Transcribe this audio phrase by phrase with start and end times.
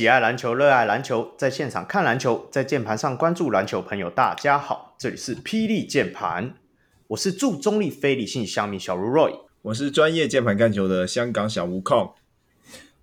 [0.00, 6.54] 喜爱篮球、热爱篮球，在现场看篮球，在键盘上关注篮球朋友，大家好，这里是霹雳键盘，
[7.08, 12.14] 我是驻中立非理性乡民小如 Roy，我是专业键盘看球的香港小吴控，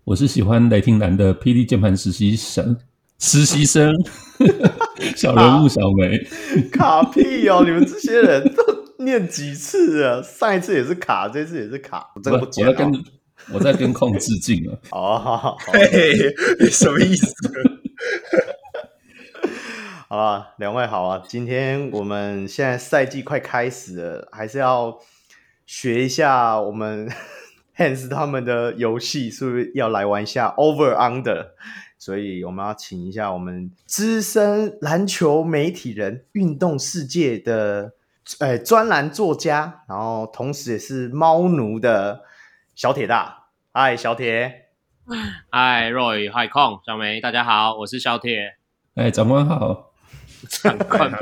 [0.05, 2.75] 我是喜欢雷霆蓝的霹雳键盘实习生，
[3.19, 3.93] 实习生
[5.15, 6.17] 小人物小梅，
[6.71, 10.19] 卡屁哦，你们这些人都念几次啊？
[10.23, 12.91] 上一次也是卡，这次也是卡，我真的不讲了。
[13.53, 14.77] 我在跟控致敬了。
[14.91, 16.33] 哦，嘿，
[16.69, 17.31] 什么意思？
[20.09, 21.23] 好了，两位好啊！
[21.27, 24.97] 今天我们现在赛季快开始了，还是要
[25.65, 27.09] 学一下我们
[27.77, 31.47] Hans 他们的游戏，是不是要来玩一下 Over Under？
[31.97, 37.93] 所以我们要请一下我们资深篮球媒体人、运动世界的
[38.39, 42.23] 诶专栏作家，然后同时也是猫奴的。
[42.75, 43.36] 小铁大，
[43.79, 44.69] 嗨，小铁，
[45.51, 48.55] 嗨，Roy，嗨，控，小梅，大家好，我是小铁，
[48.95, 49.91] 哎，长官好，
[50.49, 51.17] 长官好，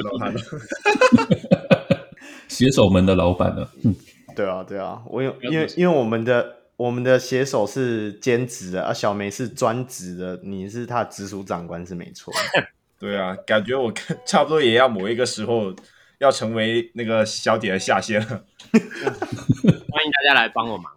[2.48, 3.68] 写手们的老板呢？
[3.84, 3.94] 嗯，
[4.38, 12.34] 对啊，对啊，我有，因为因为我们的我们的写手是兼职的，啊，小梅是专职的，你是他的直属长官是没错，
[12.98, 13.92] 对啊，感觉我
[14.26, 15.76] 差不多也要某一个时候
[16.20, 18.28] 要成为那个小铁的下线了，
[18.72, 20.94] 欢迎大家来帮我忙。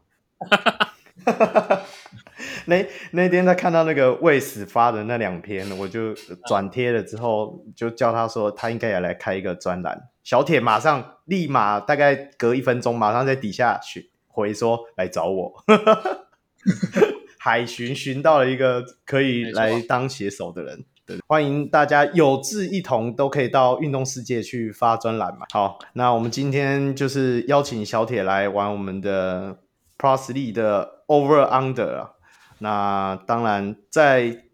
[1.39, 1.83] 哈哈！
[2.67, 6.15] 那那天他看到那个卫斯发的那两篇，我就
[6.47, 10.09] 转贴了之后，就叫他说他应该也来开一个专栏。
[10.23, 13.81] 小铁马上立马大概隔一分钟，马上在底下
[14.27, 15.65] 回说来找我。
[17.39, 25.47] 海巡寻到了一个可以来当写手的人，对，欢迎大家有志一同都可以到运动世界去发专栏嘛。
[25.53, 29.59] 好，那我们今天就是邀请小铁来玩我们的。
[29.99, 32.11] League 的 Over Under 啊，
[32.59, 34.45] 那当然在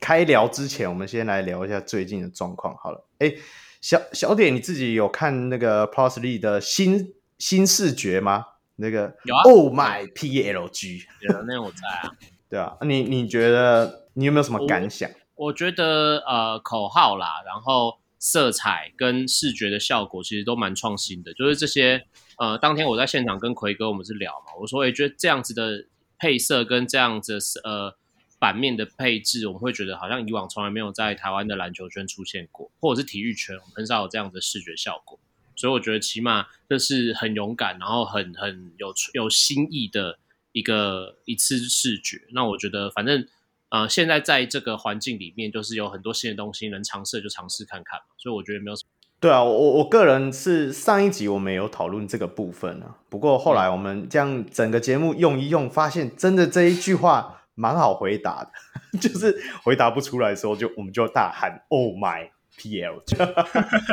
[0.00, 3.06] 开聊之前，我们先来聊一下最近的状况好了。
[3.18, 3.34] 哎，
[3.80, 8.46] 小小点，你自己有看那个 League 的新新视觉吗？
[8.76, 12.12] 那个有啊，Oh my PLG， 有那我在啊。
[12.48, 15.10] 对啊，你你觉得你有没有什么感想？
[15.34, 22.06] 我，我觉得呃口号啦，然后色彩跟视觉的效果其实都蛮创新的，就是这些。
[22.38, 25.86] 呃，当天我在现场跟奎哥我们是聊嘛，我说，哎，觉得这样子的
[26.18, 27.96] 配色跟这样子呃
[28.38, 35.18] 版面的配置，我们会觉得好像以往从来没有在台湾的篮球圈出现过，或者是体育圈，很少有这样的视觉效果。
[35.56, 40.18] 所以我觉得起码这是很勇敢，然后很很有有新意的
[40.52, 42.22] 一个一次视觉。
[42.32, 43.26] 那我觉得反正
[43.68, 48.06] 呃现在在这个环境里面，就是有很多新的东西能尝试就尝试看看嘛。
[48.18, 48.90] 所以我觉得没有什么。
[49.24, 58.52] 对啊，我我个人是上一集我们有讨论这个部分啊，不过后来我们这样整个节目用一用，发现真的这一句话蛮好回答的，
[59.00, 63.00] 就是回答不出来的时候就我们就大喊 “Oh my PL”。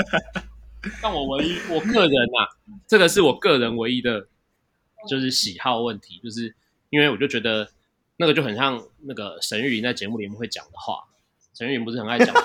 [1.02, 2.52] 但我唯一我个人啊，
[2.86, 4.28] 这个是我个人唯一的，
[5.08, 6.54] 就是喜好问题，就是
[6.90, 7.70] 因为我就觉得
[8.18, 11.06] 那个就很像那个沈玉琳在节目里面会讲的话，
[11.54, 12.36] 沈玉琳不是很爱讲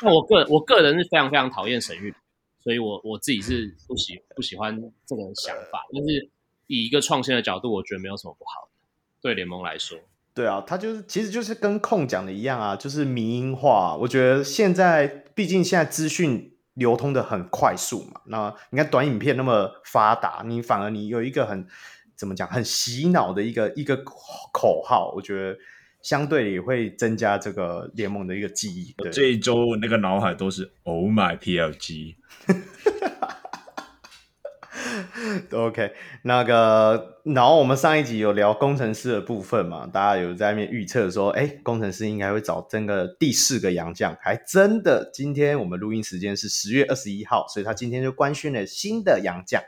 [0.00, 2.14] 那我个我个人是非常非常讨厌沈玉，
[2.60, 5.84] 所以我我自己是不喜不喜欢这个想法。
[5.92, 6.30] 但是
[6.68, 8.72] 以一个创新的角度，我觉得没有什么不好的。
[9.20, 9.98] 对联盟来说，
[10.32, 13.96] 对啊，他就是其实就是跟控讲的一样啊，就是迷因化。
[13.96, 21.66] 我觉得现在毕竟现在资讯流通的很快速嘛，那你看短影片那么发达，你反而你有一个很
[22.14, 23.96] 怎么讲很洗脑的一个一个
[24.52, 25.58] 口号，我觉得。
[26.02, 28.94] 相对也会增加这个联盟的一个记忆。
[29.10, 32.14] 这一周那个脑海都是 Oh my PLG。
[35.52, 35.92] OK，
[36.22, 39.86] 那个，然后我们上一集有聊工程师的部分嘛？
[39.86, 45.10] 大家有在那边预测说，哎，工程师应该会找这个第四个洋将，还真的。
[45.12, 49.62] 今天我们录音时间是十月二十一号，所以他今天就官宣了新的洋将。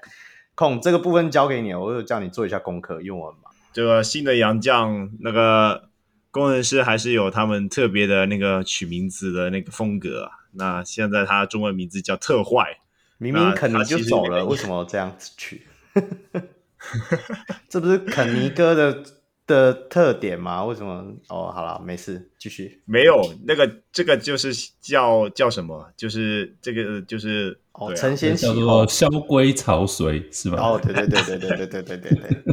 [0.54, 3.52] 控这个部分交给你，我就叫你做一下功课，因为我很忙。
[3.72, 5.89] 这个新的洋将那个。
[6.30, 10.30] 工程师还是有他们特别的那个取名字的那个风格啊。
[10.52, 12.78] 那现在他中文名字叫特坏，
[13.18, 15.62] 明明肯尼就走了，为什么这样子取？
[17.68, 19.04] 这不是肯尼哥的
[19.46, 20.64] 的特点吗？
[20.64, 21.04] 为什么？
[21.28, 22.80] 哦，好了，没事，继续。
[22.84, 25.92] 没有那个，这个就是叫叫什么？
[25.96, 30.58] 就是这个就是哦，承先启后，叫做萧规曹随是吧？
[30.60, 32.44] 哦，对对对对对对对对对对。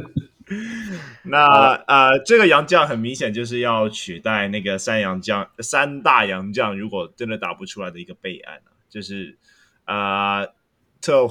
[1.24, 9.38] 那呃，这个杨将很明显就是要取代那个三洋将、三大洋将，如果真的打不出来的一个备案，就是
[9.86, 10.54] 啊、呃，
[11.02, 11.26] 特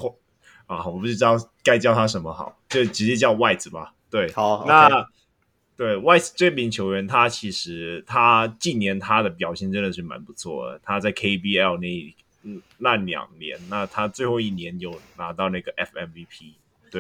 [0.67, 3.95] 啊，我不知道该叫他什么好，就直接叫 White 吧。
[4.11, 5.07] 对，好，那、okay.
[5.77, 10.81] 对，Wise 这名球员，他其实他近年他的表现真的是蛮不错的。
[10.83, 12.15] 他在 KBL 那
[12.79, 16.55] 那两年，那他最后一年有拿到那个 FMVP，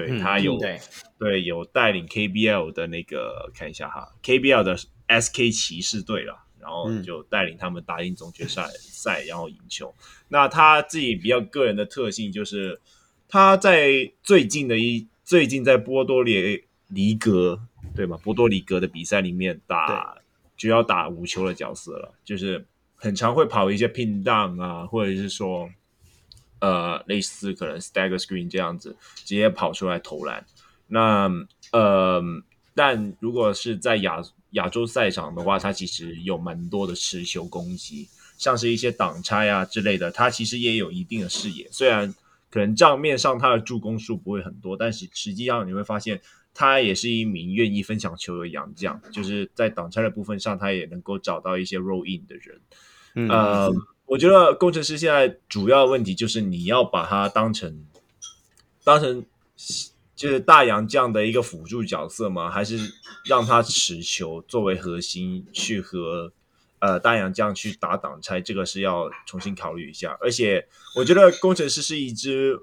[0.04, 0.80] 对、嗯、他有对，
[1.18, 4.76] 对有带领 KBL 的那个看一下哈，KBL 的
[5.08, 9.94] SK 骑士队了，然后就带领他们打进总决赛赛，然后赢球。
[10.28, 12.80] 那他自己比较个人的特性就是
[13.28, 17.60] 他在最近的一最近在波多黎黎格。
[17.94, 18.18] 对吧？
[18.22, 20.18] 波多黎格的比赛里面打
[20.54, 25.70] 就要打五球的角色了，就是很常会跑一些 pin down 啊，或者是说
[26.60, 30.44] 呃类似可能 stagger screen 这样子直接跑出来投篮。
[30.86, 31.30] 那
[31.72, 32.22] 呃，
[32.74, 38.08] 但如果是在亚亚洲赛场的话，他其实有蛮多的持球攻击，
[38.38, 41.68] 像是一些挡拆啊之类的，他其实也有一定的视野。
[41.70, 42.14] 虽然
[42.50, 46.20] 可能账面上他的助攻数不会很多，但是实际上你会发现。
[46.58, 52.58] 他也是一名愿意分享球的洋将，就是在挡拆的部分上，他也能够找到一些 roll in 的人。
[53.14, 53.70] 嗯、呃，
[54.06, 57.84] 我觉得工程师现在主要问题就是你要把他当成
[58.82, 59.24] 当成
[60.14, 62.50] 就是大洋这样的一个辅助角色吗？
[62.50, 62.78] 还是
[63.24, 66.32] 让他持球作为核心去和
[66.78, 68.40] 呃大洋这样去打挡拆？
[68.40, 70.16] 这个是要重新考虑一下。
[70.20, 72.58] 而且我觉得工程师是一支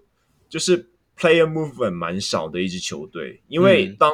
[0.50, 0.90] 就是。
[1.16, 4.12] Player movement 蛮少的一支球队，因为当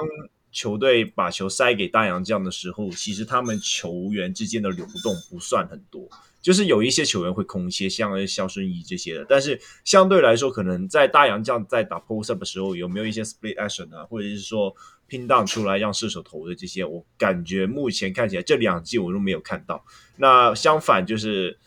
[0.52, 6.10] 球队把球塞给大洋将的时候，嗯、其实他们球员之间的流动不算很多，
[6.42, 9.26] 就是有一些球员会空切，像肖顺义这些的。
[9.28, 14.76] 但是相对来说，可能在大洋将在打 post up 的时候，有没有一些 split action 啊，或者是说
[15.08, 19.84] 拼档出来让射手投的这些，我感觉目前看起来这两季我都没有看到。
[20.18, 21.58] 那相反就是。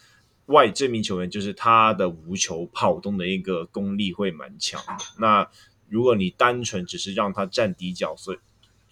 [0.47, 4.83] 外这名球员就是他的无球跑动的一个功力会蛮强。
[5.17, 5.49] 那
[5.89, 8.39] 如果你单纯只是让他站底角所以，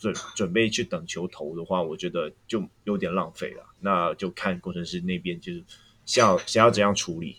[0.01, 3.65] 准准备去等球投的话，我觉得就有点浪费了。
[3.79, 5.63] 那就看工程师那边就是
[6.05, 7.37] 想想要怎样处理。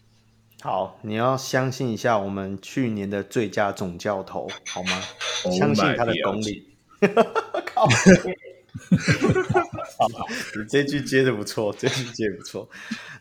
[0.62, 5.02] 好，你要相信一下我们去年的最佳总教头，好吗
[5.44, 6.68] ？Oh、相信他的功力。
[7.66, 7.88] 靠
[9.98, 10.10] 好，
[10.56, 12.70] 你 这句接的不错，这句接的不错。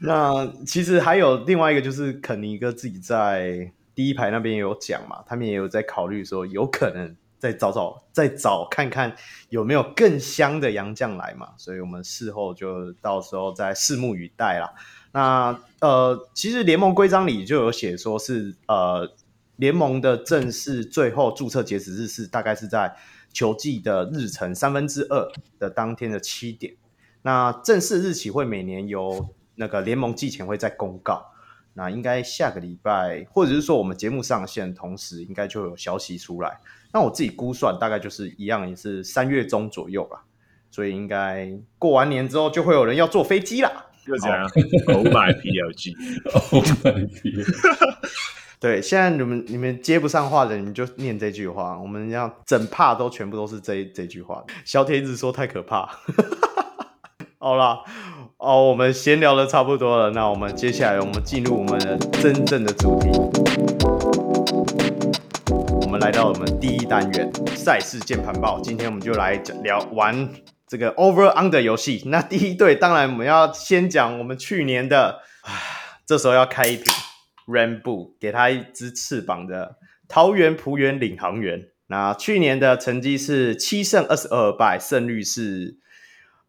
[0.00, 9.16] 那其实还有另外一个，就是肯尼哥自己在第一排那边也有讲嘛，他们也有在考虑说，有可能再找找，再找看看
[9.48, 11.48] 有没有更香的洋将来嘛。
[11.56, 14.72] 所以我们事后就到时候再拭目以待啦。
[15.10, 19.10] 那呃，其实联盟规章里就有写说是呃，
[19.56, 22.94] 联盟的正式最后注册截止日是大概是在。
[23.32, 26.74] 球季的日程三分之二的当天的七点，
[27.22, 31.30] 那正式日期会每年由那个联盟季前会再公告。
[31.74, 36.58] 那应该下个礼拜，或者是说我们节目上线同时，应该就有消息出来。
[36.92, 40.24] 那我自己估算，大概就是一样，也是三月中左右吧。
[40.70, 43.86] 所以应该过完年之后，就会有人要坐飞机啦。
[44.06, 44.42] 就这样
[44.88, 47.98] ，Oh my PLG，Oh my PLG。
[48.58, 51.78] 对，现在你们你们接不上话的，你们就念这句话。
[51.78, 54.44] 我们要整怕都全部都是这这句话。
[54.64, 55.88] 小铁一直说太可怕。
[57.38, 57.80] 好啦，
[58.36, 63.10] 哦，我们闲聊的差不多了，那我们接下来我们进入我们的真正的主题。
[65.90, 70.30] 我们来到我们第一单元赛事键盘报，今天我们就来聊玩
[70.64, 72.04] 这个 Over Under 游戏。
[72.06, 75.52] 那第一队当然我们要先讲我们去年的，唉，
[76.06, 76.84] 这时候要开一瓶。
[77.48, 85.76] Rainbow 给他一只翅膀的桃园璞园领航员，那去年的成绩是七胜二十二败，胜率是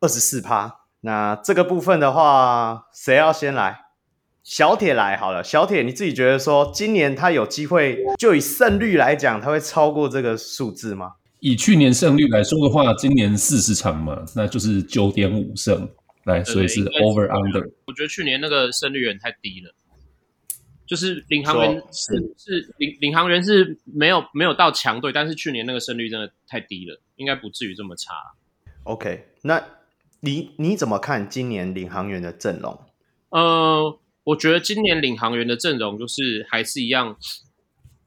[0.01, 0.81] 二十四趴。
[1.00, 3.79] 那这个部分的话，谁要先来？
[4.43, 5.43] 小铁来好了。
[5.43, 11.13] 小铁，你自己觉得说，今年他有机会，就以胜率来讲，他会超过这个数字吗？
[11.39, 15.89] 以去年胜率来说的话，今年四十场嘛，那就是九点五胜，
[16.25, 17.71] 来，所以是 Over Under。
[17.86, 19.74] 我觉得去年那个胜率有点太低了。
[20.86, 28.13] 就是领航员是是领领航员是没有没有到强队，但是去年那个胜率真的太低了，应该不至于这么差。
[28.83, 29.63] OK，那
[30.19, 32.77] 你你怎么看今年领航员的阵容？
[33.29, 33.98] 呃，
[34.31, 37.15] 我觉得今年领航员的阵容就是还是一样，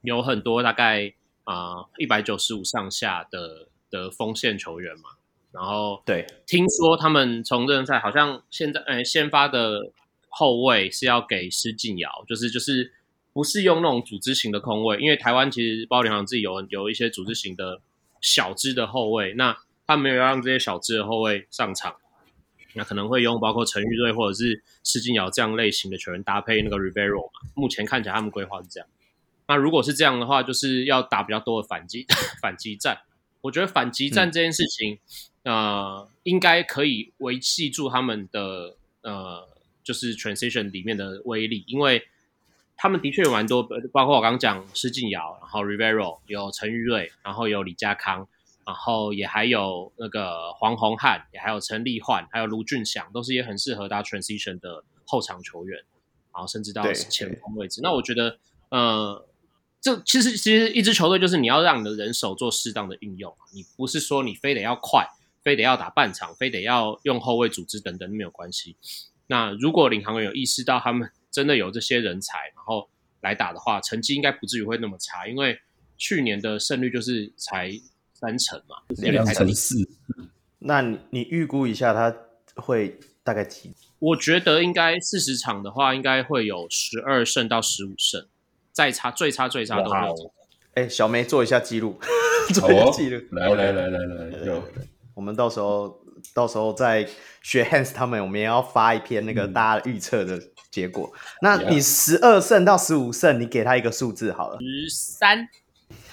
[0.01, 1.13] 有很多大概
[1.45, 5.09] 啊一百九十五上下的的锋线球员嘛。
[5.51, 9.91] 然后对，听说他们从热身赛好像现在呃先发的。
[10.37, 12.91] 后卫是要给施晋尧，就是就是
[13.31, 17.79] 不是用那种组织型的空位，因为台湾其实包括领航自己有有一些组织型的
[18.19, 21.95] 小支的后卫，那他没有让这些小支的后卫上场，
[22.75, 27.49] 那可能会用包括陈玉瑞或者是施晋尧这样类型的球员搭配那个 Ribeiro 嘛。
[27.55, 28.87] 目前看起来他们规划是这样。
[29.47, 32.05] 那如果是这样的话，就是要打比较多的反击
[32.41, 32.99] 反击战。
[33.41, 34.97] 我觉得反击战这件事情，
[35.43, 39.47] 呃，应该可以维系住他们的呃，
[39.83, 42.07] 就是 transition 里面的威力，因为
[42.75, 43.61] 他们的确有蛮多，
[43.93, 48.27] 包括我刚刚讲施晋尧，然后 Rivero 有陈玉瑞，然后有李家康，
[48.65, 55.77] 然后也还有那个黄宏汉，也还有陈立焕，还有卢俊祥，都是也很适合打 transition 的后场球员，
[56.33, 57.81] 然后甚至到前锋位置。
[57.81, 59.27] 那我觉得，呃。
[59.81, 65.07] 这其实其实一支球队就是你要让你的人手做适当的运用，你不是说你非得要快，
[65.43, 68.77] 非得要打半场，非得要用后卫组织等等没有关系。
[69.27, 72.89] 那如果领航员有意识到他们 真的有这些人才，然后
[73.21, 75.59] 来打的话，成绩应该不至于会那么差，因为
[75.99, 77.69] 去年的胜率就是才
[78.15, 79.75] 三成嘛，两成四。
[80.59, 82.15] 那你你预估一下他
[82.55, 83.73] 会大概几？
[83.99, 88.25] 我觉得应该四十场的话，应该会有十二胜到十五胜。
[88.71, 90.33] 再差最差最差都没有。
[90.73, 91.99] 哎，小梅做一下记录，
[92.53, 93.21] 做一下记录。
[93.31, 94.63] 来来来来来，有。
[95.13, 96.01] 我们到时候
[96.33, 97.07] 到时候再
[97.41, 101.13] 学 Hans 他们，我们也要发一篇那个大家预测的结果。
[101.41, 104.57] 那你十二胜到十五胜，你给他一个数字好了。
[104.59, 105.47] 十三，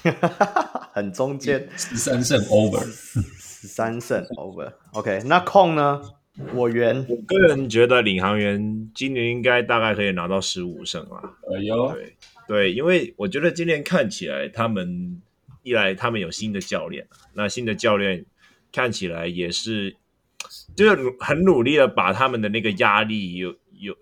[0.93, 1.69] 很中间。
[1.77, 4.73] 十三胜 over，十三胜 over。
[4.93, 6.03] OK，那控呢？
[6.55, 11.21] 我原我个人觉得领航员今年应该大概可以拿到十五胜啊。
[11.55, 11.93] 哎呦。
[11.93, 12.17] 对
[12.49, 15.23] 对，因为我觉得今年看起来，他们
[15.63, 18.27] 一来他们有新的教练，那新的教练
[18.73, 19.97] 看起来也是，
[20.75, 23.97] 就是很努力的把他们的那个压力有有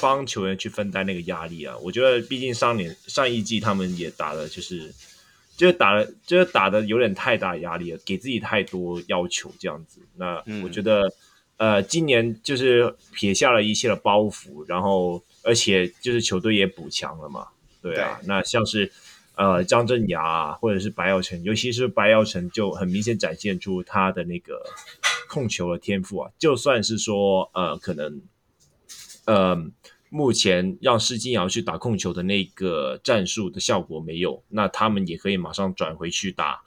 [0.00, 1.74] 帮球员去分担那个压力啊。
[1.78, 4.92] 我觉得毕竟上年上一季他们也打的，就是
[5.56, 10.00] 就是打了就是打的有点太大压力了，给自己太多要求这样子。
[10.16, 11.08] 那我觉得、
[11.56, 17.48] 嗯、呃，今年就是撇下了一些的包袱，然后而且就是球队也补强了嘛。
[17.82, 18.90] 对啊，那像是，
[19.36, 24.60] 呃，张镇雅啊，或者是白耀晨，尤其是白耀晨，就很明显展现出他的那个
[25.28, 26.30] 控球的天赋啊。
[26.36, 28.20] 就算是说，呃，可能，
[29.26, 29.56] 呃，
[30.08, 36.60] 目前让施金尧去打控球的那个战术的效果没有，那他们也可以马上转回去打，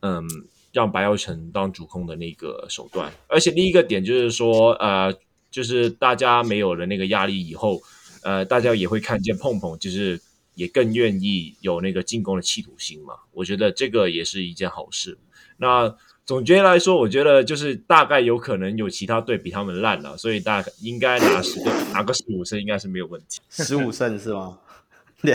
[0.00, 0.24] 嗯，
[0.72, 3.12] 让白耀成当主控的那个手段。
[3.28, 5.14] 而且另一个点就是说，呃，
[5.50, 7.82] 就是大家没有了那个压力以后，
[8.22, 10.20] 呃，大家也会看见碰碰就是。
[10.56, 13.12] 也更愿意有那个进攻的企图心嘛？
[13.32, 15.18] 我觉得这个也是一件好事。
[15.58, 15.94] 那
[16.26, 23.40] 总结来说，我觉得就是大概有可能有其他队比他们烂了，所以大概应该拿十个拿个十五胜应该是没有问题。
[23.48, 24.58] 十五胜是吗？
[25.22, 25.32] 你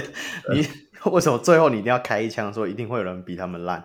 [0.54, 0.68] 你
[1.06, 3.84] 为什么最后你一定要开一枪说一定会有人比他们烂？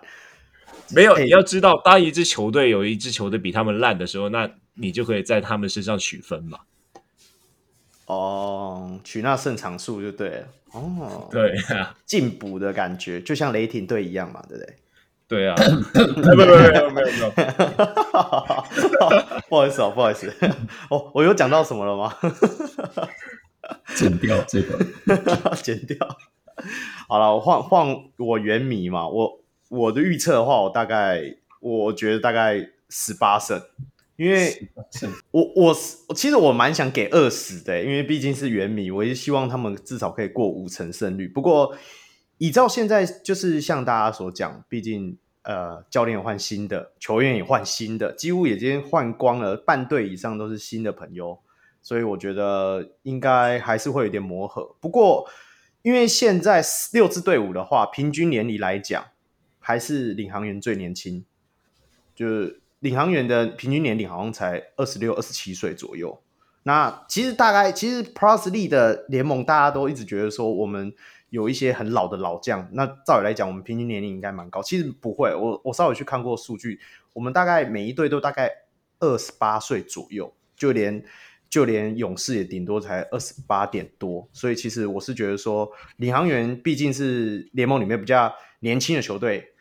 [0.90, 6.58] 没有，你要知道，当一支球队有一支球队比他们烂的时候，那你就可以在他们身上取分嘛。
[8.06, 10.48] 哦，取那胜场数就对了。
[10.72, 14.74] 哦，对啊，进补的感觉就像雷霆队一样嘛，对不对？
[15.28, 15.56] 对啊，
[15.94, 17.30] 没有没有没有没有，没有
[19.48, 20.32] 不好意思哦，不好意思，
[20.90, 22.14] 哦，我有讲到什么了吗？
[23.96, 24.78] 剪掉这个，
[25.62, 25.96] 剪掉。
[27.08, 31.20] 好了，我换换我原迷嘛，我我的预测的话，我大概
[31.60, 33.60] 我觉得大概十八胜。
[34.16, 34.70] 因为
[35.30, 35.74] 我我
[36.14, 41.28] 其实我蛮想给二十的，因为毕竟是原迷，我也希望他们至少可以过五成胜率。
[41.28, 41.76] 不过
[42.38, 51.38] 依照现在就是像大家所讲，毕竟呃教练换新的，球员也换新的，几乎已经换光了，半队以上都是新的朋友，
[51.82, 54.74] 所以我觉得应该还是会有点磨合。
[54.80, 55.28] 不过
[55.82, 56.62] 因为现在
[56.92, 59.04] 六支队伍的话，平均年龄来讲，
[59.58, 61.24] 还是领航员最年轻，
[62.14, 62.60] 就是。
[62.80, 66.22] 领航员的平均年龄好像才二十六、二十七岁左右。
[66.64, 70.92] 那其实大概，其实 Plus l e 的联盟大家都一直觉得说，我们
[71.30, 72.68] 有一些很老的老将。
[72.72, 74.62] 那照理来讲，我们平均年龄应该蛮高。
[74.62, 76.80] 其实不会，我我稍微去看过数据，
[77.12, 78.50] 我们大概每一队都大概
[79.00, 81.04] 二十八岁左右，就连
[81.48, 84.28] 就连勇士也顶多才二十八点多。
[84.32, 89.52] 所以其实我是觉得说，领航员毕竟是联盟里面比较年轻的球队，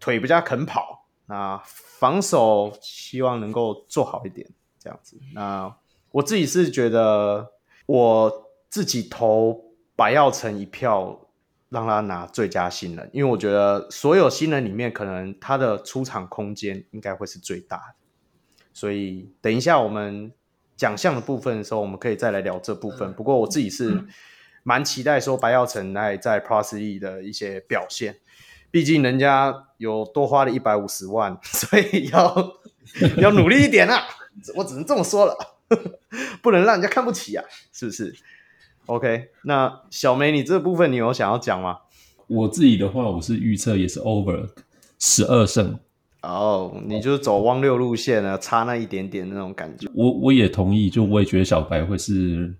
[0.00, 1.06] 腿比较肯跑。
[1.26, 4.46] 那防守希望能够做好一点，
[4.78, 5.16] 这样子。
[5.32, 5.74] 那
[6.10, 7.52] 我自己是觉得，
[7.86, 11.28] 我自己投白耀成一票，
[11.68, 17.94] 让他拿最佳新人，因为我觉得所有新人里面，可能他的出场空间应该会是最大的。
[18.72, 20.32] 所以等一下我们
[20.76, 23.12] 奖项的部分的时候，我们可以再来聊这部分。
[23.12, 24.04] 不过我自己是
[24.62, 28.16] 蛮期待说白耀成来在 Plus E 的一些表现。
[28.70, 32.60] 毕竟人家有多花了一百五十万， 所以要
[33.18, 34.02] 要努力一点啊！
[34.56, 35.36] 我只能这么说了，
[36.40, 38.14] 不能让人家看不起啊，是不是
[38.86, 41.78] ？OK，那小梅，你这部分你有想要讲吗？
[42.26, 44.48] 我自己的话，我是预测也是 over
[44.98, 45.78] 十二胜。
[46.22, 49.88] 哦，你就是走汪六路线啊，差那一点点那种感觉。
[49.92, 52.54] 我我也同意，就我也觉得小白会是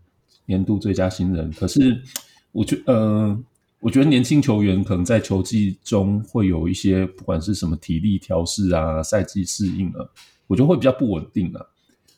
[0.47, 1.51] 年度最佳新人。
[1.53, 2.03] 可是
[2.51, 3.39] 我觉呃，
[3.79, 10.05] 我觉得年轻球员可能在球季中会有一些，不管是什么体力调试啊、赛季适应啊，
[10.49, 11.65] 我觉得会比较不稳定啊。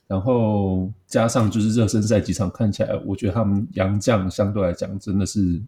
[0.06, 5.60] 然后加上就是热身赛几场看起来，我觉得他们洋将相对来讲真的是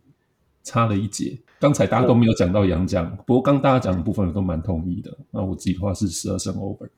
[0.62, 1.38] 差了一截。
[1.59, 5.16] 刚才大家都没有讲到洋将，不过刚大家讲的部分我都蛮同意的。
[5.31, 6.88] 那我自己的话是十二胜 over。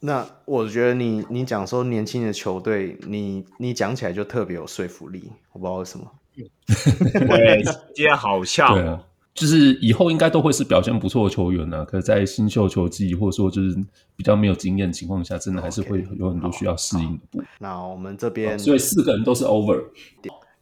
[0.00, 6.10] 那我觉得你你讲说年轻的球队，你你讲起来就特别有说服力，我不知道为什么。
[6.66, 7.62] 对，
[7.94, 9.02] 今天好像对啊，
[9.34, 11.84] 就是以后应该都会是表现不错的球员啊。
[11.84, 13.76] 可是在新秀球季或者说就是
[14.16, 17.46] 比较没有经验的情况下，真的还是会有很多需要适应的部分。
[17.58, 19.84] 那我们这边，所以四个人都是 over。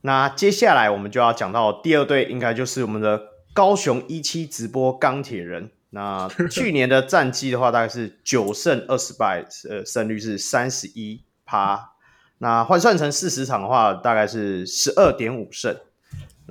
[0.00, 3.20] 那接下来我们就要讲到第二队，应该就是我们的
[3.52, 5.70] 高雄一期直播钢铁人。
[5.90, 11.90] 那 去年的战绩的话，大概是九胜二十败，呃，胜率是三十一趴。
[12.38, 15.76] 那换算成四十场的话，大概是十二点五胜。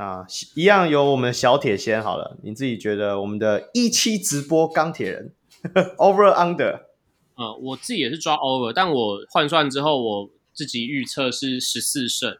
[0.01, 5.31] 那一样由我们小铁先好了，你自己觉得我们的一期直播钢铁人
[5.99, 6.85] over under？
[7.35, 12.35] 呃，我自己也是抓 over，但我换算之后，我自己预测是十四胜。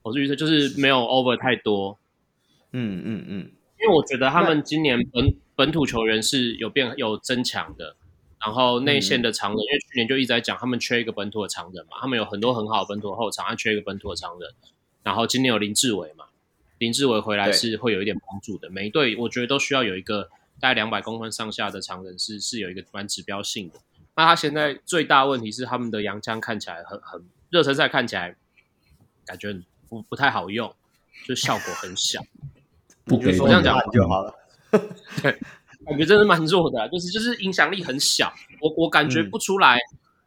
[0.00, 1.98] 我是预测就是没有 over 太多，
[2.72, 3.36] 嗯嗯嗯，
[3.78, 7.94] 因为我觉得他们今年本本土球员是有变有增强的，
[8.42, 14.50] 然后内线的长人，嗯、因为去年就一直在讲他们缺一个本土的长人嘛，他们有很多很好的本土的后场，他缺一个本土的长人，
[15.02, 16.24] 然后今年有林志伟嘛，
[16.78, 23.80] 林志伟回来是会有一点帮助的，每一队我觉得都需要有一个大概两百公分上下的长人是是有一个蛮指标性的，
[24.16, 28.36] 那他现在最大问题是他们的洋枪看起来很很热身赛看起来
[29.24, 29.62] 感觉。
[29.86, 30.74] 不不太好用，
[31.24, 32.20] 就效果很小。
[33.04, 34.34] 不给我这样讲就好了。
[35.22, 35.38] 对，
[35.86, 38.32] 感觉真的蛮弱的，啊，就是就是影响力很小。
[38.60, 39.78] 我我感觉不出来，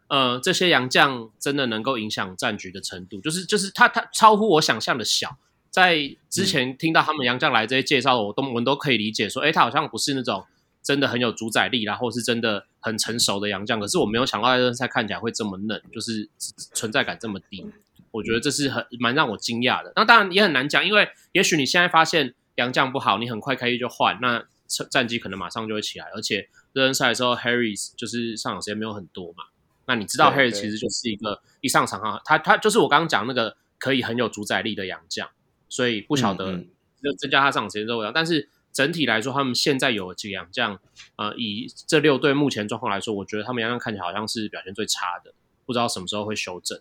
[0.07, 5.37] 嗯、呃，这些洋将真的能够影响战局的程度，就是就是他他超乎我想象的小。
[5.77, 10.43] 在之前听到他们杨将来这些介绍，我都我们都可以理解说，哎，他好像不是那种
[10.81, 13.79] 真的很有主宰力然后是真的很成熟的杨将。
[13.79, 16.27] 可是我没有想到在热身赛看起来会这么嫩，就是
[16.73, 17.63] 存在感这么低。
[18.09, 19.93] 我觉得这是很蛮让我惊讶的。
[19.95, 24.43] 那当然也很难讲，因为也许你现在发现杨将不好，你很快开季就换，那
[24.89, 26.07] 战绩可能马上就会起来。
[26.15, 29.43] 而且热身赛的时候，Harrys 就是上场时间没有很多嘛。
[29.85, 35.29] 那你知道 Harrys 其实就是一个一上场啊，他他就是我刚刚讲那个可以很有主宰力的洋将，
[35.69, 36.57] 所以不晓得
[37.01, 40.79] 就增加他上场时间之后，但是整体来说，他们现在有几样这样，
[41.15, 45.33] 呃，以这六队目前状况来说，我觉得他们洋将看起来好像是表现最差的，
[45.65, 46.79] 不知道什么时候会修正。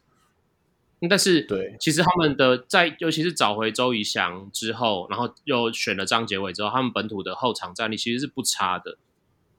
[1.11, 8.97] 但是，对，其实他们的在，尤其是找回周仪翔之后，然后又选了张杰伟之后，他们本土的后场战力其实是不差的。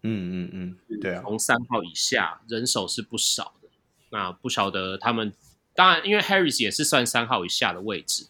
[0.01, 3.69] 嗯嗯嗯，对啊，从三号以下人手是不少的。
[4.09, 5.31] 那不晓得他们，
[5.75, 8.25] 当然，因为 Harris 也是算三号以下的位置，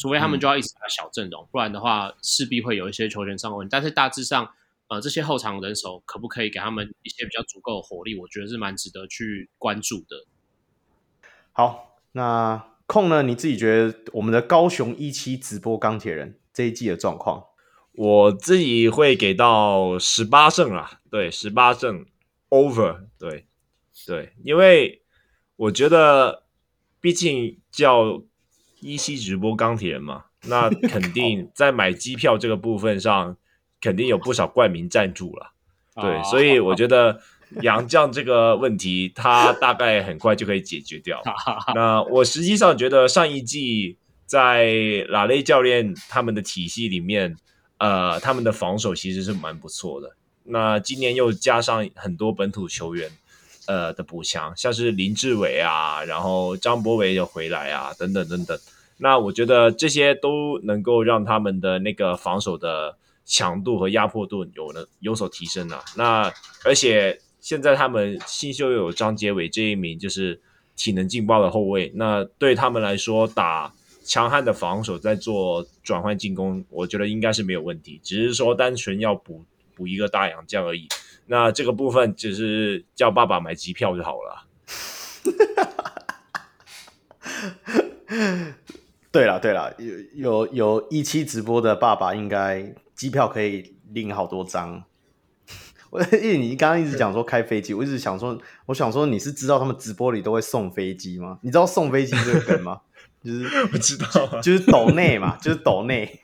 [0.00, 3.70] 除非他们就要一直打小阵容，嗯、不然的话势必会有一些球权上的问题。
[3.70, 4.50] 但是大致上，
[4.88, 8.18] 呃，这些后场人手可不可以给他们一些比较足够的火力？
[8.18, 10.24] 我觉得是蛮值得去关注的。
[11.52, 11.88] 好。
[12.12, 13.22] 那控呢？
[13.22, 17.44] 你自己觉得我们的高雄一期直播钢铁人这一季的状况？
[17.92, 22.04] 我自己会给到十八胜啊，对，十八胜
[22.48, 23.46] over，对
[24.08, 25.04] 对，因为
[25.54, 26.42] 我觉得
[27.00, 28.24] 毕竟叫
[28.80, 33.36] 一期直播钢铁人嘛，那 肯定在买机票这个部分上，
[33.80, 35.52] 肯定有不少冠名赞助了，
[36.00, 37.20] 对，所以我觉得。
[37.62, 41.20] 杨绛这个问题，他大概很快就可以解决掉。
[41.74, 44.72] 那我实际上觉得上一季在
[45.08, 47.36] 拉雷教练他们的体系里面，
[47.78, 50.14] 呃，他们的防守其实是蛮不错的。
[50.44, 53.10] 那今年又加上很多本土球员，
[53.70, 58.58] 呃的补强，像是林志伟啊，然后张博伟又回来啊，等等等等。
[58.98, 65.84] 那我觉得这些都能够让他们的那个防守的强度和压迫度有了有所提升啊。
[65.96, 66.32] 那
[66.64, 67.20] 而且。
[67.42, 70.38] 现在他们新秀有张杰伟这一名就是
[70.76, 73.72] 体能劲爆的后卫，那对他们来说打
[74.04, 77.98] 强悍的防守，再做转换进攻，我觉得应该是没有问题。
[78.04, 79.42] 只是说单纯要补
[79.74, 80.86] 补一个大洋将而已。
[81.30, 84.46] 那这个部分就是叫爸爸买机票就好了。
[89.12, 94.82] 对了对了，有有有一期直播的爸爸，应该机票可以领好多张。
[95.90, 101.38] 我因为你刚刚一直讲说开飞机，我一直想说，我想说你是知道他们直播里都会送飞机吗？
[101.42, 102.80] 你知道送飞机这个梗吗？
[103.22, 106.20] 就是我知道，就是抖内嘛，就是抖内。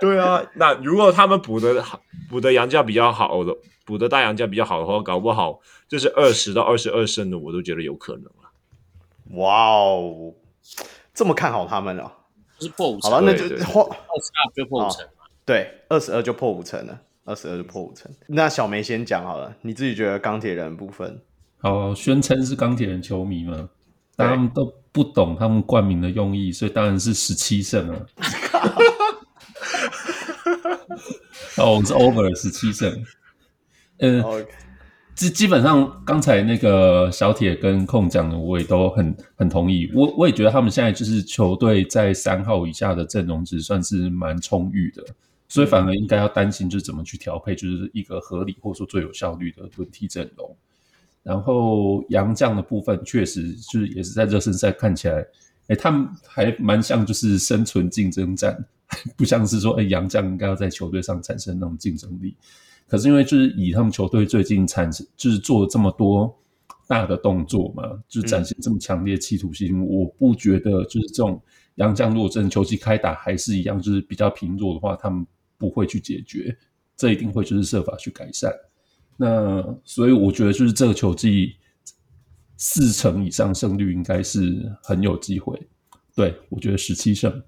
[0.00, 9.40] 对对啊，那如果他们补的好，补的洋将比较好的，补的大洋将比较好的话，搞不好就是二十到二十二胜的，我都觉得有可能了。
[9.40, 10.34] 哇哦，
[11.14, 12.12] 这么看好他们了？
[12.58, 15.24] 就是破五成，好了，那就破二十二就破五成嘛。
[15.44, 18.10] 对，二十二就破五成了，二十二就破五成。
[18.26, 21.20] 那小梅先讲好了，你自己觉得钢铁人部分？
[21.62, 23.68] 哦，宣称是钢铁人球迷嘛，
[24.16, 28.06] 但他们都不懂他们冠名的用意，所以当然是十七胜啊。
[31.60, 32.90] 哦，我是 over 十七胜。
[33.98, 34.46] 嗯、呃，
[35.14, 39.90] 基.基本上刚才那个小铁跟控讲的，我也都很很同意。
[39.94, 45.04] 我我也觉得他们现在就是球队在三号以下的阵容值算是蛮充裕的，
[45.48, 50.56] 所以反而应该要担心就是怎么去调配，就是一个合理或者说最有效率的轮替阵容。
[51.22, 55.22] 然后杨将的部分确实就是也是在热身赛看起来，
[55.66, 58.64] 哎，他们还蛮像就是生存竞争战，
[59.16, 62.36] 不像是说哎杨将应该要在球队上产生那种竞争力。
[62.88, 66.36] 可是因为就是以他们球队最近产生就是做了这么多
[66.88, 71.40] 大的动作嘛，就是展现这么强烈企图心，嗯、我不觉得就是这种
[71.76, 75.24] 杨将如果真的球季开打还是一样就是比较平弱的话，他们
[75.56, 76.56] 不会去解决，
[76.96, 78.52] 这一定会就是设法去改善。
[79.16, 81.54] 那所以我觉得就是这个球季
[82.56, 85.56] 四成以上胜率应该是很有机会。
[86.16, 87.40] 对，我觉得十七胜。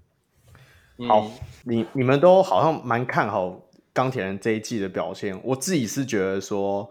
[1.09, 1.31] 好，
[1.65, 5.39] 你你们都好像蛮看好钢铁人这一季的表现。
[5.45, 6.89] 我自己是觉得说，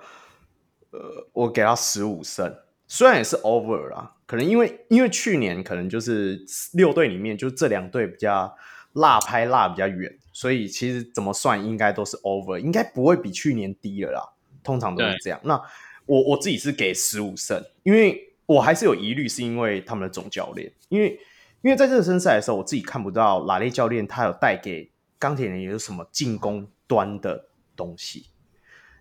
[0.92, 2.56] 呃，我给他十五胜，
[2.88, 6.40] 虽然也是 over 啦，可能因为因为去年可能就是
[6.74, 8.56] 六队里面就这两队比较
[8.94, 14.34] 落拍落比较远，所以其实怎么算应该都是 over，应该不会比去年低了啦。
[14.64, 15.40] 通常都是这样。
[15.44, 15.60] 那
[16.06, 20.72] 我我自己是给十五胜，因为我还是有疑虑，是因为他们的总教练。
[20.90, 21.20] 因为
[21.62, 27.46] 因为在热身赛的时候，我自己看不到拉雷教练他有带给钢铁人有什么进攻端的
[27.76, 28.28] 东西。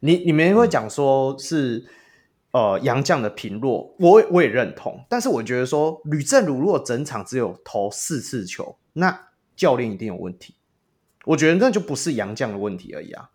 [0.00, 1.84] 你你们会讲说是
[2.52, 5.04] 呃杨将的平弱，我我也认同。
[5.08, 10.54] 但是我觉得说吕政儒如果整场只有投四次球，那教练一定有问题。
[11.24, 13.30] 我觉得那就不是杨将的问题而已啊。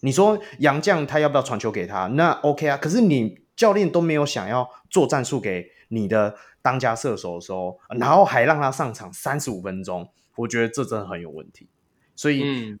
[0.00, 2.06] 你说杨将他要不要传球给他？
[2.08, 2.76] 那 OK 啊。
[2.76, 11.68] 可是你教练都没有想要做战术给你的当家射手的时候，然后还让他上场三十五分钟，我觉得这真的很有问题。
[12.14, 12.78] 所以，嗯，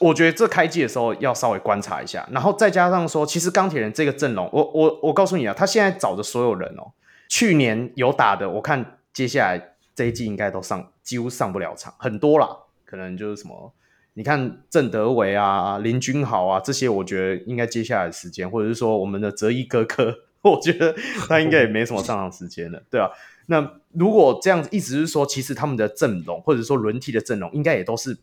[0.00, 2.28] 我觉得这开季的时候要稍微观察一下。
[2.32, 6.92] 然后再加上说，其实钢铁人这个阵容，我我我告诉你啊，他现在找的所有人哦，
[7.28, 12.48] 去年有打的，我看接下来这一季应该都上，几乎上不了场，很多啦，
[12.84, 13.72] 可能就是什么。
[14.14, 20.94] 你看郑德维啊、林君豪啊这些，我觉得应该接下来的时间，或者是说我们的泽一哥哥，我觉得
[21.26, 23.10] 他应该也没什么上场时间了，对啊。
[23.46, 28.18] 那如果这样子，意思是说，其实他们的阵容或者说轮替的阵容，应该也都是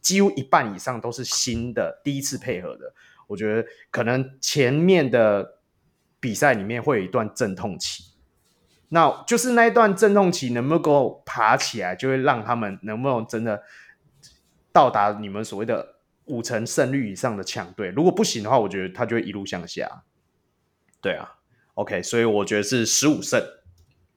[0.00, 2.92] 几乎一半以上都是新的，第一次配合的。
[3.26, 5.58] 我觉得可能前面的
[6.20, 8.04] 比赛里面会有一段阵痛期，
[8.88, 13.62] 那就是那一段阵痛期能不能够爬起来，就会让他们能不能真的。
[14.70, 20.04] 到达你们所谓的五成胜率以上的强队，如果不行的话，我觉得他就会一路向下。
[21.00, 21.37] 对啊
[21.78, 23.40] ，OK，所以我觉得是十五胜。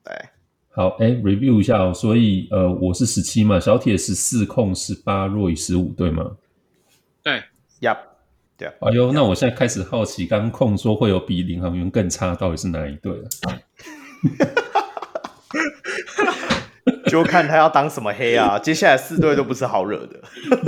[0.03, 0.13] 对，
[0.71, 1.93] 好，哎，review 一下哦。
[1.93, 6.31] 所以呃，我是十七嘛，小铁十四，控十八，若以十五，对吗？
[7.21, 7.43] 对
[7.81, 7.97] ，Yep，
[8.57, 8.73] 对啊。
[8.81, 13.29] 哎呦，那我现在开始好奇，刚刚控说会有比领航员更差，到底是哪一队了？
[17.05, 18.57] 就看他要当什么黑啊！
[18.63, 20.21] 接下来四队都不是好惹的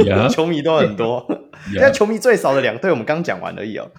[0.04, 0.28] ，Yeah.
[0.30, 1.26] 球迷都很多。
[1.72, 3.90] 现在.球迷最少的两队，我们刚讲完而已哦。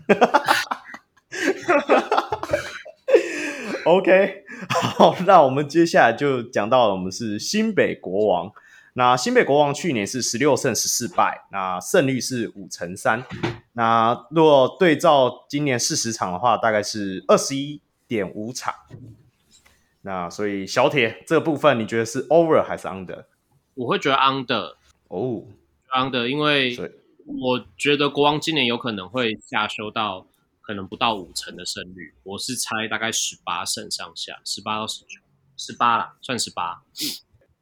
[3.85, 8.51] OK，好， 那我们接下来就讲到了，我们是新北国王。
[8.95, 13.25] 那新北国王去年是十六胜十四败，那胜率是五成三。
[13.73, 18.73] 那若对照今年四十场的话，大概是二十一点五场。
[20.03, 23.25] 那所以小铁这个部分，你觉得是 over 还是 under？
[23.75, 24.75] 我会觉得 under
[25.09, 25.43] 哦
[25.93, 26.77] ，under，因为
[27.27, 30.27] 我觉得国王今年有可能会下修到
[30.67, 35.21] 可能不到五成的胜率，我是猜大概十八胜上下，十八到十九，
[35.57, 36.83] 十八啦，算十八。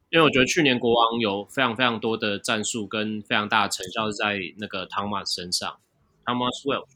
[0.09, 5.79] 因为我觉得去年国王有非常非常多的战术跟非常大的成效是在那个 Thomas 身上
[6.25, 6.87] ，Thomas Welsh，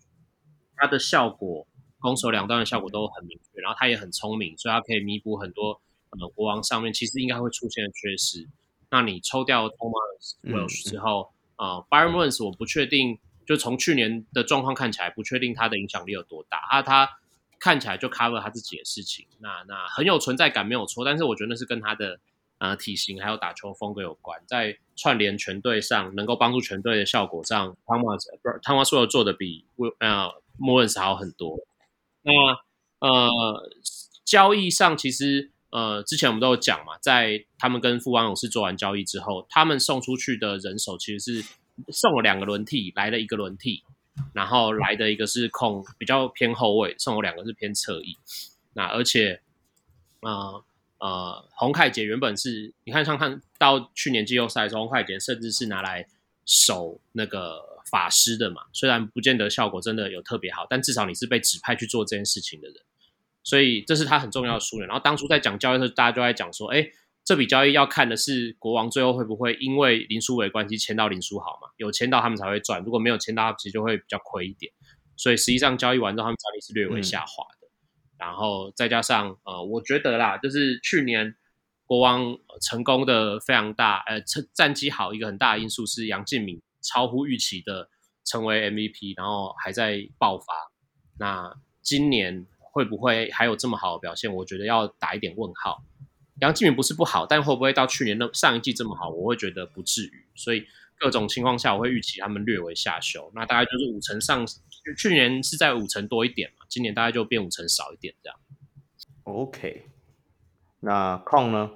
[0.76, 1.68] 他的效果。
[2.00, 8.48] 攻守两端的效果都很明确，然后他也很聪明，所以他可以弥补很多呃国王上面其实应该会出现的缺失。
[8.92, 13.18] 那你抽掉 Thomas Welsh 之后，嗯、呃 Byron Mullins 我不确定，
[13.48, 16.60] 就从去年的状况看起来，不确定他的影响力有多大。
[16.70, 17.10] 他他
[17.60, 22.20] 看起来就 cover 他自己的事情，那那很有存在感没有错，但是我觉得那是跟他的
[22.60, 29.66] 呃体型还有打球风格有关，在串联全队上能够帮助全队的效果上，Thomas 不是 Thomas Sowell 做的比
[30.00, 30.30] 呃
[30.60, 31.58] Mullins 好很多。
[32.22, 32.32] 那
[33.00, 33.30] 呃
[34.26, 41.48] 交易上其实呃之前我们都有讲嘛，在他们跟富邦勇士做完交易之后，他们送出去的人手其实是
[41.90, 43.84] 送了两个轮替，来了一个轮替。
[44.34, 48.18] 然后来的一个是控比较偏后卫，送我两个是偏侧翼。
[48.74, 49.42] 那而且，
[50.22, 50.64] 呃
[50.98, 56.08] 呃，洪凯杰原本是你看像看到去年季后赛的时候，洪凯杰甚至是拿来
[56.46, 57.62] 守那个
[57.92, 58.64] 法师的嘛。
[58.74, 62.78] 虽然不见得效果真的有特别好，但至少你是被指派去做这件事情的人，
[63.44, 64.84] 所以这是他很重要的数据。
[64.84, 66.90] 然后当初在讲交易的时候，大家就在讲说，哎。
[67.28, 71.68] 这笔交易要看的是国王最后会不会因为林书伟关系签到林书豪嘛？
[71.76, 74.72] 有签到他们才会赚，如果没有签到，他们其实就会比较亏一点。
[75.18, 77.68] 所以实际上交易完之后，他们战力是略微下滑的。
[77.68, 77.76] 嗯、
[78.18, 81.36] 然后再加上呃，我觉得啦，就是去年
[81.86, 87.90] 国王成功的非常大，呃，成战绩好一个很大的因素是杨敬敏超乎预期的
[88.24, 90.46] 成为 MVP，然后还在爆发。
[91.20, 94.34] 那今年会不会还有这么好的表现？
[94.34, 95.84] 我觉得要打一点问号。
[96.42, 99.10] 杨敬敏不是不好，但会不会到去年的上一季这么好？
[99.10, 100.26] 我会觉得不至于。
[100.36, 100.66] 所以
[101.00, 103.32] 各种情况下，我会预期他们略微下修。
[103.36, 104.46] 那大概就是五成上，
[104.98, 108.40] 去年是在五成多一点嘛，今年大概就变五成少一点这样。
[109.24, 109.88] OK，
[110.80, 111.72] 那 Kong 呢？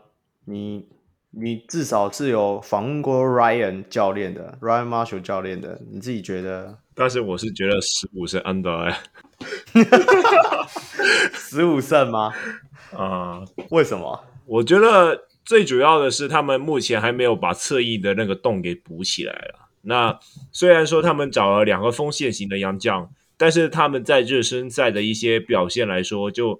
[0.46, 0.88] 你
[1.32, 6.78] 你至少是有访问过 Ryan 教练的，Ryan Marshall 教练的，你自己觉得？
[6.94, 9.02] 但是我是觉得十五胜 under 哎，
[11.34, 12.34] 十五胜吗？
[12.92, 14.24] 啊，uh, 为什么？
[14.52, 19.70] 我觉得最主要的是，他们目前还没有把侧翼的那个洞给补起来了。
[19.84, 20.20] 那
[20.52, 26.60] 虽然说他们找了两个锋线型的洋将，但是他们在热身赛的一些表现来说，就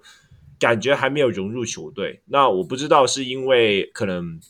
[0.58, 2.22] 感觉还没有融入球队。
[2.24, 4.40] 那我不知道是因为可能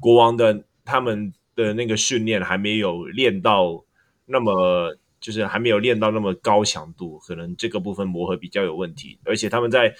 [0.00, 3.84] 国王的他们的那个训练还没有练到
[4.26, 9.94] 那么，就是还没有练到那么高强度，可能这个部分磨合比较有问题，而且他们在。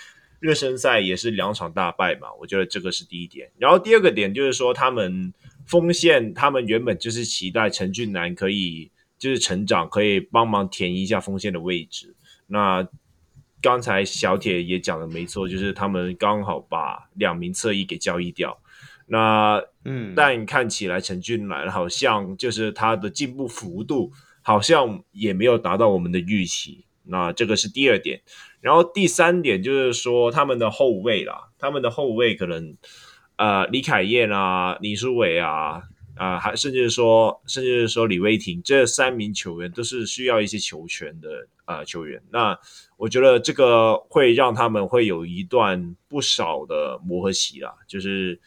[0.44, 3.50] 热身赛也是两场大败嘛，我觉得这个是第一点。
[3.56, 5.32] 然后第二个点就是说，他们
[5.64, 12.14] 锋线，他们原本就是期待陈俊南可以就是成长，可以帮忙填一下锋线的位置。
[12.46, 12.86] 那
[13.62, 18.60] 刚才小铁也讲的没错，就是他们刚好把两名侧翼给交易掉。
[19.06, 26.84] 那嗯，但看起来陈俊南好像就是他的进步幅度好像也没有达到我们的预期。
[27.06, 28.22] 那这个是第二点。
[28.60, 32.76] 然后第三点就是说，他们的后卫啦，他们的后卫可能，
[33.36, 35.82] 呃，李凯燕啊，李书伟啊，
[36.16, 42.22] 啊、还甚至说，甚至是说李威霆这三名球员都是需要一些球权的啊、球员。
[42.30, 42.58] 那
[42.96, 48.40] 我觉得这个会让他们会有一段不少的磨合期啦，就是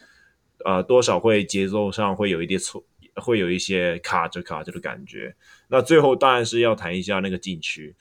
[0.65, 2.83] 呃，多少会节奏上会有一点错，
[3.17, 5.35] 会有一些卡着卡着的感觉。
[5.67, 7.95] 那最后当然是要谈一下那个禁区。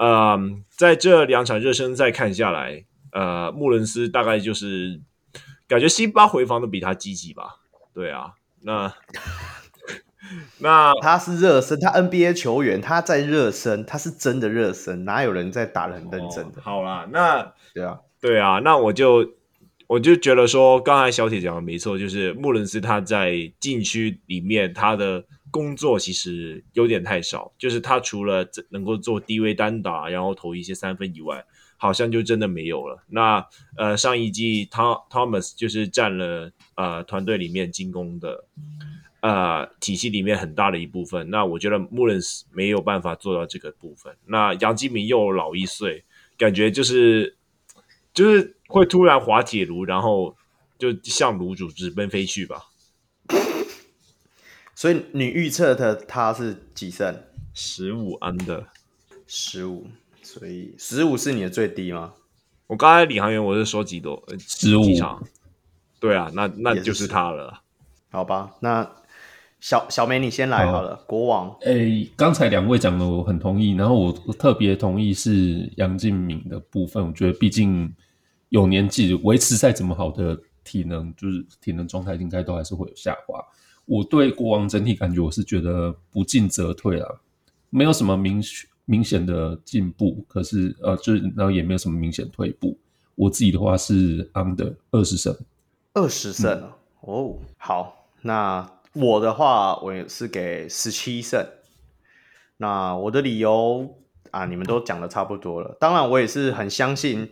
[0.00, 4.98] 呃，在这两场热身赛看下来，呃，穆伦斯大概就是
[5.68, 7.56] 感觉辛巴回防都比他积极吧？
[7.92, 8.32] 对啊，
[8.62, 8.90] 那
[10.60, 16.60] 那他是热身，他 NBA 球员，他在热身，他是真的热身，哪有人在打得很认真的？
[16.60, 19.34] 哦、好啦，那对啊，对啊，那我就
[19.86, 25.22] 我就觉得说，刚才小铁讲的没错，就是穆伦斯他在禁区里面他的。
[25.50, 31.44] 工作其实有点太少，就是他除了能够做低位单打，然后投一些三分以外，
[31.76, 33.02] 好像就真的没有了。
[33.08, 33.44] 那
[33.76, 38.44] 呃，上一季汤 Thomas 就是占了呃团队里面进攻的
[39.20, 41.28] 呃体系里面很大的一部分。
[41.30, 44.16] 那我觉得 Mullins 没有办法做到这个部分。
[44.26, 46.04] 那杨敬敏又老一岁，
[46.38, 47.36] 感觉就是
[48.14, 50.36] 就是会突然滑铁卢，然后
[50.78, 52.69] 就向炉主直奔飞去吧。
[54.80, 57.14] 所以你预测的他是几胜？
[57.52, 58.64] 十五 under，
[59.26, 59.86] 十五，
[60.22, 62.14] 所以十五是你的最低吗？
[62.66, 64.26] 我刚才领航员我是说几多？
[64.38, 65.22] 十五场。
[66.00, 67.60] 对啊，那那就是他了。
[68.10, 68.90] 好吧，那
[69.60, 70.96] 小小梅你先来好了。
[70.96, 77.06] 好国王，诶，刚才两位讲的我很同意，然后我特别同意是杨敬敏的部分。
[77.06, 77.94] 我觉得毕竟
[78.48, 83.44] 有年纪，维持再怎么好的体能，就是体能状态应该都还是会有下滑。
[83.90, 87.16] 我对国王整体感觉，我是觉得不进则退啊，
[87.70, 88.40] 没有什么明
[88.84, 92.78] 明显的进步，可是呃，就然后也没有什么明显退步。
[93.16, 95.36] 我自己的话是 under 二十胜，
[95.94, 97.36] 二十胜、哦。
[97.56, 101.44] 好，那我的话我也是给十七胜。
[102.58, 103.96] 那我的理由
[104.30, 105.76] 啊，你们都讲的差不多了。
[105.80, 107.28] 当然，我也是很相信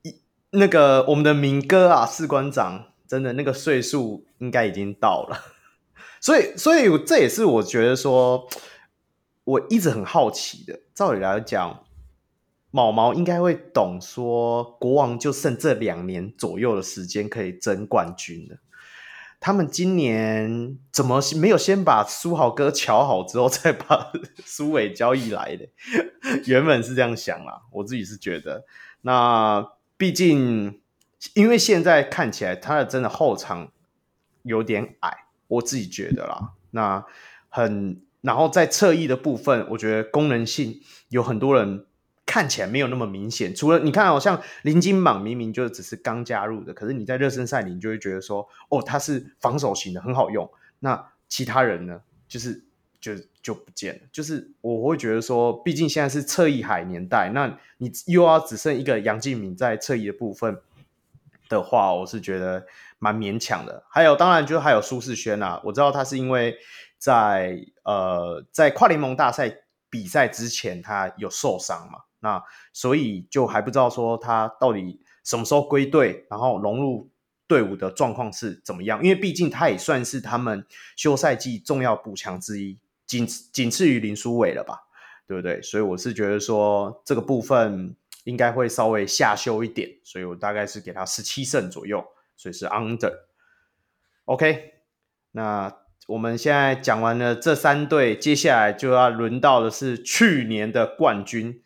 [0.00, 0.14] 一
[0.52, 2.86] 那个我们的明哥啊，士官长。
[3.08, 5.38] 真的那个岁数应该已经到了，
[6.26, 8.48] 所以，所以这也是我觉得说，
[9.44, 10.80] 我一直很好奇的。
[10.92, 11.84] 照理来讲，
[12.72, 18.56] 毛毛应该会懂，说国王就剩这两年左右的时间可以争冠军了。
[19.38, 24.10] 他们今年怎么没有先把苏豪哥瞧好之后，再把
[24.44, 25.68] 苏伟交易来的？
[26.46, 28.64] 原本是这样想啦，我自己是觉得，
[29.02, 29.64] 那
[29.96, 30.80] 毕竟。
[31.34, 33.72] 因为现在看起来他的真的后场
[34.42, 36.52] 有点矮，我自己觉得啦。
[36.70, 37.04] 那
[37.48, 41.86] 很，然后在侧翼的部分，我觉得功能性有很多人
[42.26, 43.54] 看起来没有那么明显。
[43.54, 50.50] 除了你看，好像林金榜明明就只是刚加入的，可是你在热身赛里，你就会觉得说，哦，他是防守型的，很好用。
[50.80, 52.64] 那其他人呢，就是
[53.00, 54.00] 就就不见了。
[54.12, 60.58] 就是我会觉得说，毕竟现在是侧翼海年代，那你又要只剩一个杨敬敏在侧翼的部分。
[61.48, 62.66] 的话，我是觉得
[62.98, 63.84] 蛮勉强的。
[63.88, 66.56] 还有，当然就还有苏世轩啊，我知道他是因为
[66.98, 69.54] 在呃在跨联盟大赛
[69.90, 77.10] 比赛之前他有受伤嘛，那所以就还不知道说他到底什么时候归队，然后融入
[77.46, 79.02] 队伍的状况是怎么样。
[79.02, 84.80] 因为毕竟他也算是他们休赛季重要补强之一，仅仅次于林书伟了吧，
[85.26, 85.60] 对不对？
[85.62, 87.94] 所以我是觉得说这个部分。
[88.26, 92.04] 应该会稍微下修一点，所以我大概是给他十七胜左右，
[92.36, 93.12] 所以是 under。
[94.24, 94.74] OK，
[95.30, 95.72] 那
[96.08, 101.62] 我们现在讲完了这三队，接下来就要轮到的是去年的冠军，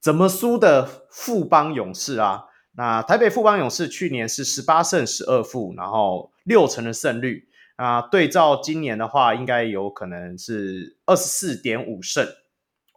[0.00, 2.44] 怎么输的富邦勇士啊？
[2.76, 12.24] 那台北富邦勇士去年是十八胜十二负，然后六成的胜率啊，对照今年的话，应该有可能是二十四点五胜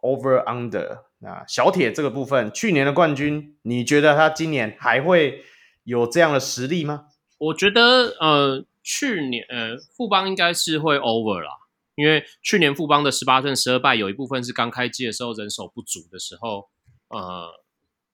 [0.02, 1.07] ，over under。
[1.20, 5.42] 那小铁这个部分，去年的冠军，你觉得他今年还会
[5.82, 7.06] 有这样的实力吗？
[7.38, 11.50] 我觉得，呃，去年呃富邦应该是会 over 啦，
[11.96, 16.68] 因为去年富邦的十八胜十二败，有一部分是刚开机的时候人手不足的时候，
[17.08, 17.64] 呃，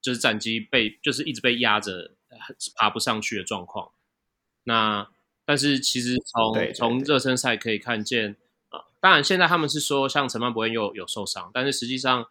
[0.01, 2.13] 就是战绩被就是一直被压着
[2.75, 3.91] 爬不上去的状况。
[4.63, 5.07] 那
[5.45, 8.37] 但是其实从从热身赛可以看见，
[8.71, 12.25] 啊、呃，当然现在他们是说像陈曼博又有，有受伤，但是实际上。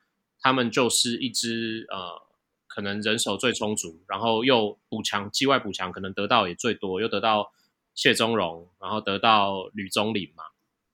[0.44, 2.22] 他们就是一支呃，
[2.68, 7.54] 可能人手最充足，然后又补强，季外补强可能得到也最多，又得到
[7.96, 10.44] 谢宗荣，然后得到吕宗麟嘛，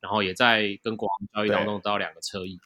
[0.02, 2.60] 然后也在跟国王交易当中得到两个侧翼。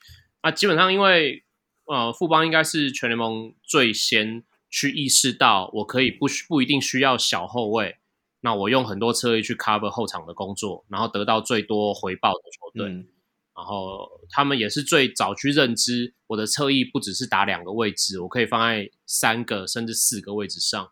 [0.43, 1.45] 那基本上因为
[1.85, 7.95] 呃，富邦应该是全联盟最先去意识到，我可以不需不一定需要小后卫，
[8.41, 12.89] 那我用很多车翼去 cover 后场的工作，然后得到最多回报的球队。
[12.89, 13.07] 嗯
[13.55, 20.91] 然后他们也是最早去认知，我的侧翼不只是打两个位置，我可以放在三个甚至四个位置上。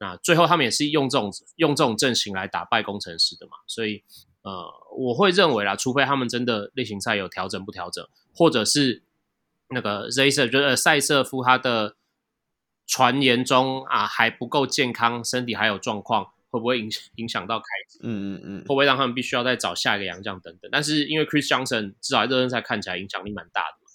[0.00, 3.52] 那最后他们也是用这种用这种阵型来打败工程师的嘛。
[3.66, 4.04] 所以
[4.42, 9.02] 呃，我会认为啦，除非他们真的例行赛有调整不调整，或者是
[9.70, 11.96] 那个 Zaser 就是赛瑟夫他的
[12.86, 16.32] 传言中啊还不够健康，身体还有状况。
[16.50, 17.98] 会不会影响影响到开机？
[18.02, 20.70] 嗯嗯嗯，会不会让他们必须要再找下一个洋将等等？
[20.72, 23.86] 但是因为 Chris Johnson 至少在热身赛看起来影响力蛮大的，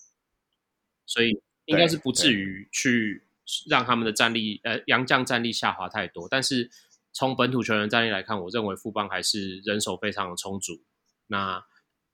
[1.05, 3.23] 所以应该是不至于去
[3.67, 6.27] 让他们的战力呃洋将战力下滑太多。
[6.29, 6.69] 但是
[7.11, 10.81] 从本土球员战力来看，我认为富邦还是人手非常的充足。
[11.27, 11.65] 那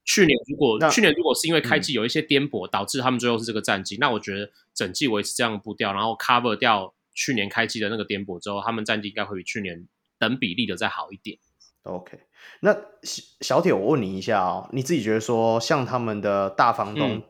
[0.06, 9.88] 去年如果去年如果是因为开季有一些颠簸，导致他们最后是这个战绩，那我觉得整季维持这样的步调，然后 cover 掉去年开季的那个颠簸之后，他们战绩应该会比去年。
[10.20, 11.40] 等比例的再好一点。
[11.84, 12.20] OK，
[12.60, 17.24] 那小小铁，我问你一下哦，你自己觉得说，像他们的大房东、嗯、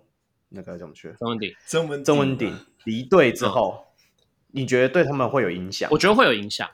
[0.49, 1.13] 那个怎么去？
[1.19, 4.09] 曾文鼎，曾文曾文鼎离队之后、嗯，
[4.53, 5.87] 你觉得对他们会有影响？
[5.91, 6.67] 我觉得会有影响。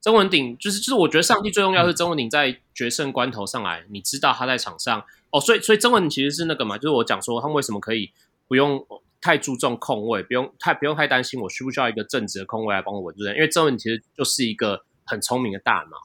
[0.00, 8.10] 曾文鼎就是就是，我觉得上帝最重要是曾文鼎在决胜关头上来、嗯，你知道他在场上哦，所以所以曾文鼎其实是那个嘛，就是我讲说他们为什么可以
[8.48, 8.84] 不用
[9.20, 14.84] 太注重控位，不用太不用太担心我需不需要一个正直的控位来帮我稳住人，因为曾文鼎其实就是一个。
[15.10, 15.96] 很聪明的大脑，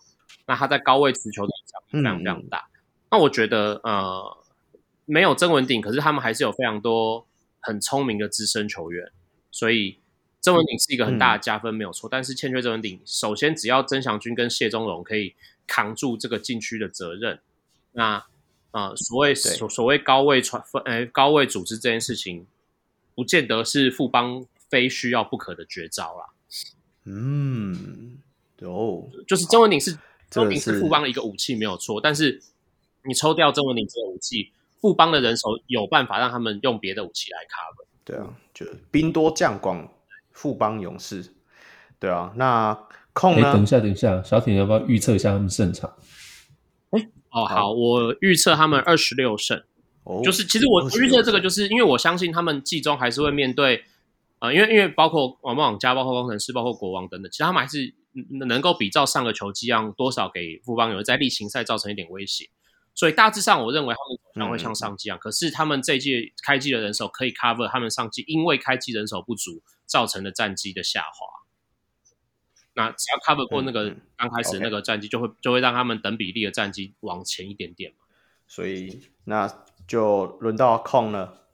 [0.48, 2.68] 那他在高位持球的影响非常非常大。
[2.74, 2.82] 嗯、
[3.12, 4.38] 那我觉得，呃，
[5.06, 7.28] 没有曾文鼎，可是他们还是有非常多
[7.60, 9.12] 很聪明的资深球员，
[9.52, 10.00] 所以
[10.42, 12.12] 曾文鼎是一个很大的加分，没有错、嗯。
[12.12, 15.36] 但是欠缺曾文鼎，首先只要曾祥军跟谢宗荣可以
[15.68, 17.40] 扛住这个禁区的责任，
[17.92, 18.26] 那
[18.72, 22.46] 呃，所谓所所谓高位传分，哎，高位组织这件事情，
[23.14, 26.26] 不见得是富邦非需要不可的绝招啦。
[27.06, 28.18] 嗯。
[28.66, 29.98] 哦，就是曾文鼎是
[30.30, 32.00] 曾文鼎是富邦的一个武器，没有错。
[32.02, 32.42] 但是
[33.04, 34.52] 你抽掉曾文鼎这个武器，
[34.82, 37.86] 富邦的人手有办法让他们用别的武器来 cover。
[38.04, 39.88] 对啊，就兵多将广，
[40.32, 41.26] 富邦勇士。
[42.00, 42.78] 对啊，那
[43.14, 43.54] 控呢？
[43.54, 45.92] 等一下，等一下，小铁要不要预测一下他们胜场？
[46.92, 49.64] 哎，哦，好，我预测他们二十六胜。
[50.04, 53.84] 哦，就是其实我预测这个，就是因为我相信他们季中还是会面对，
[54.38, 57.92] 呃，因为因为包括网梦网家、包括工程师、包括国王等等，其实他们还是
[58.48, 62.50] 能够比照上个球季一样，多少给富邦有在例行赛造成一点威胁。
[62.94, 65.18] 所以大致上，我认为他们可能会像上季一样。
[65.18, 71.44] 嗯、可是他们这一季开季的人手可以 cover 他们上季因为开季人手不足造成的战绩的下滑。
[72.74, 78.06] 那只要 cover 过那个刚开始那个战绩，就会、就会让他们等比例的战绩往前一点点嘛。
[78.48, 81.45] 所以那就轮到控了。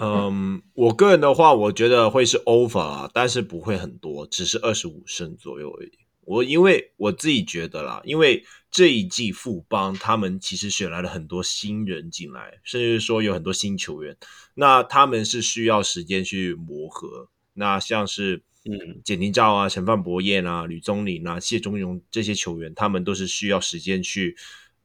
[0.00, 5.92] 嗯，我个人的话，我觉得会是 over 啊，但是不会很多，只是二十五胜左右而已。
[6.26, 14.16] 我因为我自己觉得啦，因为这一季富邦他们其实选来了很多新人进来，甚至说有很多新球员，
[14.54, 17.28] 那他们是需要时间去磨合。
[17.52, 24.34] 那像是嗯简廷照啊、陈范博彦啊、吕宗林啊、谢忠荣这些球员，他们都是需要时间去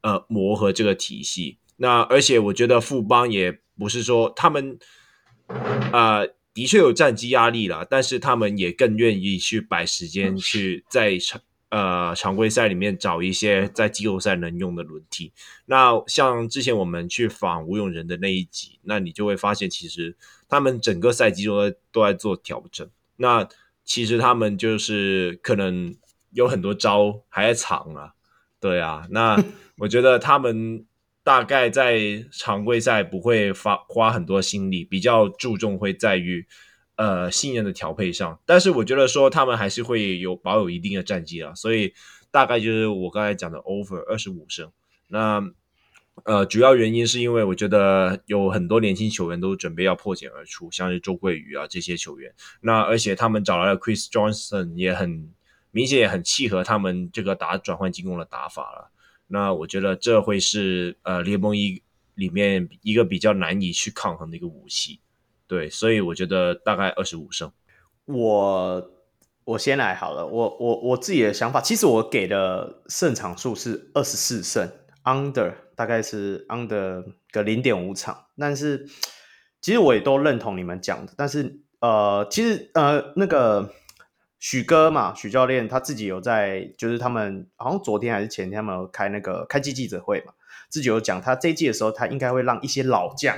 [0.01, 1.57] 呃磨合这个体系。
[1.77, 4.77] 那而且我觉得富邦也不是说他们
[5.49, 6.19] 啊。
[6.21, 11.39] 呃的确有战绩压力啦，但是他们也更愿意去摆时间去在常
[11.69, 15.31] 呃常规赛里面找一些在季后赛能用的轮替。
[15.67, 20.17] 那像之前我们去访吴永仁的那一集，那你就会发现，其实
[20.49, 22.89] 他们整个赛季都在都在做调整。
[23.15, 23.47] 那
[23.85, 25.95] 其实他们就是可能
[26.31, 28.15] 有很多招还在藏啊，
[28.59, 29.07] 对啊。
[29.11, 29.41] 那
[29.77, 30.85] 我觉得他们。
[31.23, 36.47] 大概在常规赛不会花花很多心力，比较注重会在于
[36.95, 38.39] 呃信任的调配上。
[38.45, 41.93] 但是我觉得说他们还是会有保有一定的战绩啊，所以
[42.31, 44.71] 大概就是我刚才讲的 over 二十五胜。
[45.07, 45.43] 那
[46.23, 52.33] 呃主要原因是因为我觉得有很多年轻球员都准备要破茧而出，像是周桂宇啊这些球员。
[52.61, 55.31] 那而且他们找来了 Chris Johnson，也很
[55.71, 58.91] 明显也很契合他们这个打转换进攻的打法了。
[59.31, 61.83] 那我觉得这会是呃联盟一
[62.15, 64.99] 里面一个比较难以去抗衡的一个武器，
[65.47, 67.51] 对，所以我觉得大概二十五胜。
[68.05, 68.91] 我
[69.45, 74.67] 我先来好了，我我我自己的想法，其实我给的胜场数是二十四胜
[75.03, 78.87] ，under 大概是 under 个零点五场，但是
[79.61, 83.71] 其实我也都认同你们讲的，但是呃，其实呃那个。
[84.39, 90.31] 许哥嘛，许教练他自己有在，就是他们好像昨天还是前天，他们有开那个开季记者会嘛，
[90.69, 93.35] 自己有讲，他这一季的时候，他应该会让一些老将，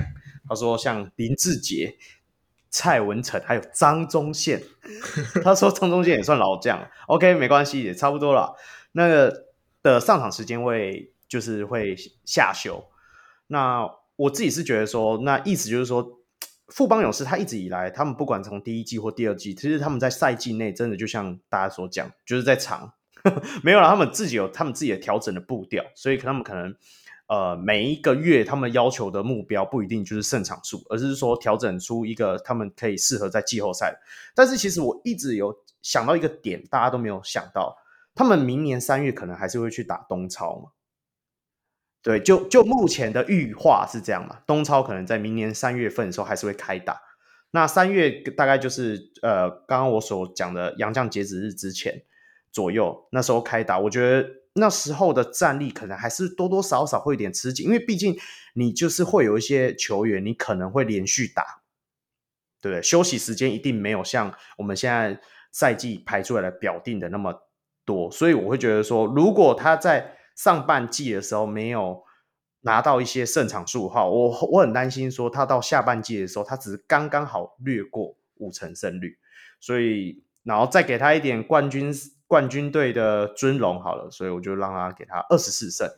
[0.48, 1.96] 他说像林志杰、
[2.70, 4.62] 蔡文诚，还有张宗宪，
[5.42, 8.54] 他说张宗宪也算老将，OK，没关系，也差不多了。
[8.92, 9.46] 那个
[9.82, 12.84] 的上场时间会就是会下修，
[13.48, 16.21] 那我自己是觉得说，那意思就是说。
[16.74, 22.90] 富邦勇士他一直以来，他们不管从第一季或第二季，其实他们在赛季内真的就像大家所讲，就是在长
[23.62, 26.74] 没有了，他们自己有他们自己的调整的步调，所以他们可能
[27.28, 33.94] 呃每一个月他们要求的目标不一定就是胜场数，而是说调整出一个他们可以适合在季后赛。
[34.34, 37.76] 但是其实我一直有想到一个点，大家都没有想到，
[38.14, 40.70] 他们明年三月可能还是会去打东超嘛。
[42.02, 47.00] 对，就就目前的预化是这样嘛，东超可能在明年三月份的时候还是会开打。
[47.52, 52.02] 那三月大概就是呃，刚刚我所讲的洋将截止日之前
[52.50, 58.16] 左右，那时候开打，我觉得那时候的战力可能还是多多少少会有点吃紧，因为毕竟
[58.54, 61.62] 你就是会有一些球员，你可能会连续打，
[62.60, 62.82] 对不对？
[62.82, 65.20] 休息时间一定没有像我们现在
[65.52, 67.48] 赛季排出来的表定的那么
[67.84, 72.02] 多，所以我会觉得说，如果他在上半季的时候没有
[72.62, 79.18] 拿到一些胜场数的话，我我很担心说他到下半季的时候，他只是刚刚好略过五成胜率，
[79.60, 81.92] 所以然后再给他一点冠军
[82.26, 85.88] 冠军队的尊荣好了，所以我就让他给他二十四胜，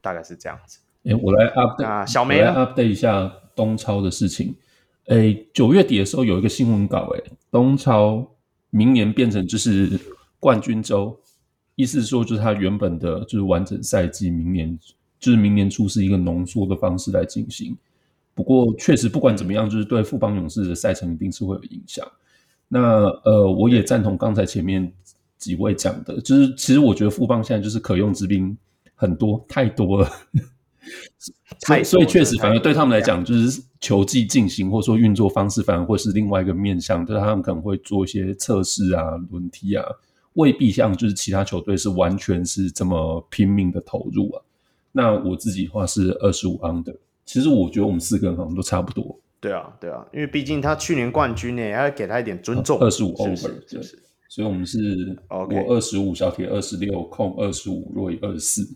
[0.00, 0.80] 大概是这样子。
[1.04, 4.54] 哎，我来 update 啊，小梅来 update 一下东超的事情。
[5.06, 8.36] 哎，九月底的时候有一个新闻稿，哎，东超
[8.70, 9.98] 明年变成就是
[10.38, 11.20] 冠军周。
[11.80, 14.78] 意思是说，就是他原本的就是完整赛季，明年
[15.18, 17.76] 就是明年初是一个浓缩的方式来进行。
[18.34, 22.06] 不过，确实不管怎么样，就是对富邦勇士的赛程一定是会有影响。
[22.68, 24.92] 那呃，我也赞同刚才前面
[25.36, 28.56] 几位讲的，就是其实我觉得富邦现在就是可用之兵
[28.94, 30.10] 很多，太多了。
[31.66, 39.84] 所以，所以确实，反而对他们来讲，就是球技进行或者说运作方式，反而会是另外一个面向，就是他们可能会做一些测试啊、轮替啊。
[40.34, 44.42] 未必像就是其他球队是完全是这么拼命的投入啊。
[44.92, 49.18] 那我自己的话是二十五 under，其实我觉得我们四个人好像都差不多。
[49.40, 52.78] 对啊，对啊，因为毕竟他去年冠军呢，要给他一点尊重。
[52.80, 58.68] 二十五 over，就是所以我们是我二十五，小铁二十六，控二十五，若以二十四。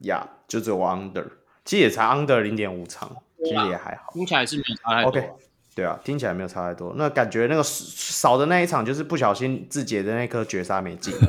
[0.00, 1.26] 呀，就只有 under，
[1.64, 5.08] 其实也才 under 零点五场，其实也还好，听起来是没有差太多。
[5.10, 5.30] OK，
[5.74, 6.94] 对啊，听起来没有差太多。
[6.96, 11.12] 那感觉那个少的那一场，就是不小心自己的那颗绝杀没进。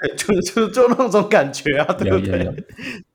[0.00, 2.44] 对，就就就那种感觉啊，对不对？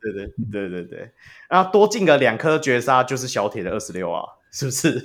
[0.02, 1.12] 对对对对对，
[1.50, 4.22] 然后多进个两颗绝杀，就是小铁的二十六啊，
[4.52, 5.04] 是不是？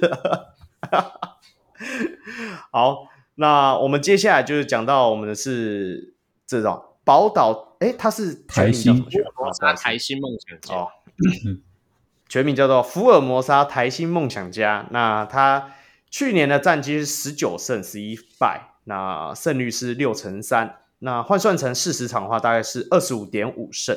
[2.72, 6.14] 好，那我们接下来就是讲到我们的是
[6.46, 8.92] 这种宝岛，哎，它是台新
[9.76, 10.88] 台新梦想家哦，
[12.32, 14.86] 全名叫做福尔摩沙台新梦想家。
[14.90, 15.74] 那他
[16.08, 20.78] 去年的战绩是十九胜十一败，那胜率是六成三。
[21.00, 23.94] 那换算成四十场的话，大概是二十五点五胜。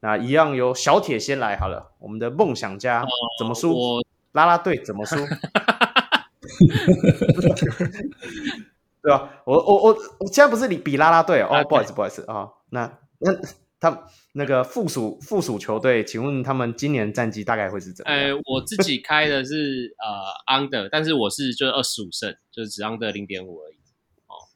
[0.00, 1.92] 那一样由小铁先来好了。
[2.00, 3.06] 我们的梦想家
[3.38, 4.02] 怎么输？
[4.32, 5.14] 拉拉队怎么输？
[9.00, 9.30] 对吧？
[9.44, 12.52] 我我我我现在不是你比拉拉队哦，哦，不好意思不好意思啊、哦。
[12.70, 13.32] 那那
[13.80, 18.20] 他那个附属附属球队，请问他们今年战绩大概会是怎么样？
[18.20, 23.74] 呃，我自己开的是呃 under，但是我是就是二十五胜，就是只 under 零点五而已。
[24.26, 24.46] 哦，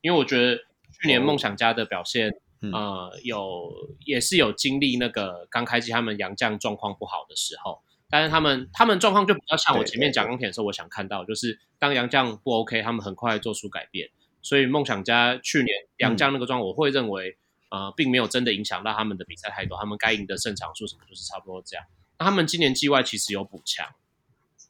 [0.00, 0.62] 因为我觉得。
[1.02, 3.72] 去年梦想家的表现，嗯、呃，有
[4.04, 14.10] 也是有经历那个刚开机他们杨将状况不好的时候，但是他们他们状况就比较像我前面讲钢铁的时候，我想看到就是当杨将不 OK，他们很快做出改变，
[14.42, 17.39] 所以梦想家去年杨将那个状况，我会认为、嗯、
[17.70, 21.86] 呃，并没有真的影响到他们的比赛太多，他们该赢的胜场数什么就是差不多这样。
[22.18, 23.86] 那他们今年季外其实有补强，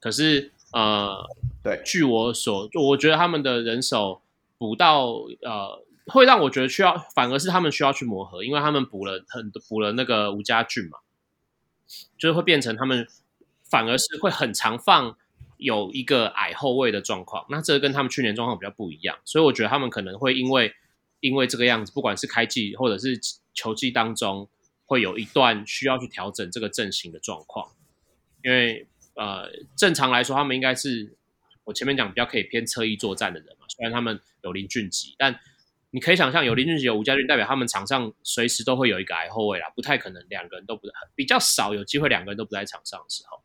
[0.00, 1.26] 可是呃，
[1.62, 4.22] 对，据我所，我觉得他们的人手
[4.56, 5.06] 补到
[5.42, 5.84] 呃。
[6.06, 10.98] 会让我觉得需要，反而是他们需要去磨合，因为他们补了很多，补了那个吴家俊嘛，
[12.18, 13.06] 就是会变成他们
[13.62, 15.16] 反而是会很常放
[15.56, 20.74] 有一个矮后卫的状况，那这个跟他们去年状况比较不一样，所以我觉得他们可能会因为
[21.20, 23.18] 因为这个样子，不管是开季或者是
[23.54, 24.48] 球季当中，
[24.86, 27.70] 会有一段需要去调整这个阵型的状况，
[28.42, 31.16] 因为呃正常来说，他们应该是
[31.64, 35.38] 我前面讲比较可以偏侧翼作战的人嘛，虽然他们有林俊杰，但
[35.90, 43.42] 你可以想象，有林俊杰、有吴家俊，代表他们场上随时都会有一个矮后卫啦，不太可能两个人都不很比较少有机会两个人都不在场上的时候，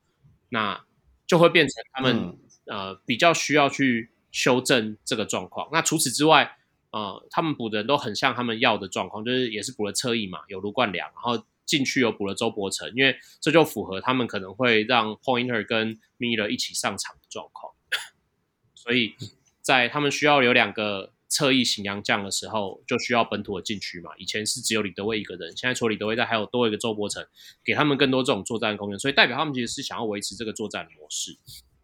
[0.50, 0.86] 那
[1.28, 5.68] 就会变成他们、嗯、呃比较需要去修正这个状况。
[5.72, 6.58] 那除此之外，
[6.96, 17.74] 呃，他们补的人都很像他们要的状况，就是也是补了侧翼嘛，有卢冠良，然后禁区有补了周伯成，因为这就符合他们可能会让 Pointer 跟 Miller 一起上场的状况，
[18.74, 19.14] 所以
[19.62, 21.12] 在他们需要有两个。
[21.28, 24.12] 侧翼型洋将的时候，就需要本土的禁区嘛。
[24.18, 27.26] 以前是只有李德威一个人，现在除了李德威在，还有多一个周伯成，
[27.62, 31.38] 给他们更多这种作战空间，所以代表他们其实是想要维持这个作战模式。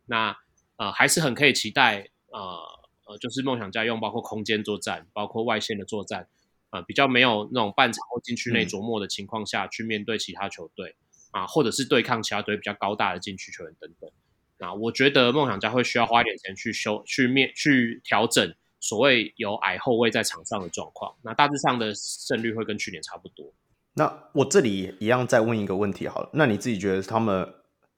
[0.05, 0.37] 那
[0.77, 2.80] 呃，还是很可以期待，呃
[3.11, 6.27] 呃，就是梦想家用包括空间作战，包括外线的作战，
[6.69, 10.95] 呃，比较没有那种半场或禁区内琢磨的情况下去面对其他球队
[11.31, 14.09] 啊、呃，或者是对抗其他队比较高大的禁区球员等等。
[14.57, 18.55] 那我觉得梦想家会需要花一点钱去修、去面、去调整。
[18.83, 23.53] 所谓有矮后卫在场上的状况，那大致上的胜率会跟去年差不多。
[23.93, 27.47] 那我这里一样再问一个问题好了，那你自己觉得他们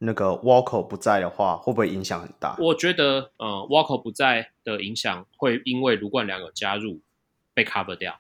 [0.06, 2.58] 那个 Walker 不在的话，会不会影响很大？
[2.60, 7.00] 我觉得，呃，Walker 不在的影响会因为卢冠良有加入
[7.54, 8.20] 被 cover 掉，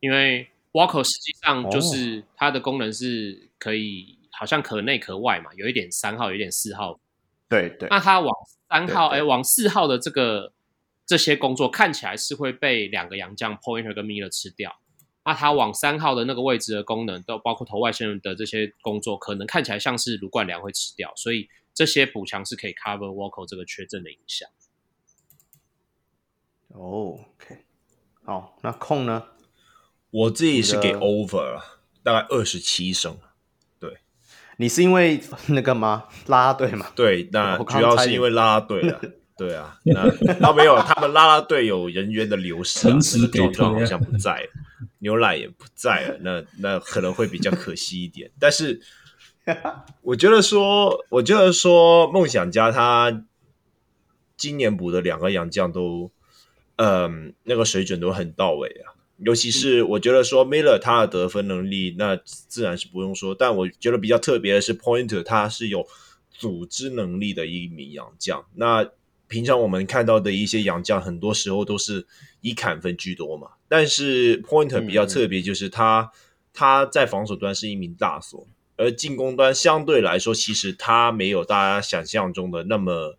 [0.00, 6.98] 因为 Walker 实际上就是它的功能是可以，好像可内可外嘛，有一点三号，有一点四号。
[7.48, 8.34] 对对，那他往
[8.68, 10.52] 三号，哎，往四号的这个
[11.06, 14.80] 这些工作看起来是会被两个洋将 Pointer 跟 Miller 吃掉。
[15.28, 21.12] 那他往三号的那个位置的功能，都包括投外线的这些工作，可能看起来像是卢冠良会吃掉。
[21.16, 24.48] 所以这些补强是可以 cover Walker 这个缺阵的影响。
[26.68, 27.66] 哦，OK，
[28.24, 29.24] 好，那控呢？
[30.10, 31.60] 我自己是给 over，
[32.02, 33.18] 大概二十七胜。
[34.56, 36.08] 你是因为 那个吗？
[36.28, 36.86] 啦啦队嘛？
[36.96, 38.98] 对，那主要是因为拉拉队啊。
[39.38, 44.48] 对啊，那倒没有，他们拉拉队有人员的流失，啊，那个壮壮好像不在了，
[45.00, 48.30] 牛奶也不在了，那那可能会比较可惜一点。
[48.38, 48.80] 但是
[50.02, 53.24] 我觉得说，我觉得说，梦想家他
[54.36, 56.10] 今年补的两个洋将都，
[56.76, 58.94] 嗯，那个水准都很到位啊。
[59.18, 63.34] 尤其是我觉得说 Miller 他的得分能力，那自然是不用说。
[63.34, 65.84] 但我觉得比较特别的是 Pointer，他是有
[66.30, 68.46] 组织能力的一名洋将。
[68.54, 68.88] 那
[69.26, 72.06] 平常我们看到的一些洋将，很多时候都是
[72.42, 73.48] 以砍分居多嘛。
[73.68, 76.18] 但是 Pointer 比较特别，就是他、嗯、
[76.52, 78.46] 他在防守端是一名大锁，
[78.76, 83.18] 而进攻端相对来说，其实他没有大家想象中的那么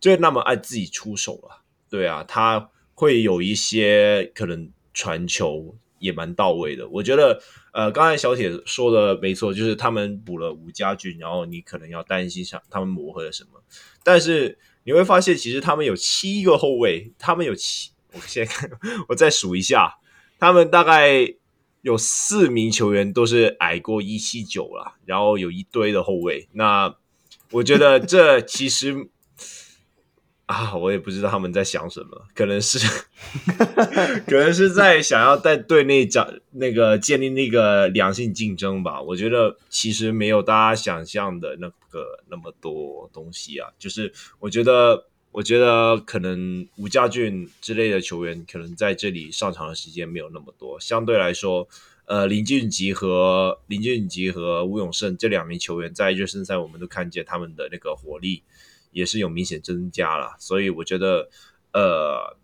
[0.00, 1.62] 就那么爱自己出手了。
[1.88, 6.88] 对啊，他会有一些可能传球也蛮到位的。
[6.88, 7.40] 我觉得，
[7.72, 13.62] 呃，刚才小铁说的没错，就是他们补了吴家俊，然后你可能要担心上他们磨合了什么。
[14.02, 18.70] 但是你会发现，其实他们有七个后卫，他们有七，我先看，
[19.08, 19.98] 我再数一下，
[20.38, 21.34] 他们大概
[21.82, 26.48] 有四名球员都是矮过一七九了，然后有一堆的后卫。
[26.52, 26.96] 那
[27.52, 29.10] 我觉得这其实。
[30.46, 32.78] 啊，我也不知道他们在想什么，可能是，
[34.28, 39.02] 可能是在想要在队内讲那个建立那个良性竞争吧。
[39.02, 43.70] 我觉得其实没有大家想象的那个那么多东西啊。
[43.76, 50.80] 就是我觉得，我觉得可能吴家俊之类的球员可能在这里上场的时间没有那么多。
[50.80, 51.68] 相对来说，
[52.06, 58.44] 呃，林俊吉和林俊吉和吴永胜这两名球员在热身赛我们都看见他们的那个火力。
[58.92, 61.28] 也是有明显增加了，所以我觉得，
[61.74, 62.34] 呃，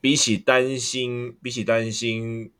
[0.00, 2.50] 比起担心，比起担心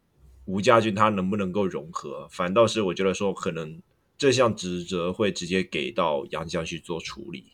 [0.45, 3.81] 吴家俊他能不能够融合，反倒是我觉得说，可能
[4.19, 7.47] 这项职责会直接给到杨将去做处理，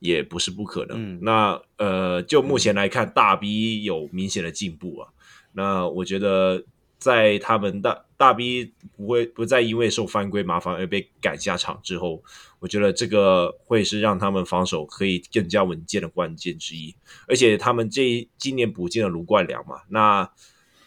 [0.00, 0.98] 也不是不可能。
[1.00, 5.08] 嗯、那呃，就目前来看，大 B 有明显的进步啊，
[5.52, 6.64] 那我觉得。
[7.00, 12.22] 在他们大大 B 不会不再因为受犯规麻烦而被赶下场之后，
[12.58, 16.94] 我觉得这个会是让他们防守可以更加稳健的关键之一。
[17.26, 20.30] 而且他们这今年补进了卢冠良嘛，那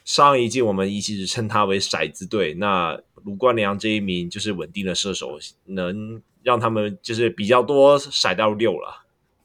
[0.05, 9.03] 上一季我们一直称他为骰子队，那卢冠良这一名就是稳定的射手，能让他们就是比较多骰到六了。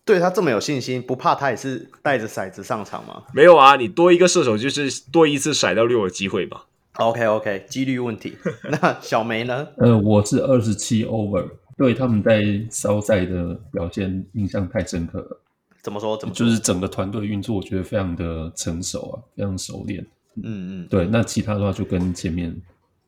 [0.08, 3.22] 对他这么有信心，不怕他也是带着骰子上场吗？
[3.34, 6.62] 没有啊，你多一个射手就是多一次骰到六的机会嘛。
[6.94, 8.34] OK OK，几率问题。
[8.80, 9.68] 那小梅呢？
[9.76, 11.46] 呃，我是二十七 over，
[11.76, 15.40] 对他们在烧赛的表现印象太深刻了。
[15.82, 16.16] 怎么说？
[16.16, 16.46] 怎么说？
[16.46, 20.00] 就是整个团队运作，我觉得非常的成熟啊，非常熟练。
[20.42, 21.04] 嗯嗯，对。
[21.04, 22.58] 那其他的话就跟前面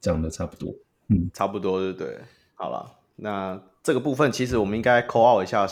[0.02, 0.70] 讲的差不多。
[1.08, 2.18] 嗯，差不多对对。
[2.56, 2.84] 好了，
[3.16, 5.66] 那这个部分其实我们应该 call out 一下。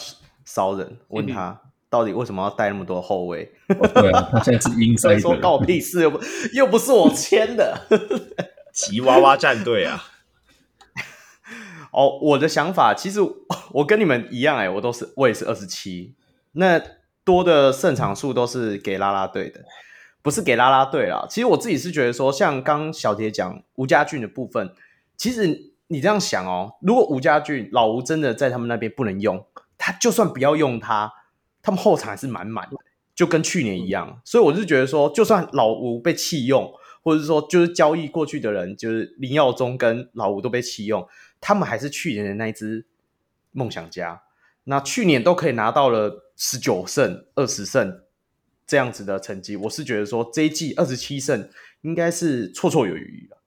[0.49, 3.53] 骚人问他到底为什么要带那么多后卫？
[3.69, 3.87] 哦？
[3.89, 6.19] 对啊，他现在是 insider 说告屁事，又不
[6.55, 7.79] 又不是我签的，
[8.73, 10.03] 吉娃娃战队啊！
[11.93, 13.21] 哦，我的想法其实
[13.73, 16.15] 我跟你们一样，哎，我都是我也是二十七，
[16.53, 16.81] 那
[17.25, 19.61] 多的胜场数都是给啦啦队的，
[20.23, 21.27] 不是给啦啦队啦。
[21.29, 24.73] 其实我自己是觉得说，像刚小铁讲吴家俊的部分，
[25.19, 29.45] 其实你这样想哦，如果吴家俊老吴真的在他们那边不能用。
[29.79, 31.11] 他就算不要用他，
[31.63, 32.77] 他们后场还是满满的，
[33.15, 34.21] 就跟去年一样。
[34.25, 36.71] 所以我是觉得说，就算老吴被弃用，
[37.05, 41.07] 或者是说就是交易过去的人，就是林耀宗跟老吴都被弃用，
[41.41, 42.87] 他们还是去年的那一支
[43.53, 44.23] 梦想家。
[44.65, 48.03] 那去年都可以拿到了十九胜、二十胜
[48.67, 51.49] 这样子的成绩，我是觉得说这一季二十七胜
[51.83, 53.39] 应该是绰绰有余了。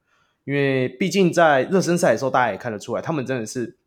[0.45, 3.77] 因为毕竟在热身赛的时候，大家也看得出来，他们真的是。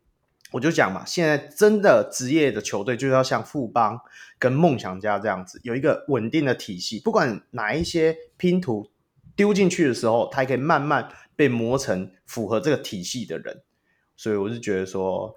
[0.51, 3.99] 我就讲嘛，现在真的职业的球队就是要像富邦
[4.39, 8.89] 跟梦想家这样子，有一个稳定的体系，不管哪一些拼图
[9.35, 13.63] 丢进去的时候，他可以慢慢被磨成符合这个体系的人。
[14.15, 15.35] 所以我是觉得说，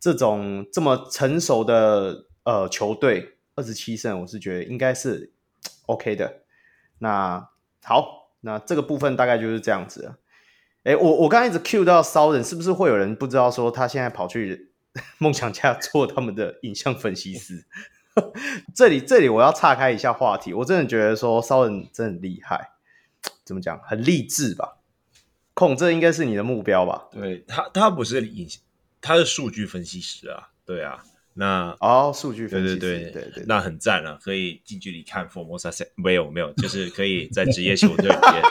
[0.00, 5.32] 这种这么成熟的呃球队，二十七胜，我是觉得应该是
[5.86, 6.42] OK 的。
[6.98, 7.50] 那
[7.84, 10.16] 好，那这个部分大概就是这样子。
[10.86, 14.70] 哎，我我刚刚一直 cue 到骚人，是不是会有人不知道说他现在跑去
[15.18, 17.66] 梦想家做他们的影像分析师？
[18.72, 22.70] 这里这里我要岔开一下话题，我真的觉得说骚人真的很厉害，
[23.44, 23.80] 怎么讲？
[23.80, 24.76] 很励志吧？
[25.54, 27.08] 控，这应该是你的目标吧？
[27.10, 28.48] 对他，他不是影，
[29.00, 31.02] 他是数据分析师啊，对啊，
[31.34, 38.42] 那哦，数据分析师，对对对对对，对，那很赞啊，可以近距离看 Formosa，没有没有，就是可以在职业球队里面。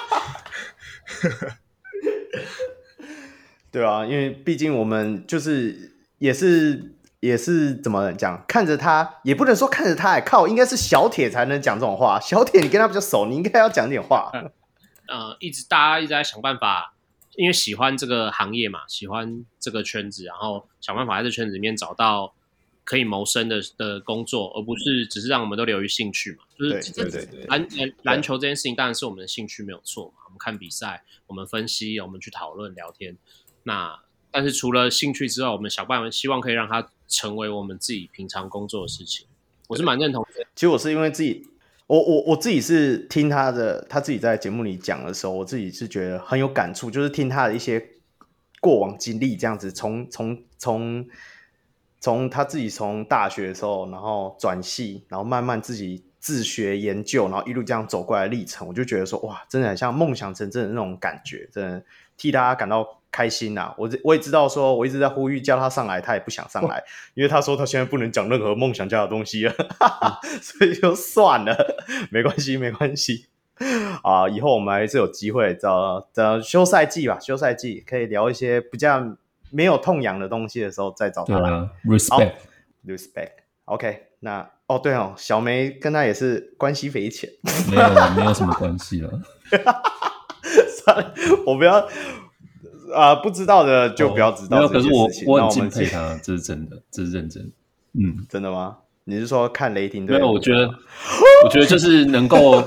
[3.75, 12.17] 对啊，因为毕竟我们就是也是也是怎么讲，看着他也不能说看着他，靠，应该是小铁才能讲这种话。
[12.21, 14.31] 小铁，你跟他比较熟，你应该要讲点话。
[15.09, 16.95] 呃，一直大家一直在想办法，
[17.35, 22.33] 因为喜欢这个行业嘛，喜欢这个圈子，然后想办法在这圈子里面找到
[22.85, 26.45] 可以谋生的的工作，而不是只是让我们都流于兴趣嘛。
[26.57, 30.23] 就是对对对，篮篮篮球这件事情当然是我们的兴趣没有错嘛。
[30.27, 33.17] 我们看比赛，我们分析，我们去讨论聊天。
[33.67, 33.99] 那
[34.29, 39.25] 但是除了兴趣之外，我们想办法希望可以让它成为我们自己平常工作的事情。
[39.67, 40.45] 我是蛮认同的。
[40.53, 41.47] 其实我是因为自己，
[41.87, 47.85] 我我我自己是听他的，他自己在节目里讲的时候，我自己是觉得很有感触，就是听他的一些
[48.61, 51.07] 过往经历，这样子从从从
[51.99, 56.05] 从他自己从大学的时候，然后转系，然后慢慢自己。
[56.17, 61.85] 自学研究，然后一路这样走过来的历程，我就觉得说哇，真的很像梦想成真的那种感觉，真的
[62.17, 63.73] 替大家感到开心呐、啊。
[63.77, 66.83] 我我也知道说，我一直在呼吁叫他上来，他也不想上来，
[67.15, 69.53] 因为他说他现在不能讲任何梦想家的东西了，
[70.41, 71.55] 所以就算了，
[72.11, 73.27] 没关系，没关系。
[74.03, 79.15] 啊，以后我们还是有机会找找休赛季吧，休赛季可以聊一些比较
[79.49, 81.49] 没有痛痒的东西的时候再找他来。
[81.49, 87.29] 啊、Respect，Respect，OK，okay, 那哦对哦，小梅跟他也是关系匪浅，
[87.71, 87.87] 没有
[88.17, 89.21] 没有什么关系了。
[90.83, 91.13] 算了，
[91.45, 91.87] 我不要
[92.93, 94.67] 啊、呃，不知道的就不要知道、哦。
[94.67, 97.51] 可是我我很敬佩他，这是真的，这是认真。
[97.93, 98.77] 嗯，真的吗？
[99.05, 100.17] 你是说看雷霆队？
[100.17, 100.67] 没有，我觉得，
[101.43, 102.63] 我觉得就是能够。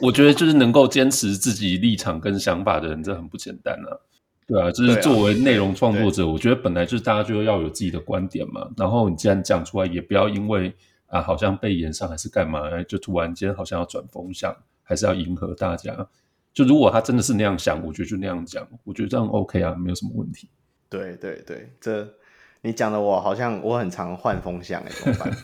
[0.00, 3.98] 我觉得就是能够坚持自己立场跟想法的人，这很不简单啊。
[4.46, 8.68] 对啊，就是作为内容创作者，我觉得本来就是大家就要有自己的观点嘛。
[8.76, 10.72] 然后你既然讲出来，也不要因为
[11.08, 14.54] 啊，好像被延上还是干嘛，就突然间好像要转风向，
[14.84, 16.06] 还是要迎合大家。
[16.52, 20.48] 就如果他真的是那样想，我觉得就那样讲，我觉得这样 OK 啊，没有什么问题。
[20.88, 22.14] 对对对，这
[22.62, 25.36] 你讲的我好像我很常换风向哎，怎么办？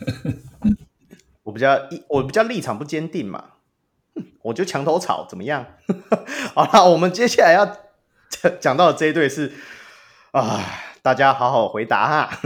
[1.44, 3.44] 我比较一，我比较立场不坚定嘛。
[4.42, 5.66] 我就墙头草怎么样？
[6.54, 7.76] 好了，我们接下来要
[8.60, 9.52] 讲到的这一对是
[10.30, 10.64] 啊，
[11.02, 12.40] 大家好好回答哈。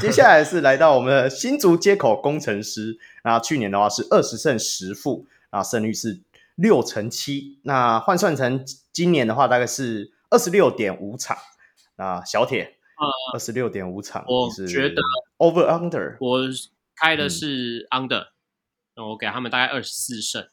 [0.00, 6.20] 接下来是来到我们的新竹街口工程师，那去年的话是二十胜十负，啊，胜率是
[6.60, 7.60] 六乘七。
[7.64, 11.36] 那换算成今年的话，大概是二十六点五场。
[11.96, 15.02] 那小铁，呃，二十六点五场，我觉得
[15.38, 16.40] over under，我
[16.96, 18.28] 开的是 under，
[18.96, 20.46] 我给他们大概二十四胜。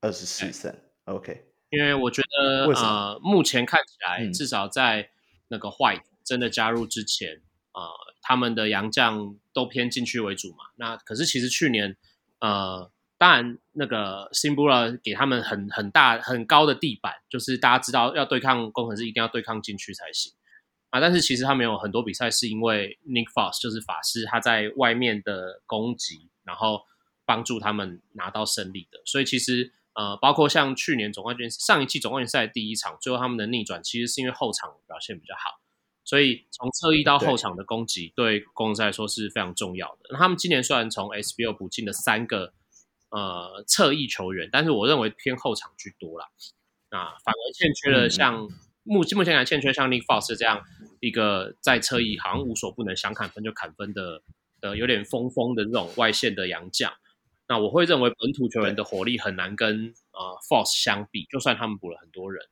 [0.00, 1.44] 二十四胜，OK。
[1.70, 5.10] 因为我觉得，呃，目前看起来，嗯、至少在
[5.48, 7.42] 那个 White 真的加入之前，
[7.72, 7.82] 呃，
[8.22, 10.64] 他们的洋将都偏禁区为主嘛。
[10.76, 11.96] 那可是其实去年，
[12.40, 20.32] 呃，当然那个新布勒给他们很很大很高的地板，就是大家知道要对抗工程师，一定要对抗禁区才行
[20.90, 21.00] 啊。
[21.00, 26.82] 但是其实他们有很多比赛是因为 Nick Foss 就是法师他在外面的攻击，然后
[27.26, 29.00] 帮助他们拿到胜利的。
[29.04, 29.72] 所以其实。
[29.94, 35.58] 呃，包括像去年总冠军上一季总冠军赛第一场，最后他们的逆转，其实是因为后场表现比较好，
[36.04, 40.10] 所以从侧翼到后场的攻击对攻城狮来说是非常重要的。
[40.12, 42.54] 那他们今年虽然从 SBL 补进了三个
[43.10, 46.26] 呃侧翼球员，但是我认为偏后场居多啦。
[46.90, 48.48] 啊，反而欠缺了像
[48.82, 50.62] 目目前还欠缺像 Nick Foss 这样
[51.00, 54.22] 一个在侧翼好像无所不能，想砍分就砍分的
[54.60, 56.92] 的有点疯疯的这种外线的洋将。
[57.46, 62.42] 那我会认为本土球员的火力很难跟呃 Foss 相比，就算他们补了很多人，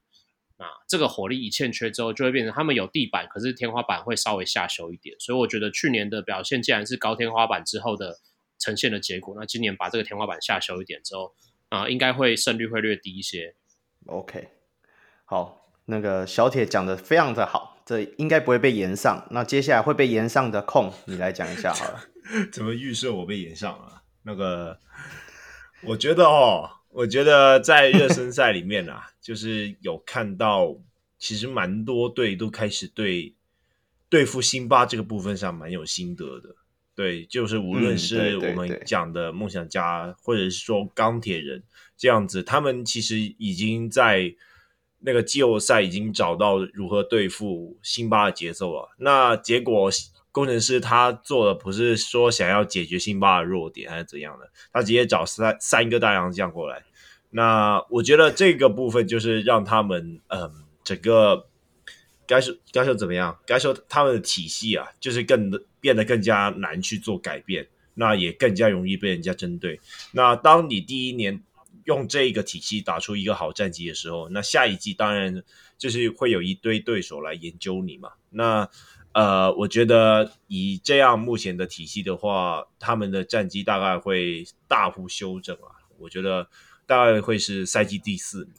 [0.59, 5.15] 那这个火力一欠缺之后，就会变成他们有地板，可是天花板会稍微下修一点。
[5.19, 8.19] 所以我觉得去年的表现既然是高天花板之后的
[8.59, 11.35] 呈现的结果，那今年把这个天花板下修一点之后，
[11.69, 13.55] 啊、呃，应该会胜率会略低一些。
[14.07, 14.49] OK，
[15.25, 19.27] 好，那个小铁讲的非常的好，这应该不会被延上。
[19.31, 22.05] 那接下来会被延上的空，你来讲一下好了。
[22.51, 24.03] 怎么预设我被延上了？
[24.23, 24.81] 那个，
[25.83, 30.77] 我觉得哦，我觉得在热身赛里面啊， 就是有看到，
[31.19, 33.35] 其实蛮多队都开始对
[34.09, 36.57] 对付辛巴这个部分上蛮有心得的。
[36.97, 41.63] 对，就是无论是我们讲的梦想家，或者是说钢铁人
[41.97, 44.35] 这样子，他们其实已经在
[44.99, 48.89] 那个季后赛已经找到如何对付辛巴的节奏了。
[48.99, 49.89] 那结果。
[50.33, 56.85] 工程师他做的不是说想要解决辛巴的弱点还是怎样的，他直接找三三个大洋将过来。
[57.31, 60.53] 那我觉得这个部分就是让他们嗯，
[60.85, 61.49] 整个
[62.27, 63.39] 该说该说怎么样？
[63.47, 65.51] 该说他们的体系啊，就是更
[65.87, 69.79] 变得更加难去做改变，那也更加容易被人家针对。
[70.11, 71.41] 那当你第一年
[71.85, 75.45] 用这个体系打出一个好战绩的时候，那下一季当然
[75.79, 78.15] 就是会有一堆对手来研究你嘛。
[78.31, 78.69] 那
[79.13, 85.87] 呃，我觉得以这样目前的体系的话，他们的战绩大概会大幅修正啊。
[85.99, 86.49] 我觉得
[86.85, 88.55] 大概会是赛季第四名，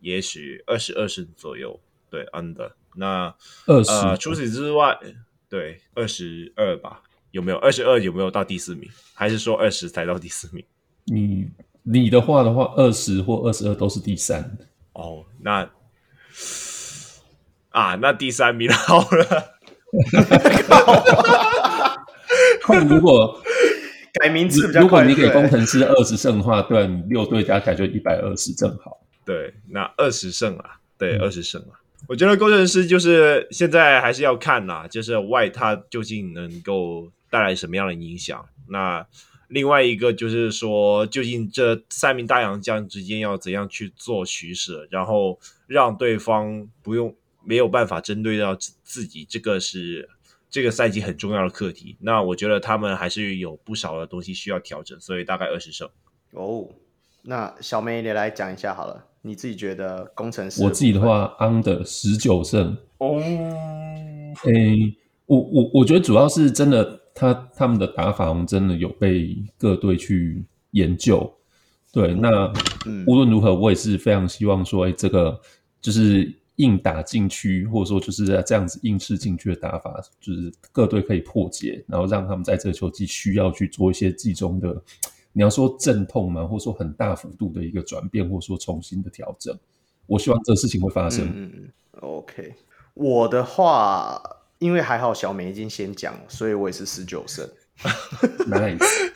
[0.00, 1.80] 也许二十二胜左右。
[2.08, 2.74] 对，under。
[2.94, 3.34] 那
[3.66, 4.98] 二十，呃，除此之外，
[5.48, 7.02] 对，二十二吧？
[7.30, 7.98] 有没有二十二？
[7.98, 8.88] 有没有到第四名？
[9.14, 10.64] 还是说二十才到第四名？
[11.04, 11.48] 你
[11.82, 14.58] 你的话的话，二十或二十二都是第三。
[14.92, 15.70] 哦，那
[17.70, 19.54] 啊，那第三名 好了。
[22.88, 23.40] 如果
[24.20, 29.06] 改名字，如果你给工程师二十胜的话，对，六队加起来就一百二十，正好。
[29.24, 31.80] 对，那二十胜啊，对，二十胜啊。
[32.06, 38.46] 我觉得工程师就是现在还是要看呐，就是外他究竟能够带来什么样的影响。
[38.68, 39.06] 那
[39.48, 50.08] 另外一个就是说，究竟这三名大洋将之间要怎样去做取舍，然后让对方不用没有办法针对到自自己，这个是
[50.50, 51.96] 这个赛季很重要的课题。
[52.00, 55.88] 那我觉得他们还是有不少的东西需要调整，所以大概二十胜。
[56.32, 56.68] 哦，
[57.22, 60.62] 那小梅你来讲一下好了，你自己觉得工程师？
[60.62, 62.76] 我自己的话，under 十九胜。
[62.98, 63.18] 哦，
[64.44, 64.96] 诶，
[65.26, 67.00] 我我我觉得主要是真的。
[67.20, 71.28] 他他们的打法，真的有被各队去研究。
[71.92, 72.48] 对，那
[73.08, 75.36] 无论如何，我也是非常希望说，哎，这个
[75.80, 84.80] 就是硬打禁区，或者说就是这样子硬吃禁区的打法，就是各队可以破解，然后让他们在这个球季需要去做一些季中的，
[85.32, 89.56] 你要说阵痛吗，或者说很大幅度的一个转变，或者说重新的调整。
[90.06, 91.30] 我希望这个事情会发生。
[91.34, 91.68] 嗯
[92.00, 92.54] ，OK，
[92.94, 94.20] 我的话。
[94.58, 97.48] 因为还好小美已经先讲，所以我也是十九胜。
[98.50, 99.12] Nice。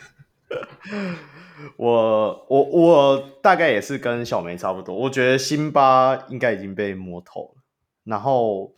[1.77, 7.63] 我我我大概也是跟小梅差不多，我觉得辛巴应该已经被摸透了。
[8.05, 8.73] 然后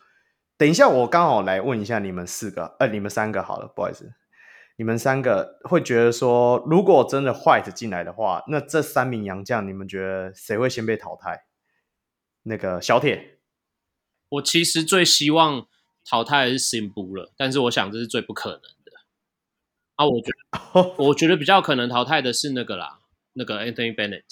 [0.57, 4.11] 等一下，我刚好来问一下你们四个，呃，你们三个好了，不好意思，
[4.77, 11.45] 你们三个会觉得说，如果真的 White 进来的话，那这三名洋将，你们觉得谁会先被淘汰？
[12.43, 13.39] 那个小铁，
[14.29, 15.66] 我其实最希望。
[16.07, 18.93] 淘汰的是 Simbu 了，但是我想这是最不可能的
[19.95, 20.05] 啊！
[20.05, 22.99] 我觉得， 我觉得比较可能淘汰的是那个啦，
[23.33, 24.25] 那个 Anthony Bennett。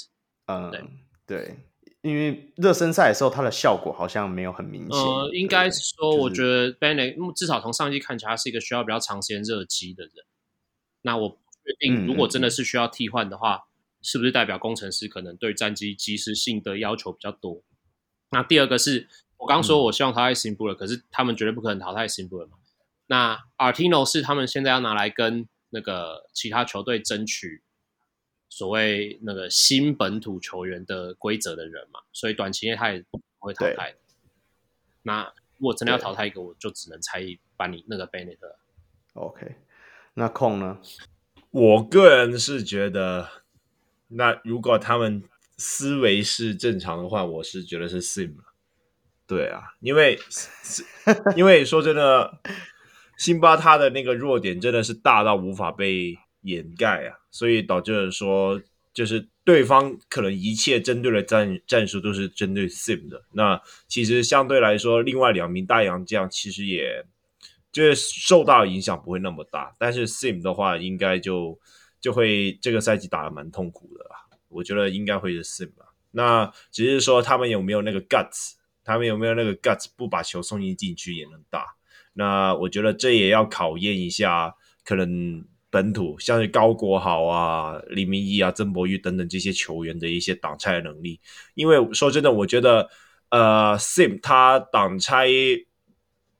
[0.49, 0.85] 嗯，对，
[1.27, 1.57] 对，
[2.03, 5.01] 因为热身赛的时候他的效果好像没有很明显。
[5.01, 10.13] 呃，应该是说，我觉得 Bennett 至少从上季看起来，他是一个需要比较长时间热机的人。
[11.03, 13.69] 那我不确定，如果真的是需要替换的话，嗯、
[14.03, 17.63] 是不是代表工程师可能对战机及时性的要求比较多？
[18.31, 19.09] 那第二个是。
[19.39, 22.59] 我刚说，我希望淘汰 Simbu 可是他们绝对不可能淘汰 Simbu 嘛。
[23.09, 27.61] 那 Artino 是他们现在要拿来跟那个其他球队争取
[28.49, 33.97] 所谓那个新本土球员的规则的人嘛，所以短期内他也不会淘汰。
[35.03, 35.25] 那
[35.59, 37.21] 如果真的要淘汰一个，我就只能猜
[37.57, 38.39] 把你那个 Bennett。
[39.15, 39.57] OK，
[40.15, 40.79] 那控呢？
[41.51, 43.29] 我个人是觉得，
[44.09, 45.23] 那如果他们
[45.57, 48.35] 思维是正常的话，我是觉得是 Sim。
[49.27, 50.19] 对啊，因为
[51.37, 52.39] 因为说真的，
[53.17, 58.61] 辛巴他的那个弱点真的是大到无法被掩盖啊，所以导致了说，
[58.93, 63.23] 就是对方可能一切针对的战战术都是针对 Sim 的。
[63.33, 67.07] 那其实相对来说，另外两名大洋将其实也
[67.73, 71.59] 就是受到影响不会那么大，但是 Sim 的话，应该就
[72.01, 74.17] 就会这个赛季打得蛮痛苦的啦。
[74.49, 75.87] 我觉得应该会是 Sim 吧。
[76.13, 78.53] 那只是说他们有没有那个 guts。
[78.85, 81.77] 他们有没有那个 guts 不把球送进禁区也能打？
[82.15, 84.53] 那我觉得这也要考验一下，
[84.85, 91.21] 可能本土像是高国豪啊、李明义啊、曾博玉等等这些球员的一些挡拆能力。
[91.55, 92.91] 因为说真的，我觉得
[93.29, 95.29] 呃，Sim 他挡拆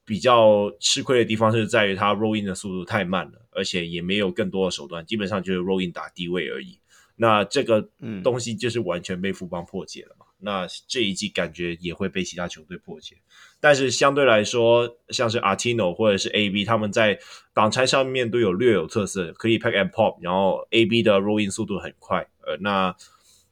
[0.05, 6.79] 比较吃亏的地方是在于他 roll in 的速度太慢了，而且也没有更多的手段，基本上就是 roll in 打低位而已。
[7.17, 7.89] 那这个
[8.25, 10.27] 东西就是完全被富邦破解了嘛。
[10.45, 13.15] 那这一季感觉也会被其他球队破解，
[13.61, 17.17] 但是相对来说，像是 Artino 或者是 AB，他们在
[17.55, 22.93] 挡拆上面都有略有特色，可以 pack and pop，然后 AB 的 roll in 速度很快，呃，那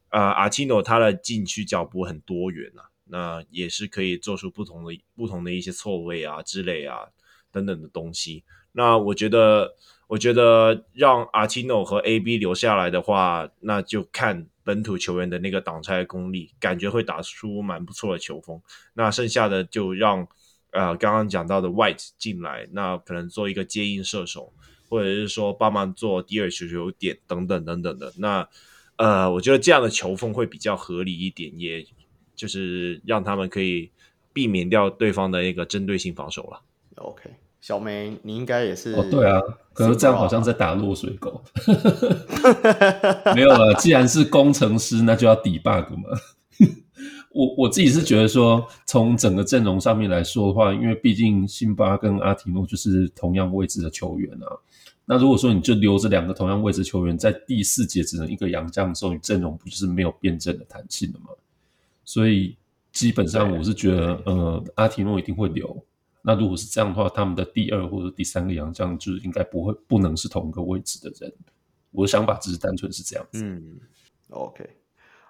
[0.09, 7.01] 呃 Artino 他的禁区脚步很多元啊，那也是可以做出不同的不同的一些错位啊之类啊
[7.51, 8.43] 等等的东西。
[8.71, 9.75] 那我觉得，
[10.07, 14.47] 我觉得让 Artino 和 AB 留下来的话，那就看。
[14.63, 18.61] 本土球员的那个挡拆功力，感觉会打出蛮不错的球风。
[18.93, 20.25] 那剩下的就让
[20.69, 24.53] 呃刚刚讲到的 White 进来，那可能做一个接应射手，
[24.87, 28.13] 或者是说帮忙做第二球球点等等等等的。
[28.19, 28.47] 那
[28.97, 31.83] 呃，我觉得这样的球风会比较合理一点，也
[32.35, 33.89] 就是让他们可以
[34.33, 36.61] 避免掉对方的一个针对性防守了。
[36.95, 37.29] OK。
[37.59, 39.39] 小梅，你应该也是哦，对啊，
[39.71, 41.43] 可是这样好像在打落水狗。
[43.35, 46.09] 没有了，既然是工程师，那就要 debug 嘛。
[47.29, 54.57] 我我自己是觉得说，从整个阵容上面来说的话，因为毕竟辛巴跟阿提诺就是同样位置的球员啊。
[55.05, 61.27] 那如果说你就留着两个同样位置球员，在第四节只能一个洋将的时候，你阵容不就是没有辩证的弹性了吗？
[62.03, 62.57] 所以
[62.91, 65.85] 基本上我是觉得，呃，阿提诺一定会留。
[66.23, 71.33] 那如果是这样的话，他们的第二或者第三个洋将就是应该不会不能是同一个位置的人。
[71.91, 73.43] 我的想法只是单纯是这样子。
[73.43, 73.79] 嗯
[74.29, 74.69] ，OK，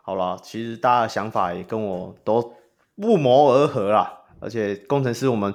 [0.01, 2.53] 好了，其实大家的想法也跟我都
[2.95, 4.17] 不谋而合啦。
[4.39, 5.53] 而且工程师我们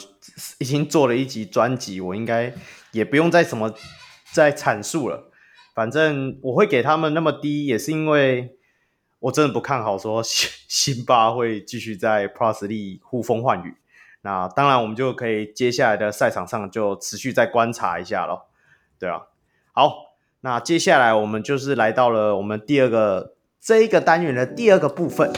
[0.58, 2.54] 已经做了一集专辑，我应该
[2.92, 3.74] 也不用再什么
[4.32, 5.30] 再阐述了。
[5.74, 8.56] 反正我会给他们那么低，也是因为
[9.20, 13.76] 我真的不看好说 辛巴会继续在 Plus League 呼风唤雨。
[14.22, 18.48] 那当然，我们就可以接下来的赛场上就持续再观察一下咯。
[18.98, 19.22] 对啊，
[19.72, 25.32] 好，那接下来我们就是来到了我们第二个这一个单元的第二个部分。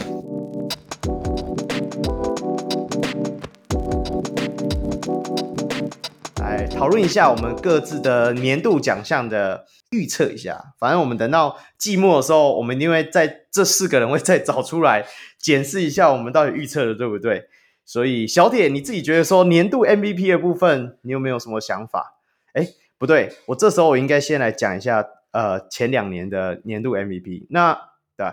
[6.39, 15.05] 来讨论一下我们各自的年度奖项的预测一下，反正我们等到季末的时候，我们一定会在这四个人会再找出来
[15.37, 17.49] 检视一下我们到底预测的对不对。
[17.85, 22.19] 所以小铁你自己觉得说年度 MVP 的部分，你有没有什么想法？
[22.53, 22.67] 哎，
[22.97, 27.47] 不对，我这时候我应该先来讲一下，呃，前两年的年度 MVP。
[27.49, 27.73] 那
[28.15, 28.27] 对，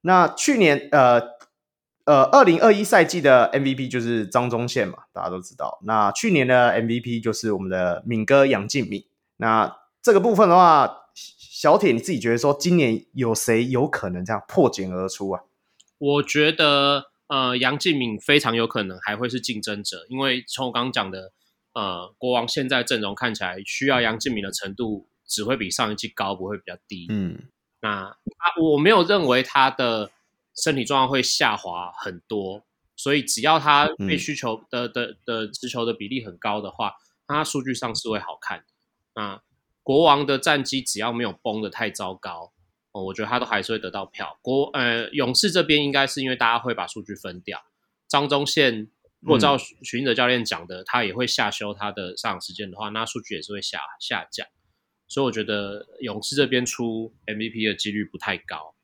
[0.00, 1.36] 那去年呃。
[2.06, 5.80] 呃，二零二一赛季的 MVP 就是张宗宪嘛，大家都知道。
[5.82, 9.04] 那去年的 MVP 就是我们的敏哥杨敬敏。
[9.38, 9.76] 那
[10.06, 15.42] 这个部分的话，小铁你自己觉得说，今年有谁有可能这样破茧而出啊？
[15.98, 21.32] 我觉得呃，杨敬敏非常有可能还会是竞争者，因为从我刚刚讲的，
[21.72, 27.08] 呃，国王现在阵容看起来需要杨敬敏的程度只会比上一季高，不会比较低。
[27.08, 27.42] 嗯，
[27.80, 30.12] 那他，我没有认为他的。
[30.58, 32.62] 身体状况会下滑很多，
[32.96, 36.94] 所以只要他被需求的、嗯、的的持球的比例很高的话，
[37.28, 38.64] 那他数据上是会好看的。
[39.14, 39.42] 那
[39.86, 42.52] 国王的战绩只要没有崩的太糟糕，
[42.90, 44.36] 哦，我觉得他都还是会得到票。
[44.42, 47.64] 国呃勇士这边应该是因为大家会把数据分掉。
[48.08, 48.88] 张忠宪
[49.20, 54.44] 如果照许晋哲教练讲的，他也会下修他的上场时间的话，那数据也是会下下降。
[55.06, 58.74] 所以我觉得勇士这边出 MVP 的几率不太高。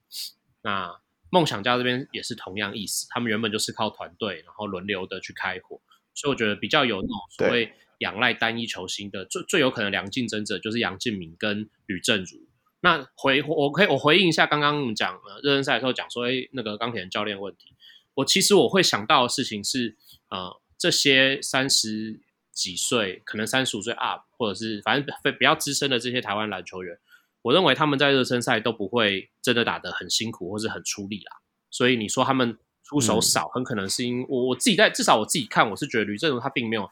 [0.63, 1.01] 那
[1.31, 5.81] 梦想家这边也是同样意思，他们原本就是靠团队，然后轮流的去开火，
[6.15, 7.73] 所以我觉得比较有那种所谓
[8.03, 12.47] 仰赖单一球星的最最有可能两个竞争者就是杨敬敏跟吕正如。
[12.81, 17.75] 那回我可以我回应一下刚刚讲呃热身赛的时候讲说，哎那个钢铁人教练问题，
[18.15, 19.97] 我其实我会想到的事情是，
[20.29, 26.99] 呃这些三十几岁，可能三十五岁 up，或者是反正比较资深的这些台湾篮球员。
[27.43, 31.41] 我认为他们在热身赛都不会真的打得很辛苦或是很出力啦，
[31.71, 36.85] 所以你说他们出手少，很可能是因我我自己在至少我自己看，我是觉得吕正如他并没有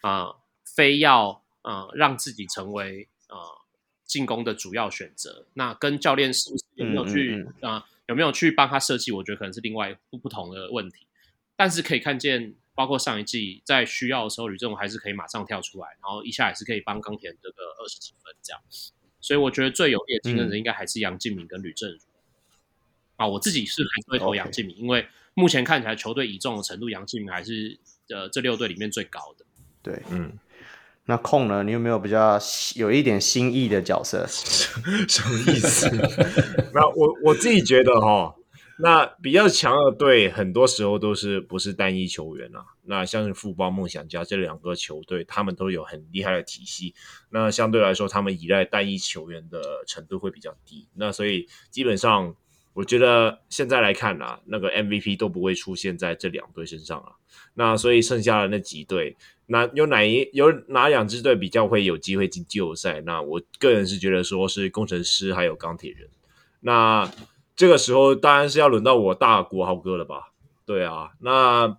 [0.00, 0.36] 啊、呃、
[0.76, 3.36] 非要呃让自己成为呃
[4.04, 5.46] 进攻的主要选择。
[5.54, 9.12] 那跟教练是不是有没有去啊、呃、有没有去帮他设计？
[9.12, 11.06] 我觉得可能是另外不不同的问题。
[11.56, 18.62] 但是可以看见，包括上一季在需要的时候，吕政儒还是可以马上跳出来，然后一下也是可以帮钢铁这个二十几分这样。
[19.20, 22.02] 所以我觉得最有力的竞争者应该还是杨敬敏跟吕政儒、嗯、
[23.16, 25.04] 啊，我自己是还是会投杨敬敏，因为
[25.34, 27.76] 目前看起来球队倚重的程度，杨敬敏还是
[28.10, 29.44] 呃这六队里面最高的。
[29.82, 30.38] 对，嗯，
[31.08, 31.62] 那控呢？
[31.62, 32.38] 你有没有比较
[32.76, 34.26] 有一点新意的角色？
[34.28, 35.88] 什么意思？
[36.74, 38.34] 那我我自己觉得哈。
[38.80, 42.60] 那比较强的队，很多时候都是不是单一球员啊。
[42.84, 46.94] 那像是富邦、梦想家这两个球队，他们都有很厉害的体系。
[47.30, 50.86] 那相对来说，他们依赖单一球员的程度会比较低。
[50.94, 52.36] 那所以基本上，
[52.78, 57.10] 我觉得现在来看啊，那个 MVP 都不会出现在这两队身上啊。
[57.54, 59.16] 那所以剩下的那几队，
[59.46, 63.00] 那有哪一有哪两支队比较会有机会进季后赛？
[63.00, 66.08] 那我个人是觉得说是工程师还有钢铁人。
[66.60, 67.10] 那
[67.56, 70.28] 这个时候当然是要轮到我大国豪哥了吧？
[70.64, 71.76] 对啊，那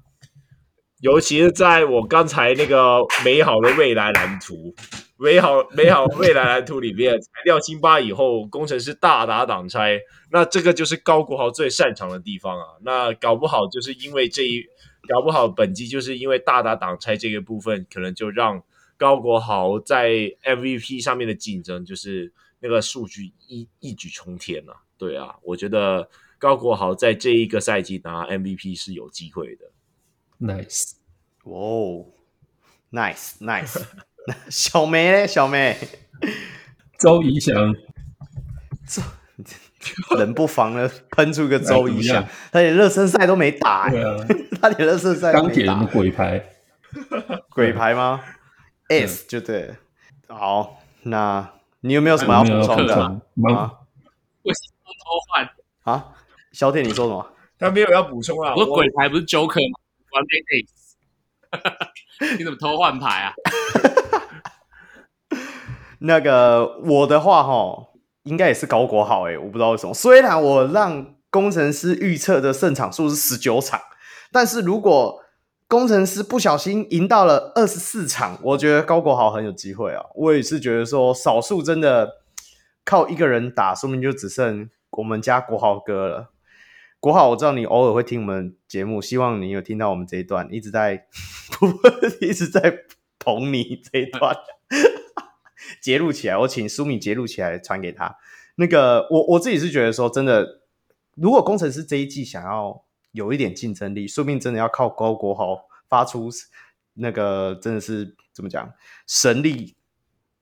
[0.99, 4.75] 尤其是在我刚才那个美好的未来蓝图、
[5.21, 9.99] 美好美好未来蓝图里面裁掉辛巴以后，工程师大打挡拆，
[10.31, 12.65] 那这个就是高国豪最擅长的地方啊。
[12.81, 14.63] 那搞不好就是因为这一，
[15.09, 18.63] 搞不好本季就是因为大打挡拆这个部分，可能就让
[18.95, 20.09] 高国豪在
[20.43, 24.79] MVP 上面的竞争就是那个数据一一举冲天了啊。
[24.97, 29.65] 对啊，我觉得高国豪在这一个赛季拿 MVP 是有机会的。
[30.39, 30.93] Nice，
[31.43, 32.05] 哦
[32.91, 33.83] ，Nice，Nice，
[34.49, 35.27] 小梅呢？
[35.27, 35.77] 小梅，
[36.99, 37.75] 周怡翔，
[38.87, 39.01] 这
[40.17, 43.91] 冷不防的喷出个周怡翔，他连热身赛都没打，啊、
[44.61, 46.43] 他连热身赛都没打，钢铁人鬼牌，
[47.49, 48.21] 鬼牌吗
[48.89, 49.75] ？S 就对了。
[50.27, 53.21] 好，那你有没有什么要补充的啊？
[54.43, 54.93] 为什么？
[54.99, 55.49] 偷换
[55.83, 56.13] 啊！
[56.51, 57.31] 小铁，你说什么？
[57.57, 58.53] 他没有要补充啊！
[58.55, 59.79] 我鬼牌不是 Joker 吗？
[60.11, 63.33] 玩 Ace，你怎么偷换牌啊？
[65.99, 67.87] 那个我的话哈，
[68.23, 69.93] 应该也是高国豪诶、欸，我不知道为什么。
[69.93, 73.79] 虽然我让工程师预测的胜场数是十九场，
[74.31, 75.21] 但是如果
[75.67, 80.03] 工程师不小心赢到了二十四场，我觉得高国豪很有机会啊。
[80.15, 82.09] 我也是觉得说，少数真的
[82.83, 86.31] 靠一个人打，说明就只剩我们家国豪哥了。
[86.99, 91.05] 国豪，我知道你偶尔会听我们节目，希望你有听到我们这一段，一直在
[92.19, 92.79] 一直在
[93.19, 94.35] 捧你这一段，
[95.81, 98.17] 截录起来， 我请苏敏截录起来传给他。
[98.55, 100.61] 那个，我我自己是觉得说，真的，
[101.15, 102.83] 如果工程师这一季想要。
[103.11, 106.29] 有一点竞争力，说不定真的要靠高国豪发出
[106.93, 108.71] 那个真的是怎么讲
[109.07, 109.75] 神力，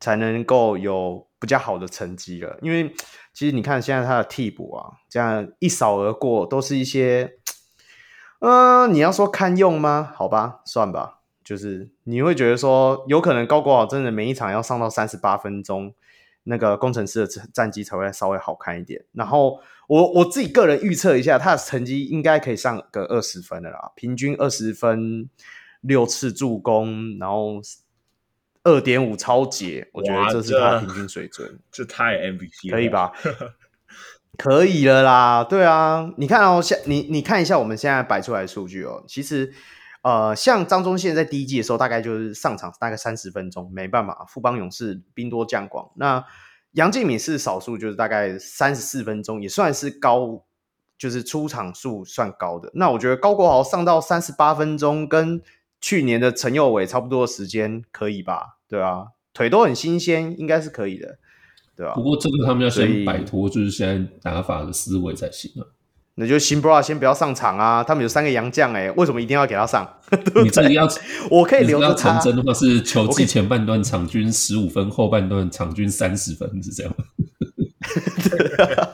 [0.01, 2.59] 才能够有比较好的成绩了。
[2.61, 2.93] 因为
[3.32, 7.38] 其实你看现在他的替补啊，这样一扫而过，都是一些，
[8.39, 10.11] 嗯、你要说堪用吗？
[10.13, 11.16] 好吧，算吧，
[11.48, 15.93] 就是你会觉得说，有可能高国豪真的每一场要上到三十八分钟。
[16.50, 19.04] 那个工程师的战绩才会稍微好看一点。
[19.12, 25.30] 然后我我自己个人预测一下，他的成绩应该可以上个二十分的啦，平均二十分，
[25.82, 27.62] 六次助攻，然后
[28.64, 31.60] 二点五抄截，我觉得这是他平均水准。
[31.70, 33.12] 这，这太 MVP 了，可以吧？
[34.38, 39.54] 可以了啦，对啊，你看哦，像你你看一下我们现在摆出来的数据哦，其实。
[40.08, 45.91] 呃，像张宗宪在第一季的时候，大概就是上场大概三十分钟，没办法，富邦勇士兵多将广。
[45.97, 46.24] 那
[46.72, 50.45] 杨敬敏是少数，就是大概三十四分钟，也算是高，
[50.97, 52.72] 就是出场数算高的。
[52.76, 55.41] 那我觉得高国豪上到三十八分钟，跟
[55.82, 58.60] 去年的陈佑伟差不多的时间，可以吧？
[58.70, 61.20] 对啊，腿都很新鲜，应该是可以的，
[61.76, 61.93] 对吧？
[61.95, 65.68] 不过这个他们要先摆脱，就是现在打法的思维才行啊。
[66.20, 67.84] 那就辛巴拉先不要上场啊！
[67.84, 69.88] 他们有三个洋将哎，为什么一定要给他上？
[70.43, 70.88] 你这里要，
[71.30, 72.13] 我可以留着他。
[72.13, 77.05] 成真的话是球季前半段场均十五分，后半段场均三十分，是这样吗？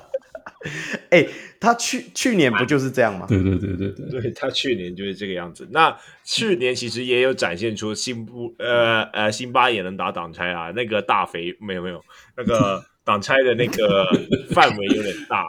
[1.12, 3.26] 哎、欸，他去去年不就是这样吗？
[3.30, 5.68] 对对对对对，对他去年就是这个样子。
[5.72, 5.96] 那
[6.26, 12.02] 去年其实也有展现出辛布呃呃辛巴也能打挡拆啊，那个大肥没有没有，
[12.36, 14.06] 那个挡拆的那个
[14.52, 15.46] 范围有点大。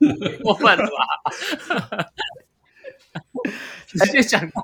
[0.42, 2.10] 过分了吧？
[3.86, 4.62] 直接讲到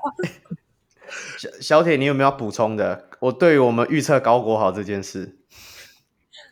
[1.37, 3.09] 小小铁，你有没有要补充的？
[3.19, 5.37] 我对于我们预测高国豪这件事，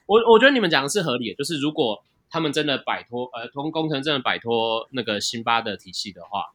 [0.06, 1.36] 我我觉得你们讲的是合理的。
[1.36, 6.54] 就是如果他们真的摆脱呃，同工程真的摆脱那个辛巴的体系的话，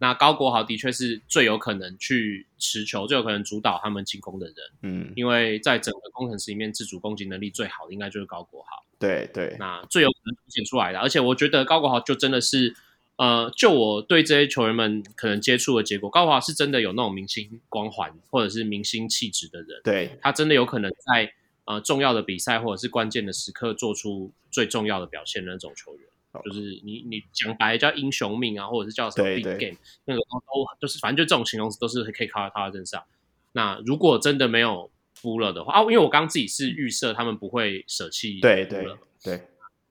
[0.00, 4.56] 那高国豪的确是最有可能去持球，最有可能主导他们进攻的人。
[4.82, 8.82] 嗯，因为在整个工程师里面，自主攻击能力最好的应该就是高国豪。
[8.98, 12.74] 对对，那最有可能凸显出来的，而且我觉得高国豪就真的是，
[13.16, 21.32] 呃，就我对这些球员们可能接触的结果，高国豪是真的有那种明星光环或者是明星气质的人，对，他真的有可能在
[21.64, 26.09] 呃重要的比赛或者是关键的时刻做出最重要的表现的那种球员，哦、
[26.44, 33.02] 就是你你讲白叫英雄命啊，或者是叫什么 big game，那个都就是反正就这种形容词都是可以靠在他的身上。
[33.52, 34.90] 那如果真的没有。
[35.22, 38.86] 布勒的话啊，因为我刚刚自己是预设他们不会舍弃对对
[39.22, 39.42] 对。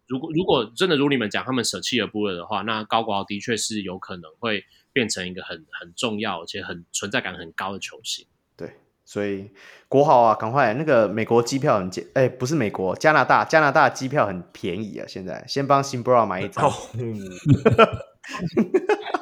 [0.07, 8.25] 如果如果真的如你们讲，他们舍弃了布勒的话，那高国豪的确是有可能会变成一个很很重要而且很存在感很高的球星。
[9.11, 9.49] 对，所以
[9.87, 16.63] 国豪啊，赶快那个美国机票很哎，不是美国，加拿大加拿大机票很便宜啊，现在先帮辛布拉买一张。
[16.65, 16.73] Oh.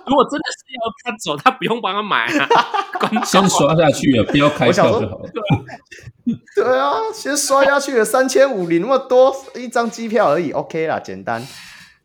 [0.05, 2.49] 如果真的是要他走，他不用帮他买啊，
[3.23, 5.29] 先刷下去了，不要开票就好了。
[6.55, 11.41] 对啊，先刷下去了，三千五你那么多一张机票而已，OK 啦，简单。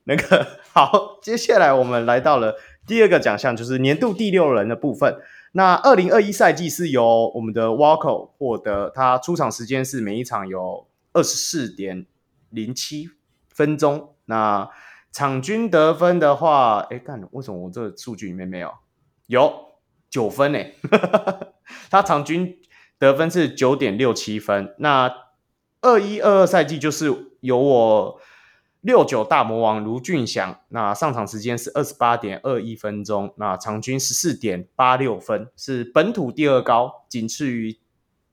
[0.05, 2.55] 那个好，接下来我们来到了
[2.87, 5.17] 第二个奖项，就是年度第六人的部分。
[5.53, 12.07] 那二零二一赛季是由我们的 Walker 获得，他出场时间是每一场有二十四点
[12.51, 13.11] 零七
[13.49, 14.15] 分钟。
[14.25, 14.71] 那
[15.13, 18.73] 场均得分的话，哎，干，为什么我这数据里面没有？
[19.27, 19.53] 有
[20.09, 20.75] 九分诶，
[21.91, 22.59] 他场均
[22.99, 24.75] 得分是九点六七分。
[24.79, 25.13] 那
[25.83, 28.21] 二一二二赛季就是由我
[28.83, 37.79] 六九大魔王卢俊祥，那上场时间是二十八点二一分钟，那场均十四点八六分，是本土第二高，仅次于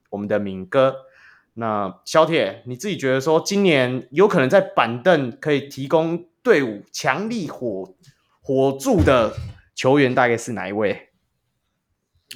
[0.10, 1.06] 我们的敏哥。
[1.54, 6.26] 那小铁，你自己觉得说今年有可能在板凳可以提供？
[6.42, 7.94] 队伍强力火
[8.42, 9.36] 火柱的
[9.76, 11.10] 球员大概是哪一位？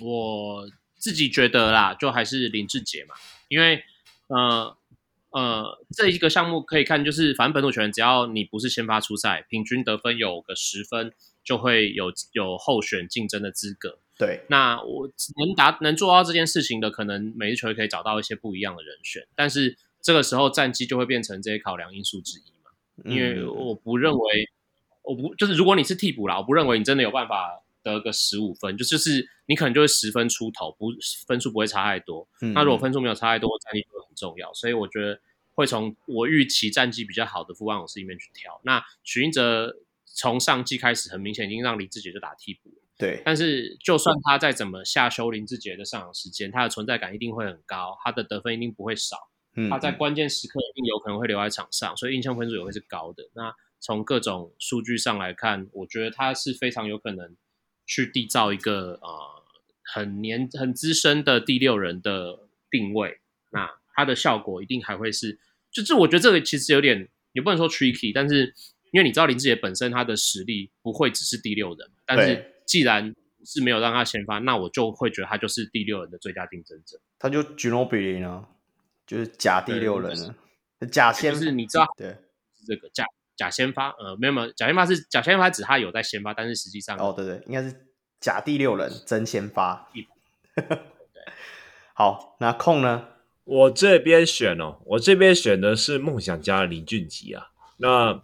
[0.01, 0.67] 我
[0.97, 3.15] 自己觉得啦，就还是林志杰嘛，
[3.47, 3.81] 因为
[4.27, 4.75] 呃
[5.33, 11.11] 呃，这一个项目可以看，就是反正本土球员，只要你不是先发出赛，平均得分有个十分，
[11.43, 13.97] 就会有有候选竞争的资格。
[14.15, 23.11] 对，那我能达能做到这件事情的，可能每支球队可以找到一些不一样的人选，但是这个时候战绩就会变成这些考量因素之一嘛。
[23.11, 24.49] 因为我不认为，
[25.01, 30.87] 我不就是如果你是替补啦，我不认为你真的有办法得个十五分，就就是你可能就会十分出头，不
[31.27, 32.27] 分数不会差太多。
[32.41, 34.53] 嗯、那如果分数没有差太多，战绩就很重要。
[34.53, 35.19] 所以我觉得
[35.53, 38.59] 会从我预期战绩比较好的富邦勇士里面去挑。
[38.63, 42.71] 那许英哲从上季开始，很明显已经让林志杰就打替补。
[42.97, 49.17] 对，但是就算他再怎么下修林志杰的上场时间，他的存在感一定会很高，他的得分一定不会少。
[49.55, 53.23] 嗯、他在关键时刻一定有可能会留在场上，所以印象分数也会是高的。
[53.33, 57.35] 那从各种数据上来看，我觉得他是非常有可能
[57.93, 59.43] 去缔造一个呃
[59.93, 63.19] 很年很资深的第六人的定位。
[63.51, 65.39] 那它的效果一定还会是，
[65.71, 68.51] 就是我觉得这个其实有点也不能说 tricky，但是
[68.91, 73.13] 因为你知道林志杰本身他的实力不会只是第六人，但是既然
[73.45, 76.99] 是没有让他先发，那我就会觉得他就是第六人的最佳竞争者。
[77.19, 78.47] 他就 Ginobili 呢，
[79.05, 80.35] 就是假第六人了，
[80.89, 83.05] 假先就是你知道对是这个假。
[83.35, 87.87] 假先发，呃，没有没有，假先发是假先发，指他有在先发，但是实际上哦，对对，应该是
[88.19, 89.89] 假第六人真先发。
[90.55, 90.65] 对，
[91.93, 93.07] 好，那控呢？
[93.45, 97.47] 我这边选哦，我这边选的是梦想家的林俊杰啊。
[97.77, 98.21] 那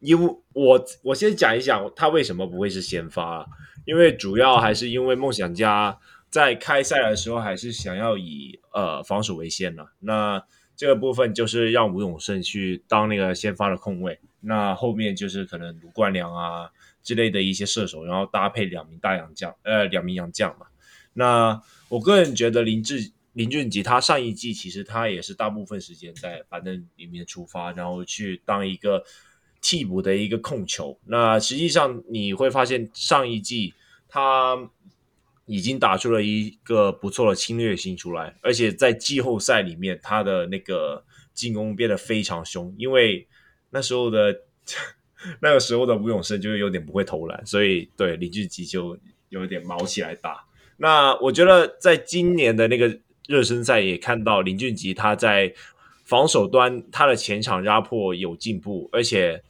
[0.00, 3.46] 因为我我先讲一讲他为什么不会是先发啊，
[3.84, 5.98] 因为主要还是因为梦想家
[6.30, 9.88] 在开赛的时候还是想要以呃防守为先呢、啊。
[9.98, 10.44] 那
[10.80, 16.70] 这个部分就是让吴永胜去当那个先发的控卫，那后面就是可能卢冠良啊
[17.02, 20.64] 之类的一些射手，然后搭配两名大洋将，呃，两名洋将嘛。
[21.12, 29.04] 那我个人觉得林志林俊杰他上一季其实他也是大部分时间在板凳里面出发，然后去当一个
[29.60, 30.98] 替补的一个控球。
[31.04, 33.74] 那实际上你会发现上一季
[34.08, 34.70] 他。
[35.50, 41.04] 已经打出了一个不错的侵略性出来，而且在季后赛里面，他的那个
[41.34, 42.72] 进攻变得非常凶。
[42.78, 43.26] 因为
[43.70, 44.42] 那时候的
[45.42, 48.96] 那个时候的吴永胜就有点不会投篮，所以对林俊杰就
[49.28, 50.44] 有点毛起来打。
[50.76, 52.96] 那我觉得在今年的那个
[53.26, 55.52] 热身赛也看到林俊杰他在
[56.04, 59.42] 防守端他的前场压迫有进步，而且。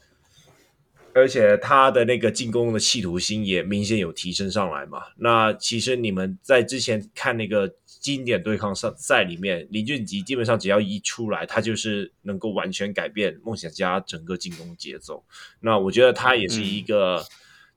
[1.13, 5.03] 而且他的那个进攻的企图心也明显有提升上来嘛。
[5.17, 15.25] 那其实你们在之前看那个经典对抗赛赛里面，林俊杰基本上只要一出来，他就是能够完全改变梦想家整个进攻节奏。
[15.61, 17.25] 那我觉得他也是一个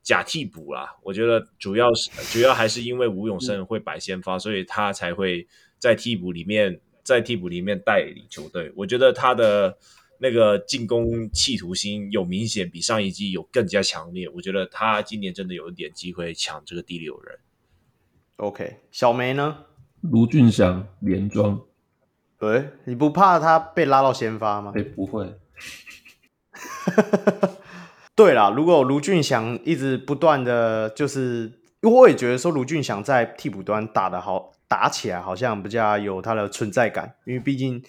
[0.02, 0.88] 假替补啦。
[0.94, 5.46] 嗯、我觉得主要是主要还是因为吴永胜会摆先发，所以他才会
[5.78, 8.72] 在替补里面在替补里面带领球队。
[8.76, 9.76] 我觉得他的。
[10.24, 17.38] 那个进攻企图心有明显比上一季有更加强烈，我觉得他今年真的有一点机会抢这个第六人。
[18.36, 19.66] OK，小梅呢？
[20.00, 21.60] 卢俊祥连庄，
[22.38, 24.72] 对，你不怕他被拉到先发吗？
[24.74, 25.38] 哎，不会。
[28.16, 31.52] 对啦，如果卢俊祥一直不断的就是，
[31.82, 37.84] 因为我也觉得说卢俊祥在替补端打的好，打起来好像比较有他的存在感，因为毕竟。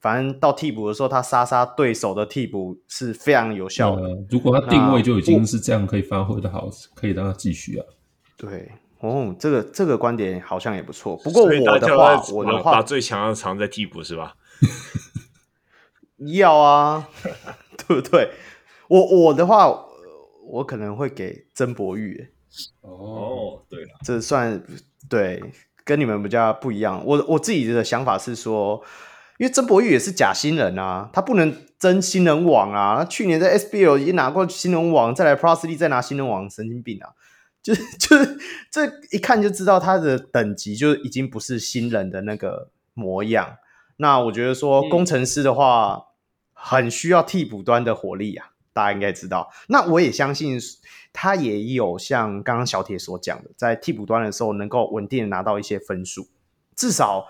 [0.00, 4.02] 反正到替补的时候，他杀杀对手的替补是非常有效的。
[4.02, 7.84] 嗯、如果他定位就已经是这样，可以发挥的好，可以让他继续啊。
[8.36, 8.70] 对，
[9.00, 11.16] 哦，这个这个观点好像也不错。
[11.24, 14.36] 不过我的话，我的话，把最强的藏在替补是吧？
[16.32, 17.08] 要啊，
[17.76, 18.30] 对不对？
[18.86, 19.66] 我我的话，
[20.46, 22.28] 我可能会给曾博玉。
[22.82, 24.62] 哦，对了，这算
[25.10, 25.42] 对，
[25.84, 27.02] 跟你们比较不一样。
[27.04, 28.80] 我我自己的想法是说。
[29.38, 32.98] 因为曾博玉也是假新人啊，他不能争新人王啊。
[32.98, 37.10] 他去年在 SBL 已经拿过新人王，再来 Plus League 再拿新人王，神经病啊！
[37.62, 38.36] 就是 就是
[38.70, 43.58] 这一看就知道他的等级就已经不是新人的那个模样。
[43.98, 46.06] 那我觉得说工程师的话，
[46.52, 49.50] 很需要替补端的火力啊，大家应该知道。
[49.68, 50.58] 那我也相信
[51.12, 56.26] 他也有像刚刚小铁所讲的，在替补端的时候能够稳定的拿到一些分数，
[56.74, 57.28] 至少。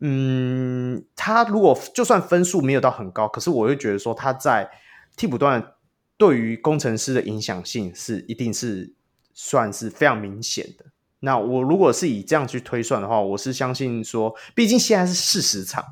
[0.00, 4.68] 嗯，他如果就算分数没有到很高，可是我会觉得说他在
[5.16, 5.72] 替补端
[6.16, 8.92] 对于工程师的影响性是一定是
[9.32, 10.84] 算是非常明显的。
[11.20, 15.82] 那我如果是以这样去推算的话，我是相信说，毕竟现在是四十场，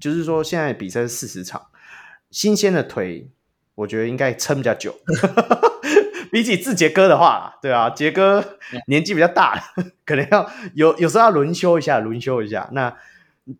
[0.00, 1.66] 就是说现在比赛是四十场，
[2.30, 3.30] 新鲜的腿，
[3.76, 4.96] 我觉得应该撑比较久。
[6.32, 8.56] 比起志杰哥的话，对啊，杰哥
[8.88, 9.72] 年纪比较大，
[10.04, 12.68] 可能要有有时候要轮休一下，轮休一下。
[12.72, 12.96] 那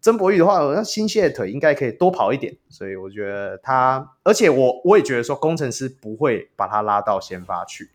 [0.00, 7.90] 曾博玉的话，那新蟹腿应该可以多跑一点，所以我觉得他，而且我我也觉得说，工程师不会把他拉到先发去，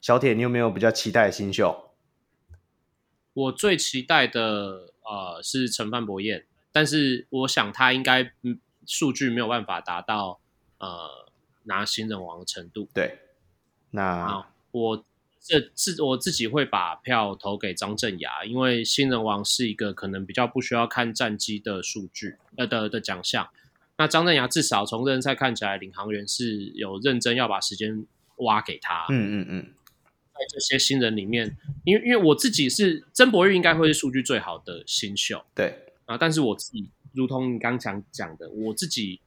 [0.00, 1.92] 小铁，你有没有比较期待的新秀？
[3.34, 4.90] 我最期待的。
[5.06, 10.40] 呃，是陈范博彦，但是我想他应该嗯，数据没有办法达到
[10.78, 11.30] 呃
[11.64, 12.88] 拿新人王的程度。
[12.94, 13.18] 对，
[13.90, 15.04] 那我
[15.46, 23.46] 这自我自己会把票投给张镇雅，因为新人王是一个可能比较不需要看战绩的数据呃的的奖项。
[23.98, 28.06] 那张镇雅至少从热身赛看起来，领航员是有认真要把时间
[28.38, 29.06] 挖给他。
[29.10, 29.66] 嗯嗯嗯。
[30.32, 35.44] 在这些新人里面，因为因为我自己是曾博玉，应该会是数据最好的新秀。
[35.54, 39.20] 对啊，但是我自己，如同你刚讲讲的，我自己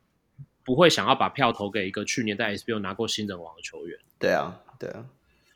[0.65, 3.97] 不会想要把票投给一个去年在 SBL 拿过新人王的球员。
[4.19, 5.05] 对啊，对啊，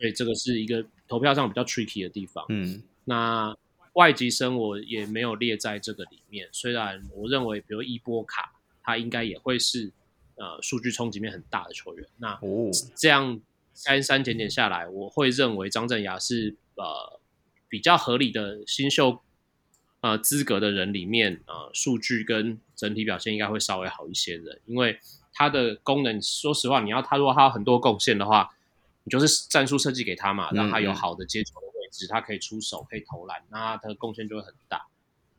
[0.01, 2.43] 所以这个是一个投票上比较 tricky 的地方。
[2.49, 3.55] 嗯，那
[3.93, 8.51] 外籍生我也没有列在这个里面，虽然我认为，比如伊波卡，
[8.83, 9.91] 他应该也会是
[10.35, 12.05] 呃数据冲击面很大的球员。
[12.17, 13.39] 那哦，这样。
[13.73, 17.19] 三三减减下来，我会认为张镇雅是呃
[17.69, 19.21] 比较合理的新秀
[20.01, 24.99] 呃资格的人里面呃数据跟整体表现应该会稍微好一些的，因为
[25.33, 28.53] 他的功能，说实话，你要他如果他有很多贡献的话，
[29.03, 34.87] 你就是战术设计给他嘛，让他有好的接球的位置，他可以出手，可以投篮，那他的贡献就会很大，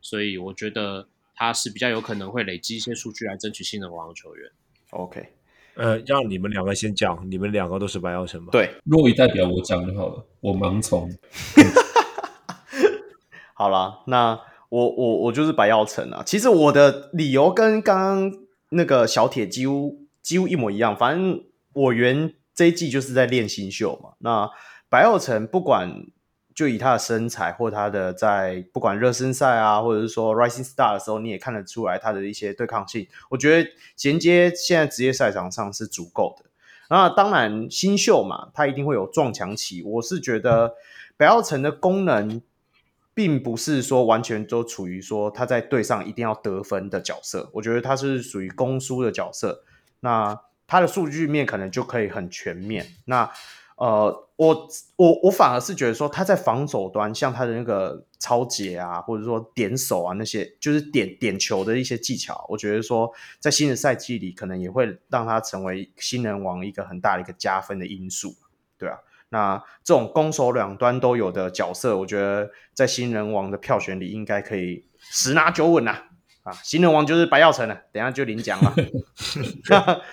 [0.01, 4.51] 所以我觉得他是比较有可能会累积一些数据来争取新人王的球员。
[4.91, 5.29] OK。
[5.75, 8.51] 呃，让你们两个先讲，你们两个都是白耀城吧？
[8.51, 11.11] 对，若雨代表我讲就好了，我盲从。
[13.55, 16.21] 好了，那我我我就是白耀城啊。
[16.23, 18.31] 其实我的理由跟刚刚
[18.69, 20.95] 那个小铁几乎几乎一模一样。
[20.95, 24.11] 反正我原这一季就是在练新秀嘛。
[24.19, 24.49] 那
[24.89, 26.05] 白耀成不管。
[26.55, 33.07] 就以他的身材，或他的在不管热身赛啊，或者是说 Rising Star 的时候，你也看得出来他的一些对抗性。
[33.31, 36.45] 我觉得衔接现在职业赛场上是足够的。
[36.91, 39.81] 那当然新秀嘛，他一定会有撞墙期。
[39.81, 40.75] 我是觉得
[41.17, 42.39] 白耀成的功能，
[43.15, 47.49] 并不是说完全都处于说他在队上一定要得分的角色。
[47.53, 49.63] 我觉得他是属于攻输的角色。
[50.01, 52.85] 那他的数据面可能就可以很全面。
[53.05, 53.29] 那
[53.75, 54.67] 呃，我
[54.97, 68.35] 我我反而是觉得说他在防守端，像他的那个抄截啊，或者说点手啊那些，就是点点球的一些技巧，我觉得说在新的赛季里，可能也会让他成为新人王一个很大的一个加分的因素，
[68.77, 68.99] 对啊。
[69.29, 75.97] 那这种攻守两端都有的角色，我觉得在新人王的票选里应该可以十拿九稳呐。
[76.43, 78.75] 啊，新人王就是白耀成了，等下就领奖了。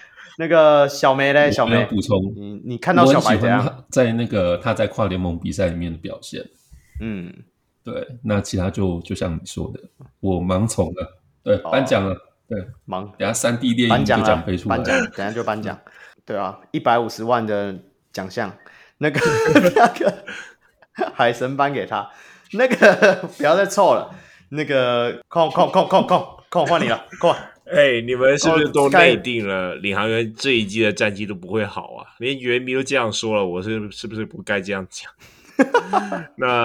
[0.40, 1.84] 那个小梅嘞，小梅。
[1.84, 3.84] 补充，你你看到小白怎样？
[3.90, 6.42] 在那个他在跨联盟比赛里面的表现，
[7.02, 7.30] 嗯，
[7.84, 9.80] 对，那其他就就像你说的，
[10.20, 12.16] 我盲从了，对，颁奖了，
[12.48, 12.58] 对，
[12.88, 15.78] 盲，等下三 D 猎鹰就奖杯出来，颁奖，等下就颁奖，
[16.24, 17.78] 对啊，一百五十万的
[18.10, 18.50] 奖项，
[18.96, 19.20] 那个
[19.76, 20.24] 那个
[21.14, 22.08] 海神颁给他，
[22.54, 24.10] 那个 不要再凑了，
[24.48, 27.50] 那个空空空空空空换你了，过来。
[27.72, 32.06] 哎、你们是不是都内定了领航员这一季的战绩都不会好啊？
[32.18, 35.10] 连原迷都这样说了，我是是不是不该这样讲？
[36.36, 36.64] 那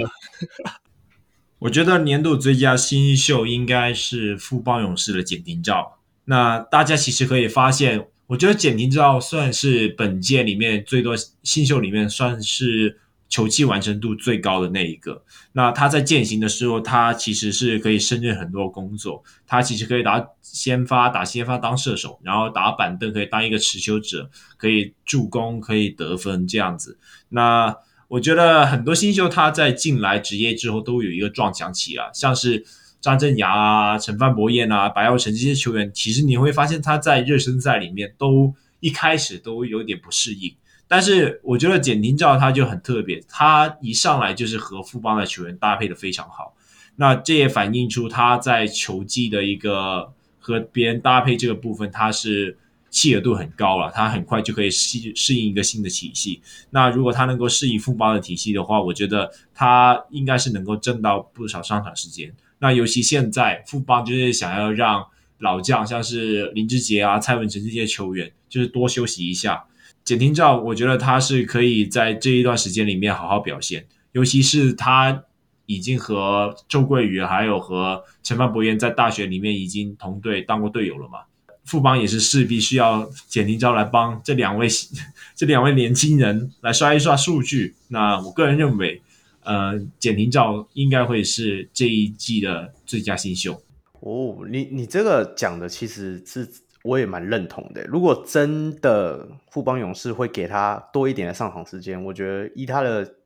[1.60, 5.98] 我觉得年度最佳新秀应该是富邦勇士的简廷照。
[6.24, 12.98] 那大家其实可以发现，我觉得简廷照算是本届里面最多新秀里面算是。
[13.28, 19.22] 球技完成度最高的那一个，那他在践行的时候，他其实是可以胜任很多工作。
[19.46, 26.98] 他其实可以打先发，打先发当射手，然后打板凳可以当一个持球者，可以助攻，可以得分这样子。
[27.30, 27.76] 那
[28.08, 32.64] 我觉得很多新秀他在进来职业之后都有一个撞墙期啊，像是
[33.00, 40.54] 张镇牙啊、陈范博彦啊、白耀晨这些球员，其实你会发现他在热身赛里面都一开始都有点不适应。
[40.88, 46.54] 但是我觉得简廷照他就很特别，他一上来就是和富邦的球员搭配的非常好，
[46.96, 52.56] 那这也反映出他在球技的一个和别人搭配这个部分，他是
[52.88, 56.40] 契合度很高了，他很快就可以适适应一个新的体系。
[56.70, 62.32] 那如果他能够适应富邦的体系的话，我觉得他应该是能够挣到不少上场时间。
[62.60, 65.04] 那尤其现在富邦就是想要让
[65.40, 69.64] 老将像是林志杰啊、蔡文诚这些球员，就是多休息一下。
[70.06, 75.24] 简廷照，我觉得他是可以在这一段时间里面好好表现，尤其是他
[75.66, 81.18] 已经和周桂宇还有和陈范博彦在大学里面已经同队当过队友了嘛。
[81.66, 84.66] 富邦也是势必需要简廷照来帮这两位
[85.36, 87.74] 这两位年轻人来刷一刷数据。
[87.88, 89.02] 那我个人认为。
[89.48, 93.62] 呃，简廷照应该会是这一季的最佳新秀
[94.00, 94.38] 哦。
[94.50, 96.44] 你你这个讲的其实是
[96.86, 97.84] 我也蛮认同的。
[97.84, 103.16] 如果真的富邦勇士会给他多一点的上场时间，我觉得以他的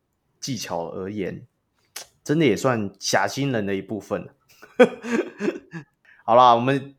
[0.41, 1.47] 技巧而言，
[2.25, 4.29] 真的也算侠心人的一部分。
[6.25, 6.95] 好啦，我们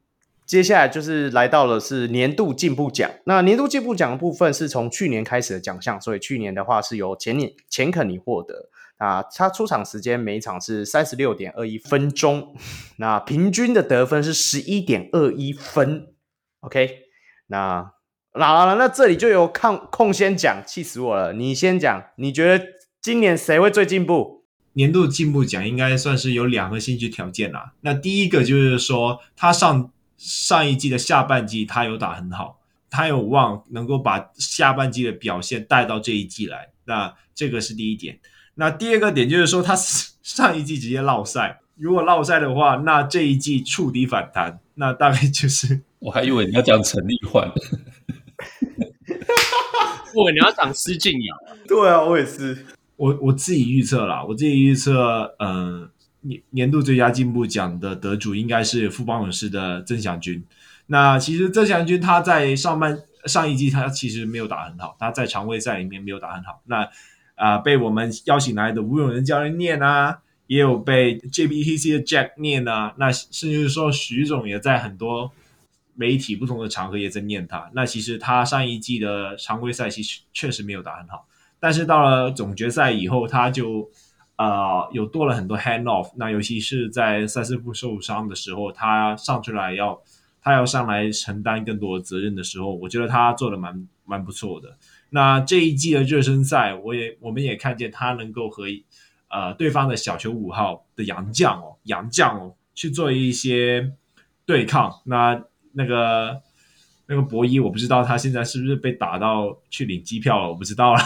[0.46, 3.10] 接下来就是来到了是年度进步奖。
[3.26, 8.70] 那年度进步奖的部分是从去年开始的奖项，所以去年的话是由前年钱肯尼获得。
[8.98, 12.56] 啊，他出场时间每一场是三十六点二一分钟，
[12.98, 16.14] 那平均的得分是十一点二一分。
[16.62, 17.00] OK，
[17.48, 17.92] 那
[18.34, 21.34] 那那那这里就有空空先讲，气死我了！
[21.34, 22.66] 你先讲，你觉得
[23.02, 24.46] 今年谁会最进步？
[24.74, 27.74] 年度进步奖应该算是有两个先决条件啦。
[27.82, 32.60] 那第一个就是说，他上上一季的下半季他有打很好，
[32.90, 36.70] 他有望能够把下半季的表现带到这一季来。
[36.86, 38.20] 那这个是第一点。
[38.56, 39.76] 那第二个点就是说，他
[40.24, 45.82] 上一季直接落赛，如果落赛的话，那这一季触底反弹，那大概就是……
[46.02, 47.48] 我还以为你要讲陈立焕，
[50.16, 51.38] 我以为你要讲施晋尧。
[51.70, 52.66] 对啊，我也是，
[52.96, 55.90] 我我自己预测啦，我自己预测，嗯、呃，
[56.22, 60.44] 年年度最佳进步奖的得主应该是富邦勇士的曾祥军。
[60.88, 66.64] 那其实曾祥军他在上半上一季他其实没有打很好，他在常规赛里面没有打很好。
[66.66, 66.82] 那
[67.36, 70.18] 啊、呃，被我们邀请来的吴永仁教练念啊，
[70.48, 75.32] 也有被 JBTC 的 Jack 念啊，那甚至说徐总也在很多
[75.96, 77.70] 媒体不同的场合也在念他。
[77.74, 81.28] 那其实他上一季的常规赛其实确实没有打很好，
[81.60, 83.90] 但是到了总决赛以后，他就
[84.38, 86.12] 呃有多了很多 hand off。
[86.16, 90.02] 那尤其是在赛斯布受伤的时候，他上出来要
[90.42, 94.78] 他要上来承担更多责任的时候，我觉得他做的蛮蛮不错的。
[95.10, 98.64] 那这一季的热身赛，我也我们也看见他能够和
[99.30, 103.94] 呃对方的小球五号的杨将哦，杨将哦去做一些
[104.46, 105.02] 对抗。
[105.06, 105.44] 那
[105.74, 106.42] 那个
[107.08, 111.00] 那个博伊，我不知道他现在是不是被打到去领机票了，我不知道了。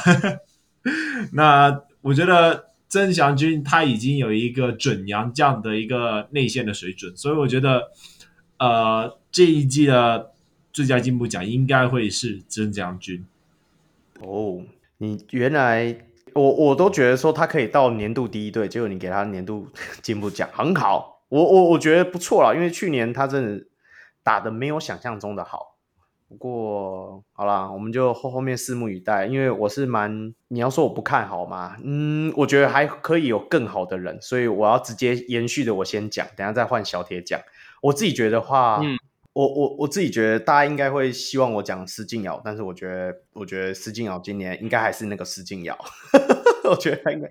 [1.33, 7.91] 那我觉得曾祥军他已经有一个准洋将的一个内线的水准，所以我觉得
[8.59, 10.31] 呃这一季的
[10.71, 13.25] 最佳进步奖应该会是曾祥军。
[14.19, 14.61] 哦，
[14.99, 15.97] 你原来
[16.33, 19.67] 我我都觉得说他可以到年度第一队，结果你给他年度
[20.03, 23.65] 进步奖，很好，我我我觉得不错啦，因为去年他真的
[24.25, 25.77] 打的没有想象中的好。
[26.27, 31.77] 不过好啦，我们就后后面拭目以待，因为我是蛮，你要说我不看好吗？
[31.83, 37.39] 嗯，我觉得还可以有更好的人，所以我要直接延续的我先讲，等下再换小铁讲。
[37.81, 38.97] 我自己觉得的话，嗯。
[39.33, 45.77] 我我我自己觉得，大家应该会希望我讲施静瑶，但是我觉得，我觉得施静瑶今年应该还是那个施晋尧，
[46.63, 47.29] 我觉得他应该。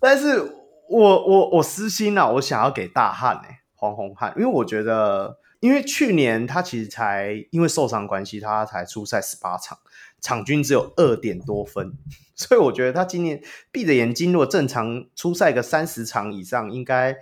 [0.00, 0.40] 但是
[0.88, 9.78] 我我我私心啊，我想要给大汉哎、欸，黄宏汉，因为我觉得，因为去年他其实才因为受伤关系，他才出赛十八场，
[10.20, 11.92] 场均只有二点多分，
[12.34, 17.16] 所以我觉得他今年闭着眼睛，如果正常出赛个三十场以上，应该。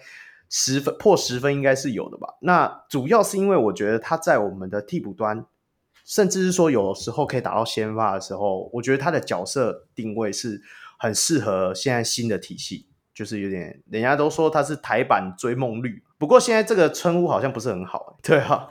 [0.50, 2.38] 十分破十分应该是有的吧？
[2.40, 5.44] 那主要是因为我觉得他在我们的替补端，
[6.06, 10.62] 甚至是说有时候可以打到先发的时候，我觉得他的角色定位是
[10.98, 18.68] 很适合现在新的体系，就是有点人家都说他是台版追梦绿，不过现在这个称呼好像不是很好， 对啊。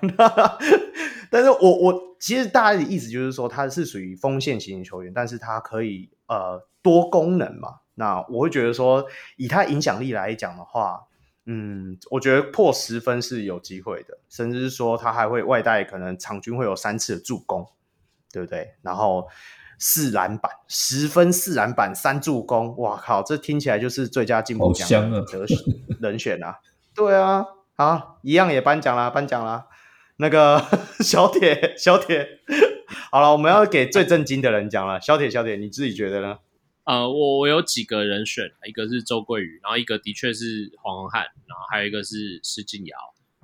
[1.31, 7.79] 但是我我其实大家的意思就是说他是属于锋线型的球员，但是他可以呃多功能嘛。
[7.95, 9.07] 那我会觉得说
[9.37, 11.05] 以他影响力来讲的话。
[11.49, 17.65] 嗯，我觉得破十分是有机会的，甚至是说他还会外带，可能场均会有三次的助攻，
[18.33, 18.73] 对不对？
[18.81, 19.25] 然后
[19.79, 25.23] 四篮板，十分四篮板三助攻，哇靠，这听起来就是最佳进步奖的
[26.01, 26.59] 人选啊！
[26.97, 27.45] 对啊，
[27.75, 29.67] 好，一样也颁奖啦，颁奖啦。
[30.15, 30.59] 那个
[30.99, 32.39] 小铁，小铁，
[33.11, 34.99] 好了，我们要给最震惊的人讲了。
[34.99, 36.39] 小铁，小铁，你自己觉得呢？
[36.85, 42.97] 呃，我我有几个人选，一个是周桂宇，然后一个的确是黄宏汉，然后还有一个是施晋尧。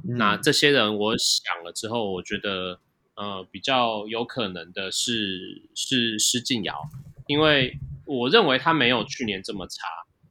[0.04, 2.80] 嗯、那这些人我想了之后，我觉得
[3.16, 6.74] 呃，比较有可能的是是施晋尧，
[7.28, 9.86] 因为我认为他没有去年这么差。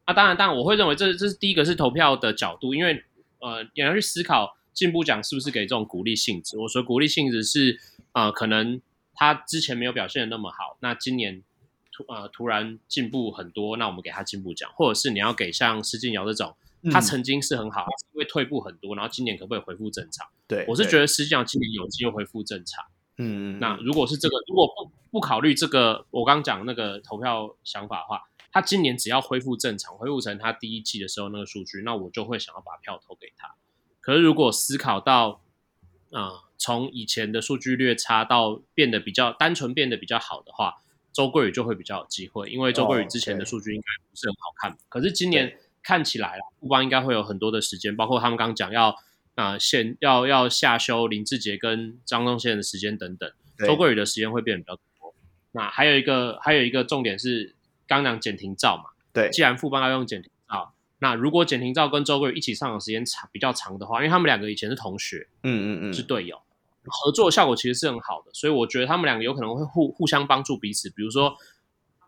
[0.04, 3.04] 那、啊、当然，当然我会认为这这是第一个是投票的角度，因为
[3.42, 6.58] 呃，你要去思考进步奖是不是给这种鼓励性质。
[6.58, 7.78] 我说鼓励性质是
[8.12, 8.80] 呃，可能
[9.14, 11.42] 他之前没有表现的那么好，那今年
[11.92, 16.54] 突呃突然进步很多，那我们给他进步奖，或者是你要给像施晋尧这种。
[16.90, 20.26] 他曾经是很好，因为退步很多，然后今年可不可以恢复正常？
[20.48, 22.84] 对，我是觉得实际上今年有机会恢复正常。
[23.18, 28.22] 嗯，那如果是这个，如果不不考虑这个，我刚讲那个投票想法的话，
[28.52, 33.54] 他今年只要恢复正常，恢复成他第一季的时候那个数据，那我就会想要把票投给他。
[34.00, 35.40] 可是如果思考到，
[36.12, 44.70] 啊、呃，从以前的数据略差到变得比较单纯，变得比较好的话，周桂宇就会比较有机会，因为周桂宇之前的数据应该不是很好看。
[44.70, 45.58] 哦、可是今年。
[45.84, 48.90] 看起来了，富邦应该会有很多的时间，包括他们刚刚讲要
[49.34, 53.28] 啊、呃，现要要下修林志杰跟张东宪的时间等等，
[53.66, 55.12] 周桂宇的时间会变得比较多。
[55.50, 57.56] 那还有一个还有一个重点是，
[57.92, 66.40] 刚刚讲简廷照嘛，对，既然富邦要用简廷照，那如果简廷照跟周桂宇一起上场时间长比较长的话，因为他们两个以前是同学，嗯嗯嗯，是队友，
[66.84, 71.36] 合作效果其实是很好的，所以我觉得他们两个有可能会互互相帮助彼此，比如说。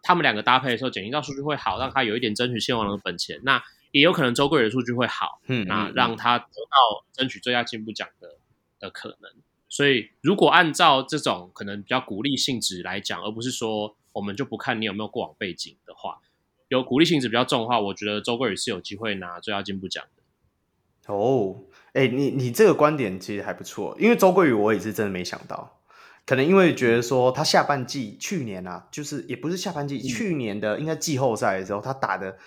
[0.06, 3.40] 他们两个搭配的时候，简廷照数据会好，让他有一点争取线王的本钱。
[3.42, 8.36] 那也有可能周桂宇的数据会好，嗯，那让他得到争取最佳进步奖的
[8.78, 9.30] 的可能。
[9.70, 16.20] 所以，如果按照这种可能比较鼓励性质来讲，而不是说我们就不看你有没有过往背景的话，
[16.68, 21.12] 有鼓励性质比较重的话，我觉得周桂宇是有机会拿最佳进步奖的。
[21.12, 25.82] 哦，哎、欸，你你这个观点其实还不错，因为周桂宇我也是真的没想到。
[26.26, 32.38] 可能因为觉得说他下半季去年啊，就是也不是下半季，嗯、去年的应该季后赛的时候，他打的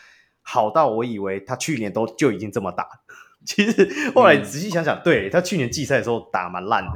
[0.42, 2.88] 好到我以为他去年都就已经这么打。
[3.46, 6.92] 其实后来仔细想想，嗯、对他去年季赛的时候打蛮烂的，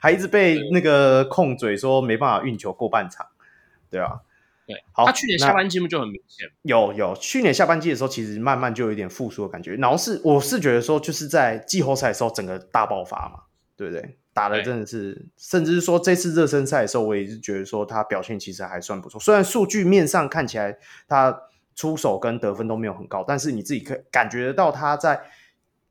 [0.00, 3.26] 还一直被那个控嘴说没办法运球过半场，
[3.94, 4.20] 对啊，
[4.66, 9.76] 对，好，他去年下半季就很明显，有有去年下半季的时候，其实慢慢就有一点复苏的感觉。
[9.76, 13.44] 然后是我是觉得说，就是在季后赛的时候整个大爆发嘛，
[13.76, 14.18] 对不对？
[14.32, 19.20] 打的真的是，甚至是说这次热身赛的时候，我也是觉得说他表现其实还算不错。
[19.20, 20.76] 虽然数据面上看起来
[21.06, 21.42] 他
[21.76, 25.22] 出手跟得分都没有很高，但是你自己可以感觉得到他在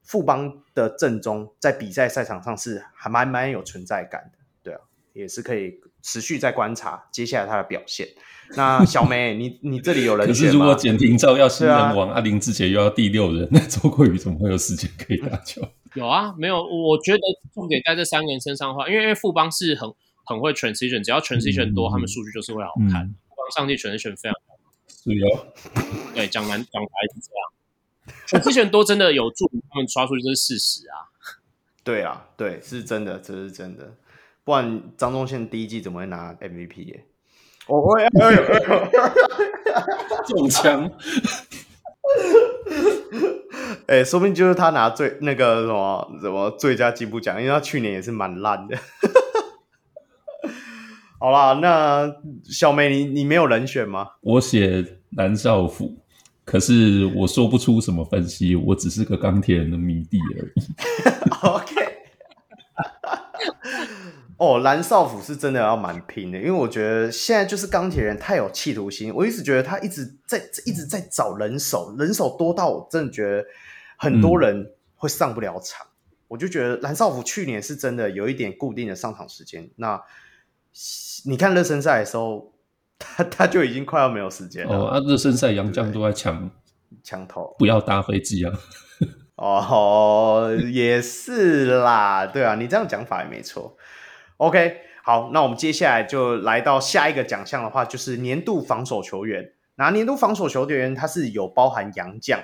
[0.02, 4.40] 富邦的阵中，在比赛赛场上是还蛮蛮有存在感的。
[4.62, 4.82] 对啊，
[5.14, 8.08] 也是可以持续在观察接下来他的表现。
[8.56, 10.28] 那小梅，你你这里有人？
[10.28, 15.62] 可是如果简廷照要新人王，阿林志杰又要第六人，那周桂宇怎么会有时间可以打球？
[15.96, 16.62] 有啊，没有？
[16.62, 17.20] 我觉得
[17.54, 19.92] 重点在这三个人身上的话，因为因为富邦是很
[20.26, 23.04] 很会 transition，只要 transition 多，嗯、他们数据就是会好看。
[23.04, 24.58] 嗯、富邦上帝 transition 非常好，
[24.88, 25.48] 是哦。
[26.14, 31.10] 对，讲难讲白是这样，transition 多真的有助于他们刷出去，这是事实啊。
[31.84, 33.96] 对啊，对，是真的，这是真的。
[34.44, 37.06] 不然张忠宪第一季怎么会拿 MVP 耶？
[37.68, 38.06] 我会
[40.28, 40.92] 中枪。
[43.88, 48.78] 哎、欸，说不定就是他拿最那个什么什么最佳进步奖，因为他去年也是蛮烂的。
[51.20, 52.14] 好啦，那
[52.44, 54.10] 小梅，你你没有人选吗？
[54.22, 55.96] 我写南少辅，
[56.44, 60.64] 可是我说不出什么分析，我只是个钢铁人的迷弟而已。
[61.48, 61.93] OK。
[64.38, 73.46] 哦，蓝少辅是真的要蛮拼的，因为我觉得现在就是钢铁人太有企图心，我一直觉得他一直在一直在找人手，人手多到我真的觉得
[73.98, 75.86] 很多人会上不了场。
[75.86, 80.02] 嗯、我就觉得蓝少辅去年是真的有一点固定的上场时间，那
[81.26, 82.52] 你看热身赛的时候，
[82.98, 84.76] 他他就已经快要没有时间了。
[84.76, 86.50] 哦，啊，热身赛杨将都在抢
[87.04, 88.52] 抢头，不要搭飞机啊！
[89.36, 93.78] 哦，也是啦，对啊，你这样讲法也没错。
[94.44, 99.54] OK，好，那我们接下来就来到下一个奖项的话，就是年度防守球员。
[99.76, 102.42] 那年度防守球员，它是有包含洋将，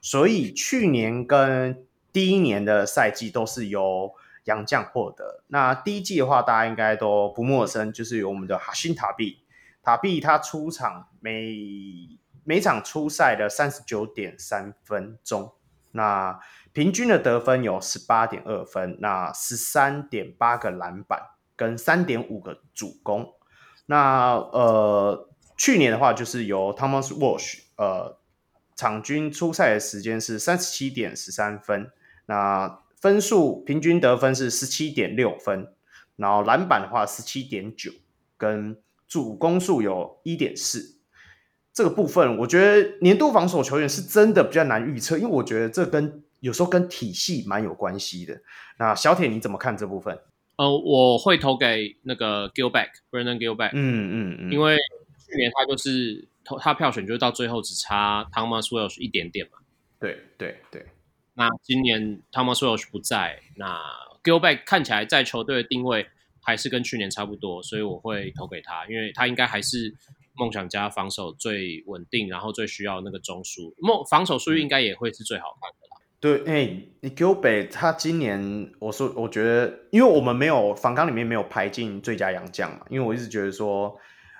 [0.00, 1.84] 所以去年跟
[2.14, 4.10] 第一年的赛季都是由
[4.44, 5.44] 洋将获得。
[5.48, 9.44] 那第一季的话，大家应该都不陌生，就是由我们的哈辛塔碧。
[9.82, 11.58] 塔碧他出场每
[12.42, 15.52] 每场出赛的三十九点三分钟，
[15.92, 16.40] 那
[16.72, 21.33] 平均的得分有十八点二分，那十三点八个篮板。
[21.56, 23.34] 跟三点五个主攻，
[23.86, 28.18] 那呃，去年的话就是由 Thomas Walsh，呃，
[28.74, 31.90] 场均出赛的时间是三十七点十三分，
[32.26, 35.72] 那分数平均得分是十七点六分，
[36.16, 37.92] 然后篮板的话十七点九，
[38.36, 38.76] 跟
[39.06, 40.96] 主攻数有一点四，
[41.72, 48.40] 这个部分我觉得年度防守球员是真的比较难预测，因为我觉得这跟有时候跟体系蛮有关系的。
[48.78, 50.18] 那小铁你怎么看这部分？
[50.56, 54.76] 呃，我会投给那个 Gilbeck，Brendan Gilback，嗯嗯嗯，因为
[55.28, 59.58] 去年他就是投他票选，就是到最后只差 Thomas Welsh 一点点嘛。
[59.98, 60.86] 对对对。
[61.34, 63.80] 那今年 Thomas Welsh 不在，那
[64.22, 66.06] Gilback 看起来在球队的定位
[66.40, 69.92] 还是跟去年差不多，所以我会投给他，因为他应该还是
[70.34, 75.83] 梦想家防守最稳定，然后最需要那个中枢，梦防守数据应该也会是最好看的。
[76.24, 83.94] 对，哎、欸，你 Gilbert 他今年，我说我觉得，因为我们没有访纲里面没有排进最佳洋将嘛，因为我一直觉得说，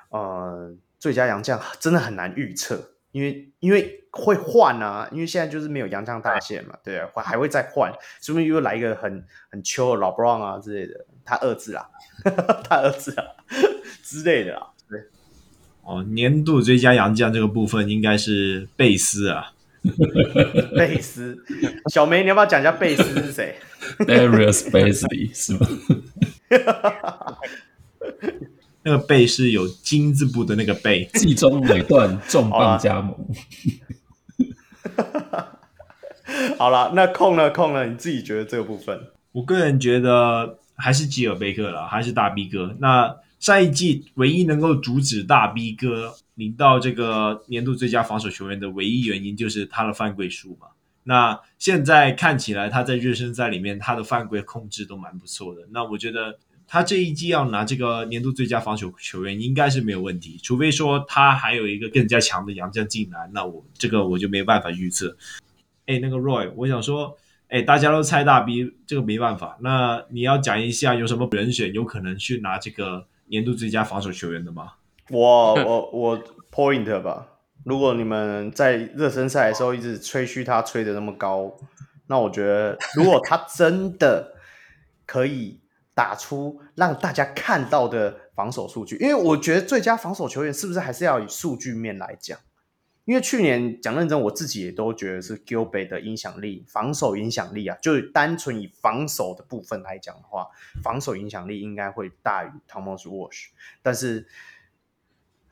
[0.09, 7.93] 呃，最佳洋将真的很难预测，因为因为会换啊，因为现在就是没有洋将大限嘛，对啊，还还会再换，
[8.23, 11.87] 说不定又来一个很很秋的老 Brown 啊之类的，他儿子啊，
[12.65, 13.25] 他儿子啊
[14.03, 14.99] 之类的啊，对，
[15.83, 19.51] 哦，年度最佳洋将这个部分应该是贝斯啊。
[20.77, 21.37] 贝斯，
[21.93, 23.57] 小梅，你要不要讲一下贝斯是谁
[23.99, 25.67] ？Darius Basley 是吗？
[28.83, 33.17] 那个贝是有金字部的那个贝，季中尾段重磅加盟。
[36.59, 39.09] 好了，那空了空了，你自己觉得这个部分？
[39.33, 42.77] 我个人觉得还是吉尔贝克了，还是大 B 哥。
[42.79, 50.69] 那上一季唯一能够阻止大 B 哥领到这个年度最佳防守球员的唯一原因，就是他的犯规数嘛。
[51.05, 55.63] 那现在看起来他在热身赛里面他的犯规控制都蛮不错的。
[55.71, 65.17] 那我觉得他这一季要拿这个年度最佳防守球员应该是没有问题，除非说他还有一个更加强的洋将进来，那我这个我就没办法预测。
[65.87, 67.17] 哎，那个 Roy，我想说，
[67.49, 69.59] 哎，大家都猜大 B，这个没办法。
[69.61, 73.07] 那你要讲一下有什么人选有可能去拿这个？
[73.27, 74.73] 年度最佳防守球员的吗？
[75.11, 77.29] 我我我 point 吧。
[77.65, 81.57] 如果你们在热身赛的时候一直吹嘘他吹得那么高，
[82.09, 84.35] 那我觉得如果他真的
[85.07, 85.61] 可以
[85.95, 92.39] 打出让大家看到的防守数据，因为我觉得最佳防守球员是不是还是要以数据面来讲？
[93.07, 100.49] 因为去年讲认真，我自己也都觉得是 Gilbert 的影响力，防守影响力啊，就单纯以防守的部分来讲的话，
[100.83, 103.49] 防守影响力应该会大于 Thomas Walsh，
[103.83, 104.27] 但是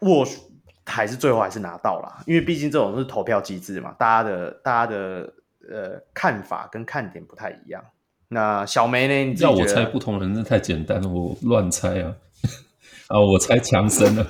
[0.02, 0.36] Welsh
[0.84, 5.32] 还是最后还是拿到了，因为毕竟这种是投票机制嘛，大家的大家的
[5.70, 7.82] 呃看法跟看点不太一样。
[8.28, 9.32] 那小梅呢？
[9.32, 12.16] 你要我猜不同人，那太简单了，我乱猜啊！
[13.08, 14.24] 啊，我猜强森了。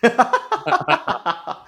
[0.00, 1.66] 哈哈哈哈哈！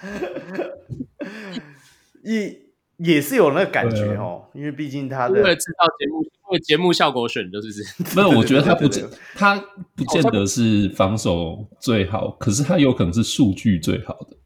[3.02, 8.14] 也也是有那个感觉哦，因为毕竟他的为了制造节目，为节目效果选的，是不是？
[8.16, 9.04] 没有，我觉得他不 见
[9.34, 9.56] 他
[9.96, 14.36] 不见得是防守最好，可是他有可能是数据最好的。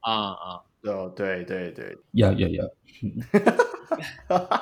[0.00, 2.64] 啊啊，哦，对对对，呀呀呀！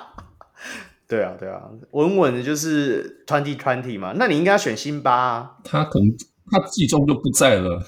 [1.09, 6.09] 对啊对啊，稳稳的就是 twenty twenty 嘛，那你应该要选辛巴啊，他可能
[6.51, 7.83] 他季中就不在了。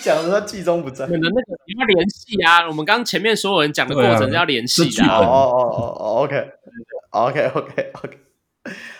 [0.00, 1.34] 讲的他季中不在，可能那个
[1.66, 2.68] 你要联系啊。
[2.68, 5.04] 我们刚前面所有人讲的过程是要联系的。
[5.06, 8.18] 哦哦哦哦，OK，OK，OK，OK。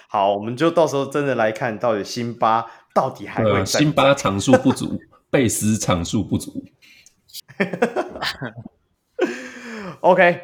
[0.09, 3.65] 好，我们就到时候真的来看到底辛巴到底还会在。
[3.65, 5.01] 辛巴场数不足，
[5.31, 6.63] 贝斯场数不足。
[10.01, 10.43] OK，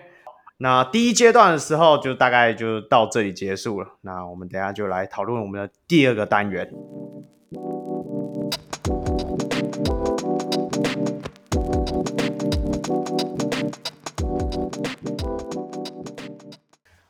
[0.58, 3.98] 那第一阶段的时候就大概就到这里结束了。
[4.02, 6.70] 那我们等一下就来讨论我们的第二个单元。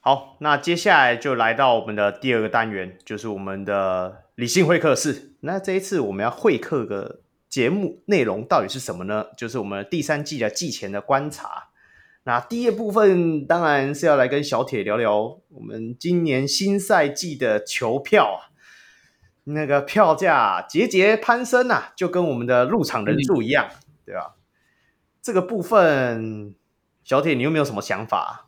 [0.08, 5.34] 好，那接下来就来到我们的第二个单元，就是我们的理性会客室。
[5.40, 9.26] 那这一次我们要会客的节目内容到底是什么呢？
[9.36, 11.68] 就是我们第三季的季前的观察。
[12.22, 18.48] 那第一部分当然是要来跟小铁聊聊我们今年新赛季的球票啊。
[19.44, 23.68] 那个票价节节攀升啊，就跟我们的入场人数一样，
[24.06, 24.36] 对吧？
[25.20, 26.54] 这个部分，
[27.04, 28.46] 小铁，你有没有什么想法？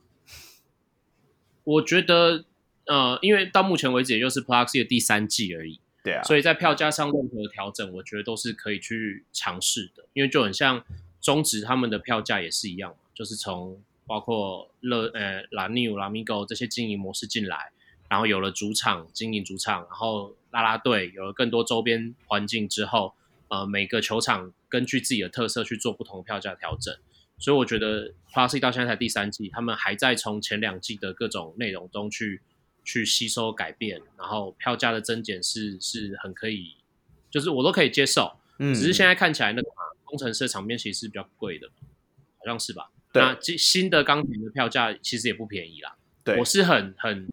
[1.65, 2.45] 我觉得，
[2.87, 10.05] 呃，因为到目前为止也就是 Pluxee 的第三季而已，对啊，所以在票价上任何调整，我觉得都是可以去尝试的。
[10.13, 10.85] 因为就很像
[11.21, 17.73] 中职他们的票价也是一样，就是从包括乐呃 La New Lamigo 这些经营模式进来。
[18.09, 23.15] 然后有了主场经营主场，然后啦啦队有了更多周边环境之后，
[23.47, 26.93] 呃，每个球场根据自己的特色去做不同的票价调整。
[27.41, 32.43] 所以我觉得 Plus 到现在才第三季，他们还在从前两季的各种内容中去
[32.85, 36.77] 去吸收改变，然后票价的增减是是很可以，
[37.31, 38.37] 就是我都可以接受。
[38.59, 39.69] 嗯，只是现在看起来那个
[40.05, 41.67] 工程师的场面其实是比较贵的，
[42.39, 42.91] 好像是吧？
[43.11, 43.23] 对。
[43.23, 45.97] 那新的钢铁的票价其实也不便宜啦。
[46.23, 47.27] 对，我是很很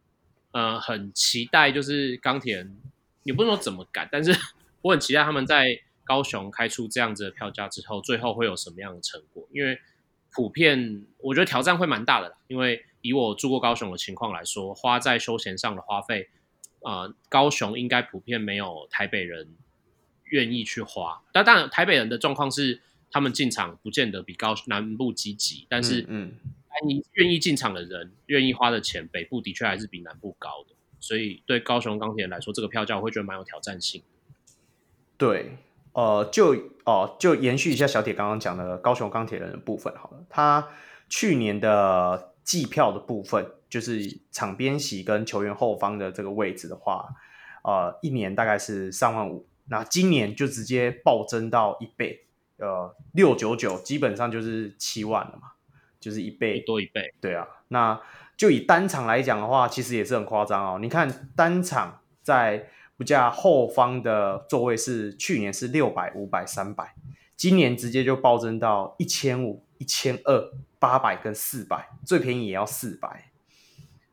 [0.51, 2.77] 呃很期待，就是钢铁人，
[3.23, 4.33] 也不能说怎么改，但是
[4.81, 9.45] 我很期待他们在高雄开出这样子的票价之后，最后会有什么样的成果？
[9.51, 9.77] 因为
[10.31, 16.29] 普遍我觉得挑战会蛮大的啦，因为以我住过高雄的情况来说，花在休闲上的花费，
[16.81, 19.55] 呃，高雄应该普遍没有台北人
[20.25, 21.23] 愿意去花。
[21.31, 26.33] 但当然，台北人的状况是他们进场不见得比高南部积极，但是嗯，
[26.85, 30.75] 你愿意进场的人愿意花的钱，北部的确还是比南部高的。
[30.99, 34.03] 所以对高雄钢铁人来说，这个票价我会觉得蛮有挑战性。
[35.17, 35.57] 对。
[35.97, 36.53] 呃，就
[36.85, 40.19] 哦、呃，就延续一下小铁刚刚讲的高雄钢铁人的部分好了。
[40.29, 40.69] 他
[41.09, 47.09] 去年的计票的部分，就是场边席跟球员后方的这个位置的话，
[47.63, 49.47] 呃，一年大概是三万五。
[49.69, 55.53] 那今年就直接暴增到一倍，呃，六九九，基本上就是七万了嘛，
[55.99, 57.11] 就是一倍多一倍。
[57.19, 57.99] 对啊，那
[58.37, 60.77] 就以单场来讲的话，其实也是很夸张哦。
[60.79, 62.69] 你看单场在。
[62.97, 66.95] 不价后方的座位是去年是六百、五百、三百，
[67.35, 73.29] 今年直接就暴增到一千五、一千二、八百跟四百，最便宜也要四百，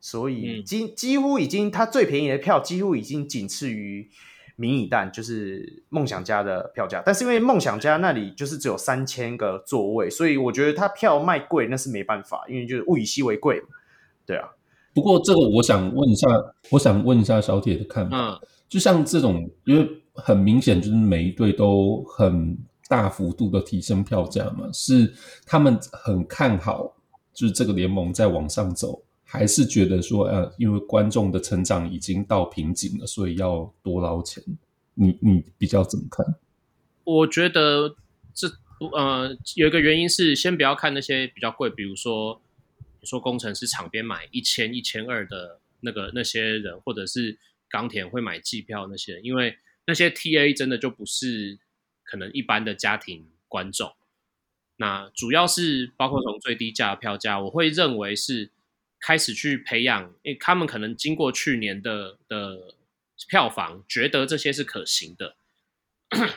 [0.03, 4.11] 所以几几乎已经，它最便宜的票几乎已经仅次于
[4.57, 7.03] 迷你蛋，就是梦想家的票价。
[7.07, 13.69] 但是因为梦想家那里就是只有三千个座位，所以我觉得它票卖贵那是没办法，因为就是物以稀为贵嘛。
[14.27, 14.51] 对啊，
[14.95, 16.29] 不过这个我想问一下，
[16.71, 18.17] 我想问一下小铁的看法。
[18.19, 22.57] 嗯就像这种，因为很明显就是每一队都很
[22.89, 25.13] 大幅度的提升票价嘛，是
[25.47, 26.97] 他们很看好，
[27.33, 34.43] 就是这个联盟在往上走，还是觉得说，呃，因为观众的成长已经到瓶颈了，所以要多捞钱？
[34.95, 36.25] 你你比较怎么看？
[37.05, 37.95] 我觉得
[38.33, 38.49] 这
[38.93, 42.41] 呃有一个原因是，先不要看那些比较贵，比如说
[43.01, 47.39] 你说工程师场边买一千一千二的那个那些人，或者是。
[47.75, 51.59] 钢铁会买季票那些，因为那些 TA 真的就不是
[52.05, 53.97] 可能一般的家庭观众。
[54.77, 58.53] 那主要是包括从最低价的票价，我会认为是
[59.01, 62.77] 开始去培养，因为他们可能经过去年的的
[63.29, 65.35] 票房，觉得这些是可行的。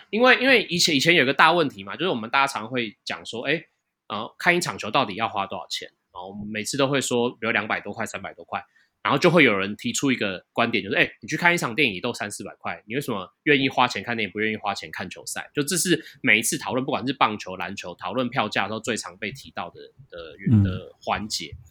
[0.09, 3.67] 因为因为以前以前有个大问题嘛，就是我们大家常会讲说，哎，
[4.07, 5.87] 呃，看一场球到底要花多少钱？
[6.11, 8.65] 然后我们每次都会说，比如两百多块、三百多块。
[9.03, 15.49] 然后就会有人提出一个观点，就是哎，你去看一场电影都三四百块，你为什么愿意花钱看电影，不愿意花钱看球赛？
[15.53, 19.79] 就这是每一次讨论，不管是棒球、篮球讨论票价的时候最常被提到的
[20.09, 21.53] 的的环节。
[21.53, 21.63] 嗯、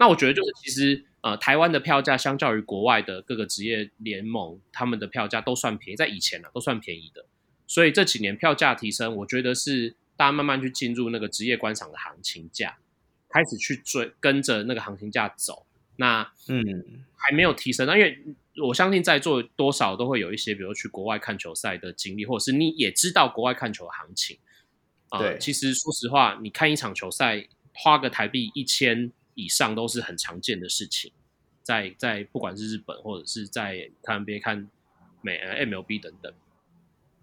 [0.00, 7.24] 那我觉得就是其实呃，台湾的票价相较于国外的各个职业联盟，他们的票价都算便宜，在以前呢、啊、都算便宜的。
[7.66, 12.76] 所以这几年票价提升，我觉得是大家慢慢去进入那个职业观赏的行情价，
[13.30, 15.64] 开始去追跟着那个行情价走。
[15.96, 18.18] 那嗯，还没有提升，那因为
[18.62, 24.38] 我相信在座多少都会有一些，比如去国外看球赛的经历，或者是你也知道国外看球的行情。
[25.10, 31.12] 呃、对，其实说实话，你看一场球赛花个台币一千以上都是很常见的事情，
[31.62, 34.68] 在在不管是日本或者是在看 NBA 看
[35.22, 36.32] 美 MLB 等等，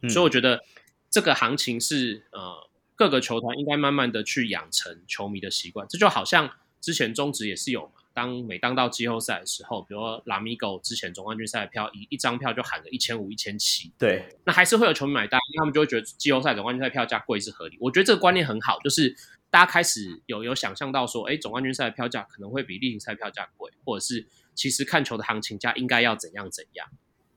[0.01, 0.63] 嗯、所以我觉得
[1.09, 6.49] 这个行情是呃各个球团应该慢慢的去养成球迷的习惯，这就好像
[6.79, 8.00] 之前中职也是有嘛。
[8.13, 17.77] 当每当到季后赛的时候，比如说拉米狗之前总冠军赛的票一一张票就喊个一千五、一千七，对，那还是会有球迷买单，他们就会觉得季后赛总冠军赛票价贵是合理。
[17.79, 19.15] 我觉得这个观念很好，就是
[19.49, 26.87] 大家开始有有想象到说，哎，总冠军赛的票价可能会比例行赛票价贵，或者是其实看球的行情价应该要怎样怎样。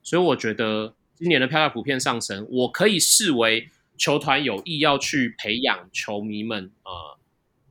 [0.03, 7.19] 所以我觉得今年的票价普遍上升，我可以视为球团有意要去培养球迷们，呃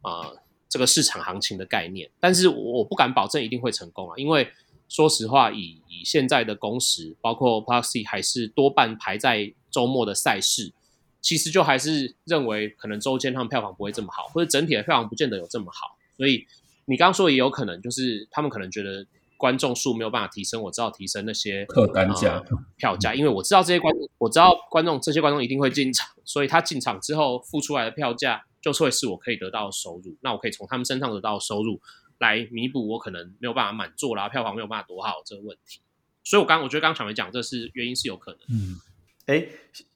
[0.09, 0.37] 呃。
[0.73, 4.47] 这个市场行情的概念，但是我不敢保证一定会成功啊，因为
[4.89, 10.73] 说实话，以以现在的工时，包括 Plus 还是多半排在周末的赛事，
[11.21, 15.95] 其实就还是认为可能周间他们票房不会这么好，或者整体的票房不见得有这么好。
[16.17, 16.47] 所以
[16.85, 19.05] 你刚刚说也有可能，就是他们可能觉得
[19.37, 28.43] 观众数没有办法提升，我知道提升那些客单价、呃、票价，因为我知道这些观众，我知道观众这些观众一定会进场，所以他进场之后付出来的票价。
[28.63, 31.81] 就会是我可以得到的收入，那我可以从他们身上得到的收入
[32.19, 35.81] 来弥补我可能没有办法满座啦，票房没有办法多好这个问题。
[36.23, 38.39] 所以我刚我觉得刚刚小梅讲这是原因是有可能。
[38.49, 38.79] 嗯，
[39.25, 39.45] 哎，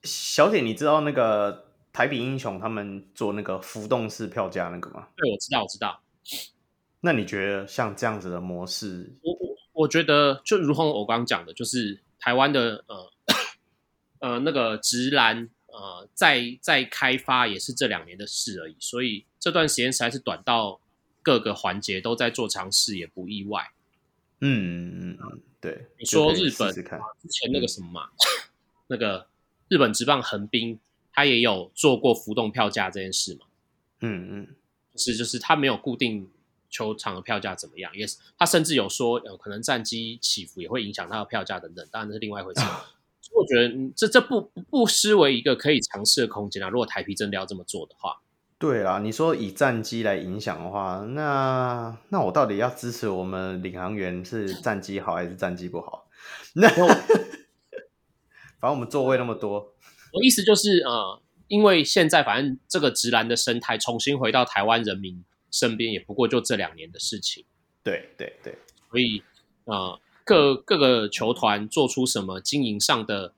[0.04, 5.08] 小姐，你知道那个台啤英雄他们做那个浮动式票价那个吗？
[5.16, 6.04] 对，我知道，我知道。
[7.00, 13.14] 那你觉得像这样子的模式，我我我觉得就如同我刚刚讲的，就是台湾的呃
[14.20, 15.50] 呃那个职篮。
[15.78, 20.82] 呃，在在开发也是这两年的事而已，所以这段时间实在是短到
[21.22, 23.72] 各个环节都在做尝试，也不意外。
[24.42, 25.86] 嗯嗯嗯，对。
[26.00, 28.50] 你说日本之前那个什么嘛，嗯、
[28.88, 29.28] 那个
[29.68, 30.80] 日本职棒横滨，
[31.14, 33.46] 他也有做过浮动票价这件事嘛？
[34.00, 34.56] 嗯嗯，
[34.96, 36.28] 是就是他没有固定
[36.72, 42.62] 球场的票价怎么样，也是他甚至有说，呃，可能战机起伏也会影响他的票价等等，当然是另外一回事。
[43.34, 46.70] 我觉得、嗯、这这不不不失为一个可以尝试的空间啊。
[46.70, 48.22] 如果台啤真的要这么做的话。
[48.60, 56.08] 对啦，你说以战机来影响的话，那那我到底要支持我们领航员是战机好还是战机不好？
[56.56, 56.68] 那
[58.60, 59.76] 反正我们座位那么多，
[60.12, 67.46] 我意思就是呃，因为现在反正这个直男的生态重新回到台湾人民身边，也不过就这两年的事情。
[67.84, 68.58] 对对对，
[68.90, 69.22] 所以
[69.66, 73.34] 呃，各各个球团做出什么经营上的。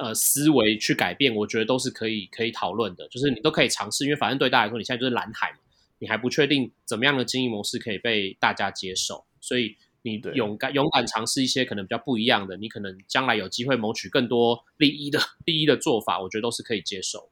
[0.00, 3.08] 呃，思维去改变，我觉得都是可以可以讨论的。
[3.08, 5.58] 就是你都可以尝试，因为反正对大家来说，你现在就是蓝海嘛，
[5.98, 17.28] 你还不确定怎么样的经营模式可以被大家接受，所以你勇敢勇敢尝试一些可能比较不一样的，你可能将来有机会谋取更多利益的 利益的做法，我觉得都是可以接受。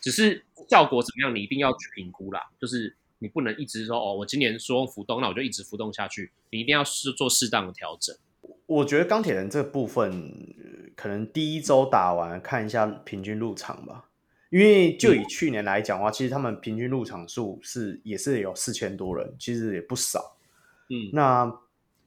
[0.00, 2.40] 只是效果怎么样，你一定要去评估啦。
[2.58, 8.14] 就是你不能一直说哦，我今年说浮动，那我就一直浮动下去，你一定要是做适当的调整。
[8.66, 10.32] 我觉得钢铁人这部分
[10.96, 14.08] 可能第一周打完看一下平均入场吧，
[14.50, 20.36] 因为就以去年来讲的话，其实他们平均入场数是也是有四千多人，其实也不少。
[20.90, 21.44] 嗯，那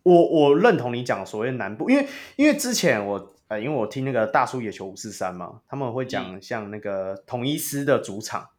[0.03, 2.05] 我我认同你讲所谓南部，因为
[2.35, 8.49] 因为之前我呃，因为我听那个大叔野球五四三嘛，他们会讲像那个统一师的主场。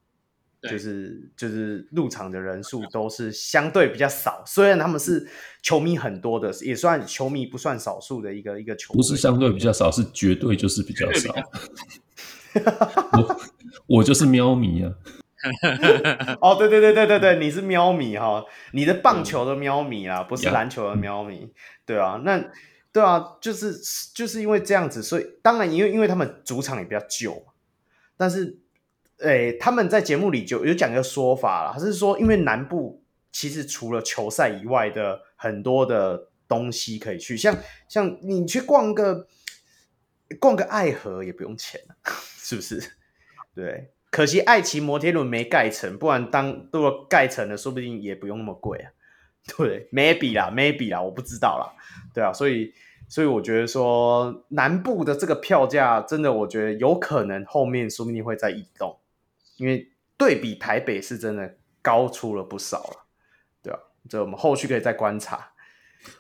[0.69, 5.27] 就是就是入场的人数都是相对比较少，虽然他们是
[5.63, 8.99] 球迷很多的，也算球迷不算少数的一个一个球迷。
[8.99, 11.35] 不是相对比较少，是绝对就是比较少。
[13.13, 13.41] 我
[13.87, 14.93] 我就是喵迷啊！
[16.41, 21.51] 哦，对对对对对对，你是喵迷哈，你的棒球的喵迷啦，不是篮球的喵迷，
[21.85, 22.45] 对啊，那
[22.93, 23.75] 对啊，就是
[24.15, 27.47] 就是因为这样子，所以当然因为因为他们主场也比较旧，
[28.17, 28.59] 但是。
[29.21, 33.03] 诶，他们在节目里就有讲一个说法了，他是说，因为南部
[33.33, 37.57] 其实除了球赛以外的很多的东西可以去，像
[37.89, 39.27] 像你去逛个
[40.39, 41.81] 逛个爱河也不用钱，
[42.39, 42.93] 是不是？
[43.55, 48.91] 对，可惜爱骑摩天轮没盖成，不然当如果盖成了，说不定也不用那么贵啊。
[49.57, 51.73] 对，maybe 啦，maybe 啦，我不知道啦。
[52.13, 52.73] 对啊，所以。
[53.09, 58.99] 所以我觉得说南部的这个票价，真的我觉得有可能后面说不定会再移动，
[59.57, 63.07] 因为对比台北是真的高出了不少了，
[63.63, 63.79] 对吧？
[64.09, 65.53] 这我们后续可以再观察。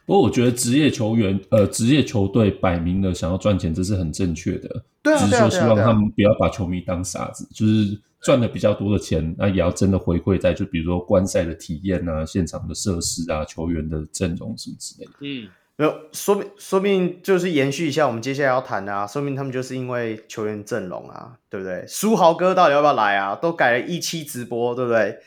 [0.05, 4.85] 不过我觉得职业球员，呃，职业球队摆明了想要赚钱，这是很正确的。
[5.03, 15.13] 对啊，只是说希望他们不要把球迷当傻子，就是赚的比较多的钱，那也要真的回馈在就比如说观赛的体验啊、现场的设施啊、球员的阵容什么之类的。
[15.21, 15.49] 嗯。
[15.79, 21.85] 没有，说明说明就是延续一下我们接下来要谈的啊，说明他们就是因为球员阵容啊，对不对？
[21.87, 23.35] 书豪哥到底要不要来啊？
[23.35, 25.19] 都改了一期直播，对不对？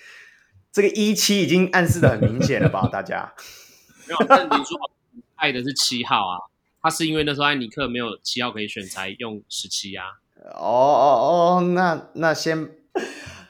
[0.71, 2.89] 这个一期已经暗示的很明显了吧？
[2.91, 3.31] 大家
[4.07, 4.89] 没有，但林书豪
[5.35, 6.41] 爱的是七号啊，
[6.81, 10.05] 他是因为那时候艾尼克没有七号可以选，才用十七啊。
[10.55, 12.71] 哦哦哦，那那先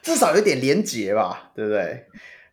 [0.02, 2.04] 至少有点连结吧，对不对？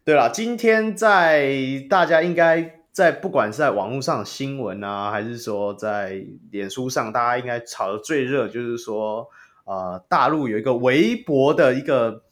[0.06, 1.52] 对了，今天在
[1.90, 2.77] 大家应该。
[2.98, 9.30] 在不管是在网络上新闻啊，还是说在脸书上，大家应该炒的最热，就是说，
[9.66, 12.24] 呃，大陆有一个微博的一个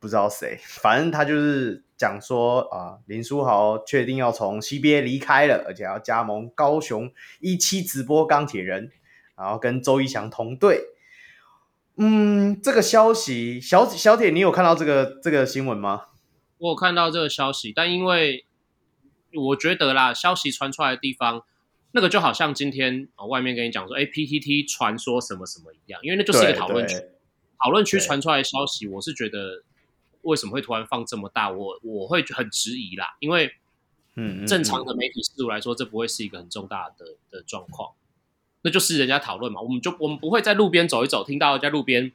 [0.00, 8.90] 不知道谁，反正他就是讲说啊、林书豪确定要从 CBA 离开了，而且要加盟高雄一期直播钢铁人，
[9.36, 10.80] 然后跟周一翔同队。
[11.98, 16.06] 嗯，这个消息，小小铁，你有看到这个这个新闻吗？
[16.56, 18.46] 我有看到这个消息，但因为。
[19.34, 21.44] 我觉得啦，消息传出来的地方，
[21.92, 26.96] 那个就好像今天啊、哦，外面跟你讲说，哎，PTT 传说什么什么一样，因为那就是一个讨论区，
[27.62, 29.62] 讨论区传出来的消息，我是觉得
[30.22, 33.52] 为什么会突然放这么大，我我会很质疑啦，因为
[34.16, 37.92] 嗯，正常的媒体识度来说，这不会是一个很重大的的状况，
[38.62, 42.12] 那就是人家讨论嘛，我们就我们不会在路边走一走，听到在路边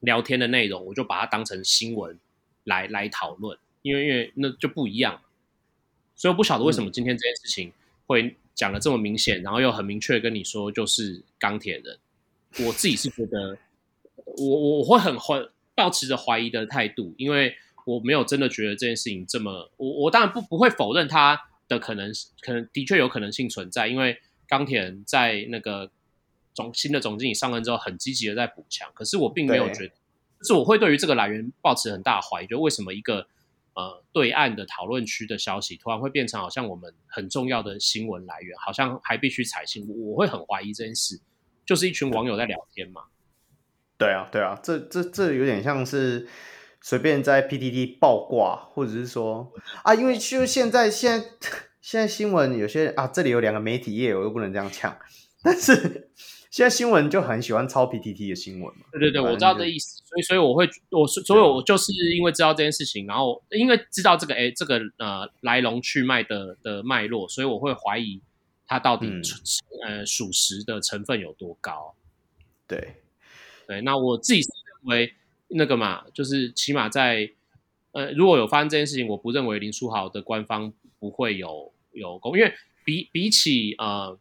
[0.00, 2.18] 聊天的内容，我就把它当成新闻
[2.64, 5.20] 来来讨论，因为因为那就不一样。
[6.16, 7.72] 所以我不晓得为什么今天这件事情
[8.06, 11.98] 会讲的这么明显，然后又很明确跟你说就是钢铁人。
[12.64, 13.58] 我自己是觉得
[14.24, 19.70] 我，我我会很怀抱持着怀疑的态度，因为我没有真的觉得这件事情这么。
[19.76, 22.12] 我我当然不不会否认它的可能，
[22.42, 25.90] 可能的确有可能性存在，因为钢铁人在那个
[26.54, 28.88] 总新的总经理上任之后，很积极的在补强。
[28.94, 29.94] 可是我并没有觉得，
[30.38, 33.26] 就是我会对于这个来源抱持很大的怀疑，就为什么一个。
[33.74, 39.86] 呃对岸的讨论区的消息，突然会变成好像我们很重要的新闻来源，好像还必须采信。
[39.88, 41.20] 我会很怀疑这件事，
[41.66, 43.02] 就是一群网友在聊天嘛。
[43.98, 46.28] 对啊，对啊，这这这有点像是
[46.80, 49.52] 随便在 PTT 爆挂，或者是说
[49.82, 51.28] 啊，因为就现在现在
[51.80, 54.96] 现在新闻有些啊，这里有两个媒体业，我又不能这样抢，
[55.42, 56.10] 但是。
[56.54, 58.86] 现在新闻就很喜欢抄 PTT 的新闻嘛？
[58.92, 68.20] 对对对，我知道这意思，所以所以我会我所以我就是因为知道这件事情，然后因为知道这个哎这个呃来龙去脉的的脉络，所以我会怀疑
[68.68, 69.20] 它到底、嗯、
[69.84, 71.92] 呃属实的成分有多高。
[72.68, 73.02] 对
[73.66, 74.48] 对，那我自己是
[74.80, 75.12] 认为
[75.48, 77.28] 那个嘛，就是起码在
[77.90, 82.54] 呃如果有发生这件事情，我不认为林书豪的官方不会有有功，因为
[82.84, 84.16] 比比起呃。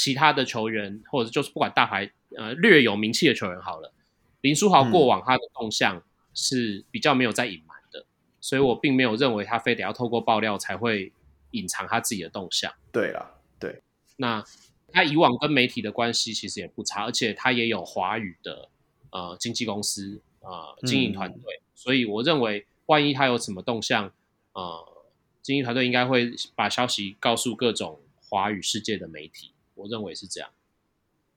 [0.00, 3.92] 其他的球员，或者就是不管大牌，呃，略有名气的球员好了，
[4.40, 6.02] 林书豪过往他的动向
[6.32, 8.06] 是比较没有在隐瞒的，嗯，
[8.40, 11.12] 所以我并没有认为他非得要透过爆料才会
[11.50, 12.72] 隐藏他自己的动向。
[12.90, 13.82] 对啦，对，
[14.16, 14.42] 那
[14.90, 18.70] 他以往跟媒体的关系其实也不差，而且他也有华语的
[19.10, 24.10] 呃经纪公司呃经营团队，嗯，所以我认为万一他有什么动向，
[24.54, 24.82] 呃，
[25.42, 28.00] 经营团队应该会把消息告诉各种
[28.30, 29.49] 华语世界的媒体。
[29.80, 30.50] 我认为是这样，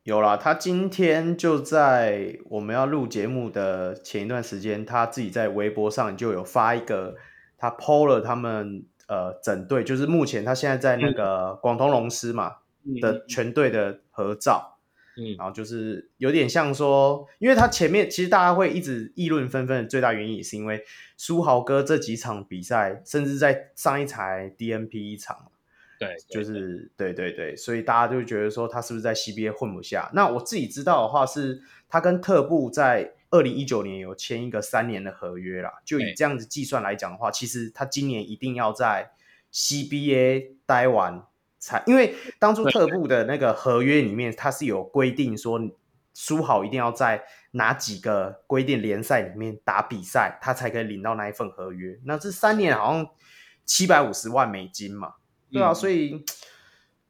[0.03, 7.15] 有啦，他今天就在我们要录节目的前一段时间，他自己在微博上就有发一个，
[7.57, 14.78] 他 PO 了他们呃整队，就是目前他现在在那个广东龙狮嘛、嗯、的全队的合照，
[15.15, 20.84] 嗯，然后就是有点像说，因为他前面其实大家会一直议论纷纷的最大原因也是因为
[21.18, 25.48] 书豪哥这几场比赛，甚至在上一场 DNP 一场。
[26.04, 30.10] 对，就是对对对，所以大家就觉得说他是不是在 CBA 混不下？
[30.14, 35.72] 那我自己知道的话是，他跟特步在二零一九年有签一个三年的合约啦。
[35.86, 39.12] 就以这样子计算来讲的话，其实他今年一定要在
[39.52, 41.26] CBA 待完
[41.60, 45.60] 才，因为当初特步的那个合约里面，他是有规定说，
[46.14, 52.00] 书豪一定要在哪几个规定联赛里面打比赛，他才可以领到那一份合约。
[52.06, 53.08] 那这三年好像
[53.66, 55.14] 七百五十万美金嘛。
[55.54, 56.26] 对啊，所以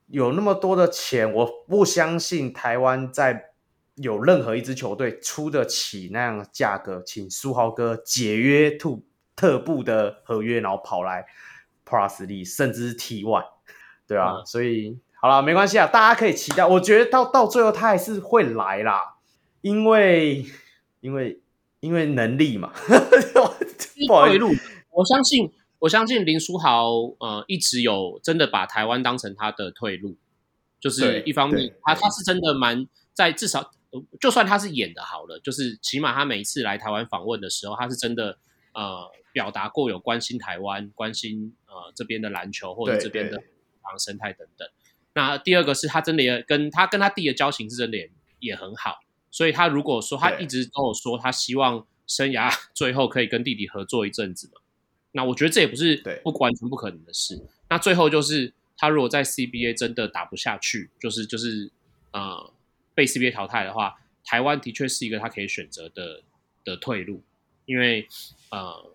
[0.08, 3.52] 有那么多的钱，我不相信台湾在
[3.96, 9.00] 有任何一支球队出得起那样的价格，请苏豪哥解约特
[9.36, 11.26] 特步的合约，然后跑来
[11.86, 13.46] Plus League，甚至是 T1，
[14.06, 16.66] 对啊，嗯、所以好了，没关系啊，大家可以期待。
[16.66, 19.16] 我觉得到到最后他还是会来啦，
[19.62, 20.46] 因为
[21.00, 21.42] 因为
[21.80, 22.74] 因为能力嘛，
[24.08, 24.46] 不好意思，
[24.92, 25.50] 我相信。
[25.84, 30.16] 我相信林书豪，呃，一直有真的把台湾当成他的退路，
[30.80, 33.70] 就是一方面，他他是真的蛮在至少，
[34.18, 38.38] 就算他是演的好了，就是起码他每一次来台湾访问的时候，他是真的
[38.74, 43.38] 呃表达过有关心台湾、关心呃这边的篮球或者这边的
[43.82, 44.66] 啊生态等等。
[45.14, 49.00] 那第二个是他真的也跟他跟他弟的交情是真的也也很好，
[49.30, 54.62] 所以他如果说他一直都有说他希望生涯 最后可以跟弟弟合作一阵子嘛。
[55.14, 57.42] 那我觉得这也不是不完全不可能的事。
[57.70, 61.72] 那最后就是他如果在 CBA 真的打不下去，就是就是
[62.12, 62.52] 呃
[62.94, 66.22] 被 CBA 淘汰的话，台湾的确是一个他可以选择的
[66.64, 67.24] 的退路，
[67.66, 68.08] 因为
[68.50, 68.92] 呃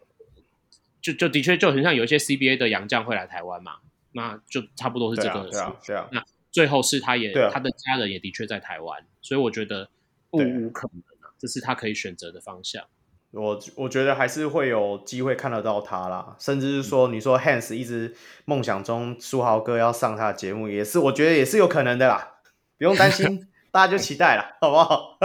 [1.01, 3.79] 就就的确就很像有一些 CBA 的洋将会来台湾嘛，
[4.13, 5.49] 那就差不多是这个。
[5.49, 6.09] 对啊，对啊。
[6.13, 9.89] 那最后是他也他的家人也的确在台湾，所以我觉得
[10.31, 12.85] 不无可能啊，这是他可以选择的方向。
[13.31, 18.15] 我我觉得还是会有机会看得到他啦，甚至是说，你说 Hans 一直
[18.47, 22.37] 梦想中书豪哥要上他的节目，也是我觉得也是有可能的啦，
[22.79, 25.19] 不用担心， 大家就期待了，好不好？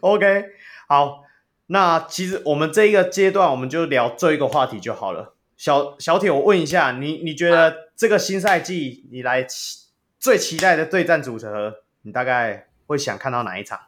[0.02, 0.44] OK，
[0.86, 1.22] 好，
[1.66, 5.34] 那其实我们这一个阶段，我们就聊这一个话题就好了。
[5.56, 9.86] 小小铁，我问一下，你你觉得这个新赛季你来期
[10.18, 13.80] 最期待的对战组合，你大概会想看到哪一场？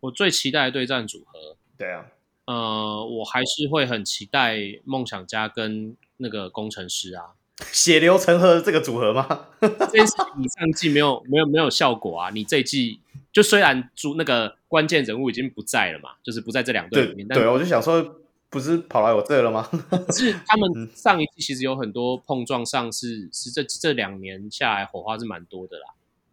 [0.00, 1.56] 我最期待的对战组合。
[1.78, 2.06] 对啊，
[2.46, 7.34] 呃，我还是会很期待梦想家跟那个工程师啊，
[7.72, 9.48] 血流成河这个组合吗？
[9.60, 13.00] 这件事你上季没有没有没有效果啊，你这一季
[13.32, 18.16] 就虽然主那个关键人物已经不在了嘛，就是不在这两队里面，对，对，我就想说，
[18.48, 19.68] 不是跑来我这了吗？
[20.10, 25.86] 是他们上一季其实有很多碰撞上是是这这两年下来火花是蛮多的啦，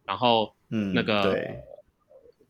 [0.05, 1.63] 然后嗯，那个对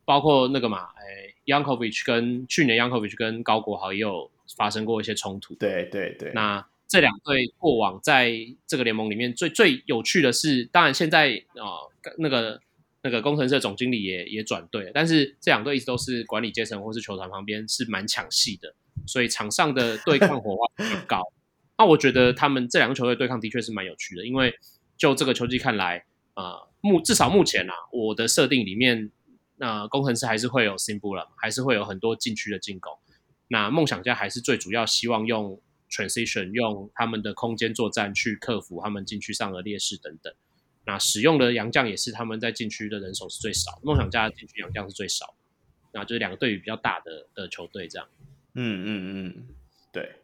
[0.04, 1.30] 包括那个嘛，哎。
[1.44, 5.54] Yankovic 跟去年 Yankovic 跟高国豪也有发生过一些冲突。
[5.56, 6.32] 对对对。
[6.32, 8.32] 那这两队过往在
[8.66, 12.58] 这个联盟里面最最有趣的是，当然现在啊、呃、那个
[13.02, 18.74] 那个工程师总经理也也转队，但是这两队一直都是管理阶层或是球团旁边是蛮抢戏的，
[19.06, 21.20] 所以场上的对抗火花很高。
[21.76, 24.54] 那我觉得他们这两个球队对抗的确是蛮有趣的，因为
[24.96, 26.06] 就这个球季看来，
[26.36, 29.10] 呃，目至少目前啊，我的设定里面，
[29.56, 32.92] 那、呃、工程师还是会有 Simbulla，还是会有很多禁区的进攻。
[33.48, 35.60] 那梦想家还是最主要希望用
[35.90, 40.32] transition，用他们的空间作战去克服他们禁区上的劣势等等。
[40.86, 45.34] 那使用的洋将也是他们在禁区的人手是最少，梦想家的禁区洋将是最少。
[45.92, 48.08] 那就是两个对于比较大的的球队这样。
[48.54, 49.48] 嗯嗯嗯，
[49.92, 50.16] 对，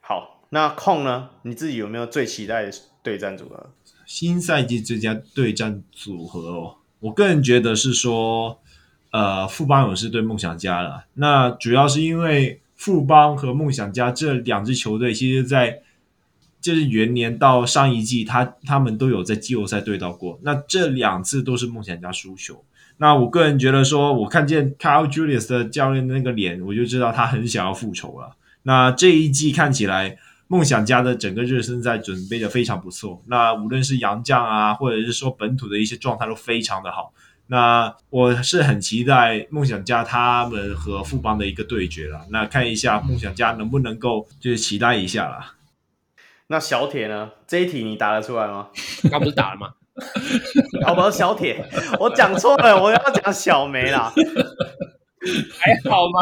[0.00, 0.34] 好。
[0.50, 1.30] 那控呢？
[1.42, 2.72] 你自己有没有最期待的
[3.02, 3.74] 对战组合？
[4.06, 8.62] 新赛季最佳对战组合哦，我个人觉得是说，
[9.16, 11.06] 呃，富邦勇士对梦想家了。
[11.14, 15.80] 那主要是因为富邦和梦想家这两支球队，其实在
[16.60, 20.38] 就是元年到上一季，他他们都有在季后赛对到过。
[20.42, 22.62] 那这两次都是梦想家输球。
[22.98, 28.36] 那我个人觉得说，我看见 Karl Julius 的教练的那个脸，我就知道他很想要复仇了。
[28.64, 30.18] 那这一季看起来。
[30.48, 37.12] 梦想家的整个热身赛准备的非常不错，那无论是洋将啊，或者是说本土的一些状态都非常的好。
[37.48, 42.26] 那我是很期待梦想家他们和富邦的一个对决了。
[42.30, 45.54] 那看一下梦想家能不能够就是期待一下啦。
[46.48, 47.30] 那小铁呢？
[47.46, 48.68] 这一题你答得出来吗？
[49.10, 49.72] 刚不是打了吗？
[50.84, 51.64] 好不好，小铁，
[51.98, 54.12] 我讲错了，我要讲小梅啦。
[55.58, 56.20] 还好吗？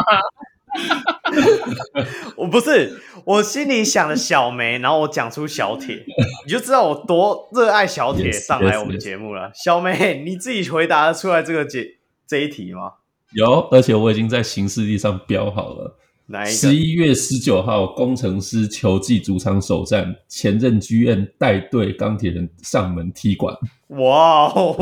[2.35, 6.05] 我不是，我心里想的小梅，然后我讲出小铁，
[6.45, 9.43] 你就知道我多热爱小铁上来我们节目了。
[9.43, 9.63] Yes, yes, yes.
[9.63, 11.97] 小梅，你自己回答得出来这个解
[12.27, 12.93] 这一题吗？
[13.33, 15.97] 有，而且我已经在行事历上标好了。
[16.45, 23.55] 十一月十九号，工程师球季主场首战，前任 GM 带队钢铁人上门踢馆。
[23.89, 24.75] 哇哦！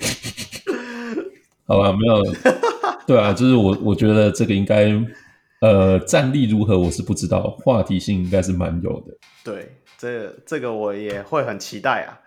[1.68, 2.22] 好吧，没有。
[3.06, 4.92] 对啊，就是我，我觉得这个应该，
[5.60, 9.16] 呃，战力如何我是不知道，话题性应该是蛮有的。
[9.44, 12.20] 对，这这个我也会很期待啊，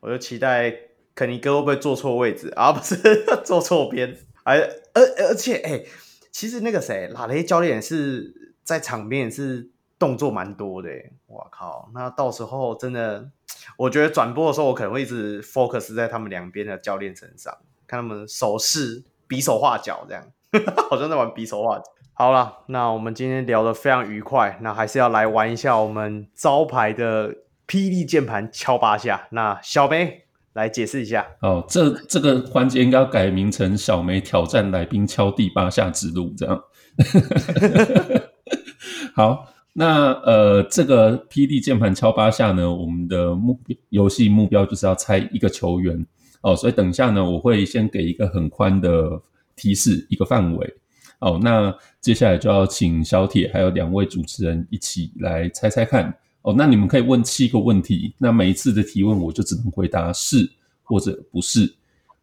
[0.00, 0.74] 我就期待
[1.14, 2.72] 肯尼哥会不会坐错位置 啊？
[2.72, 2.96] 不是
[3.44, 4.58] 坐错边，而
[4.94, 5.82] 而而且，哎，
[6.30, 10.90] 其实那个谁，拉雷教练是在场边是动作蛮多的，
[11.26, 13.30] 我靠，那到时候真的，
[13.78, 17.56] 我觉得转播的时候我可能会一直 focus 在他们两边的教练身上，
[17.86, 19.02] 看他们手势。
[19.28, 20.24] 比手画脚这样，
[20.90, 21.84] 好像在玩比手画脚。
[22.18, 27.28] 好了，那我们今天聊得非常愉快，那还是要来玩一下我们招牌的
[27.66, 29.28] 霹雳键盘敲八下。
[29.32, 30.22] 那小梅
[30.54, 31.26] 来解释一下。
[31.42, 36.58] 哦，这这个环节应该要改名成小梅挑战来宾敲第八下之路这样。
[39.14, 39.44] 好，
[39.74, 46.06] 那呃，这个霹雳键盘敲八下呢，我们的目游戏目标就是要猜一个球员。
[46.46, 49.20] 哦，所以等一下呢，我会先给一个很宽的
[49.56, 50.74] 提示，一个范围。
[51.18, 56.16] 哦，那接下来就要请小铁还有两位主持人一起来猜猜看。
[56.42, 60.48] 哦，那你们可以问七个问题，那每一次的提问我就只能回答是
[60.84, 61.74] 或者不是。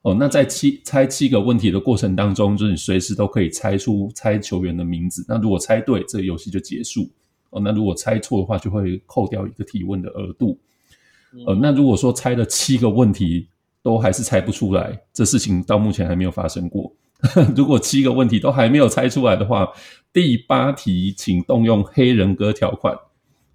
[0.04, 5.26] 哦，那在七猜七个问题的过程当中，就是你随时都可以猜出猜球员的名字。
[5.28, 7.10] 那如果猜对，这个游戏就结束。
[7.50, 10.58] 哦，那如果猜错的话，就会扣掉一个提问的额度。
[11.46, 13.48] 呃，那如果说猜了七个问题，
[13.84, 16.92] 都还是猜不出来，这事情到目前还没有发生过。
[17.56, 19.72] 如果七个问题都还没有猜出来的话，
[20.12, 22.98] 第八题请动用黑人哥条款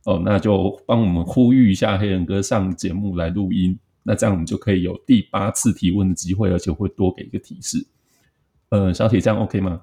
[0.05, 7.87] 哦，那就帮我们呼吁一下黑人哥上节目来录音，那这样我们就可以有第八次提问的机会，而且会多给一个提示。
[8.69, 9.81] 呃，小铁这样 OK 吗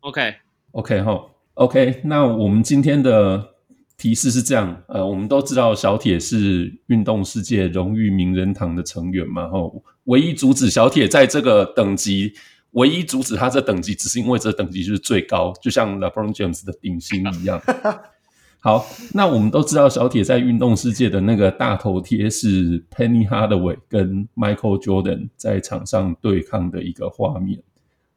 [0.00, 2.00] ？OK，OK 哈，OK。
[2.04, 3.53] 那我们今天的。
[3.96, 12.32] 提示是这样，呃，我们都知道小铁是运动世界荣誉名人堂的成员嘛，吼，唯一阻止小铁在这个等级，
[12.72, 17.62] 唯一阻止他这等级，只是因为这等级就是最高，就像 LeBron James 的顶薪一样。
[18.60, 27.62] 好，那我们都知道小铁在运动世界的那个大头贴是 Penny Hardaway 跟 Michael Jordan 在场上对抗的一个画面。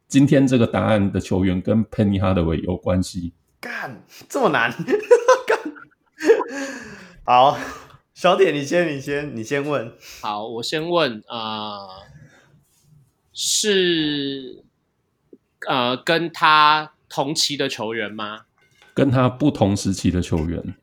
[0.08, 3.34] 今天这个答案的球员跟 Penny Hardaway 有关系？
[3.60, 4.72] 干，这么难？
[7.24, 7.58] 好，
[8.14, 9.92] 小铁，你先，你先，你先问。
[10.20, 11.88] 好，我先问啊、呃，
[13.32, 14.64] 是
[15.66, 18.42] 呃跟他同期的球员吗？
[18.94, 20.74] 跟他不同时期的球员，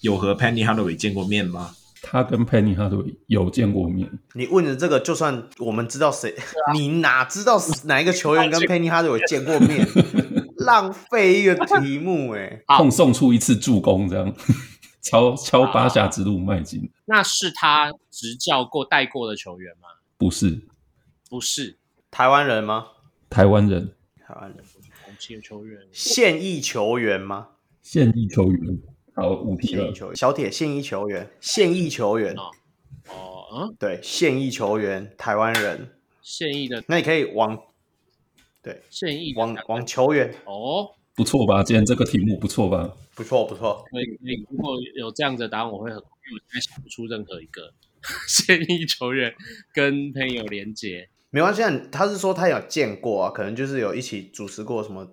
[0.00, 1.76] 有和 Penny Hardaway 见过面吗？
[2.02, 4.10] 他跟 Penny Hardaway 有见过面。
[4.34, 6.34] 你问的这个，就算我们知道谁，
[6.66, 9.86] 啊、你哪知道 哪一个球员跟 Penny Hardaway 见过面？
[10.64, 14.34] 浪费一个题目 哎，碰送出一次助攻，这样。
[15.02, 16.90] 敲敲八下之路迈进。
[17.04, 19.88] 那是他执教过带过的球员吗？
[20.16, 20.66] 不是，
[21.28, 21.76] 不是。
[22.10, 22.86] 台湾人吗？
[23.28, 23.92] 台湾人，
[24.26, 24.64] 台湾人。
[25.04, 27.48] 同期的球员，现役球员吗？
[27.82, 28.78] 现役球员，
[29.14, 29.92] 好，五题了。
[29.92, 30.16] 球员。
[30.16, 32.34] 小铁现役球员，现役球员。
[32.34, 32.50] 哦
[33.10, 37.60] 哦嗯，对，现役球员，台湾人，现役的那你可以往
[38.64, 41.62] 对现役的往台湾往球员，哦，不错吧？
[41.62, 42.96] 今天这个题目不错吧？
[43.14, 43.84] 不错不错。
[43.90, 47.72] 可以可以，如果有这样的答案，我会很，因为我现在想不出任何一个
[48.26, 49.34] 现役球员
[49.72, 51.08] 跟朋友连接。
[51.30, 55.06] 没关系啊，他是说他有见过啊，可能就是有一起主持过什么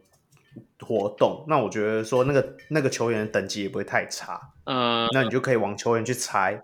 [0.80, 1.44] 活动。
[1.48, 6.64] 那我觉得说那个那个球员的等级也不会太差，呃，那你就可以往球员去猜。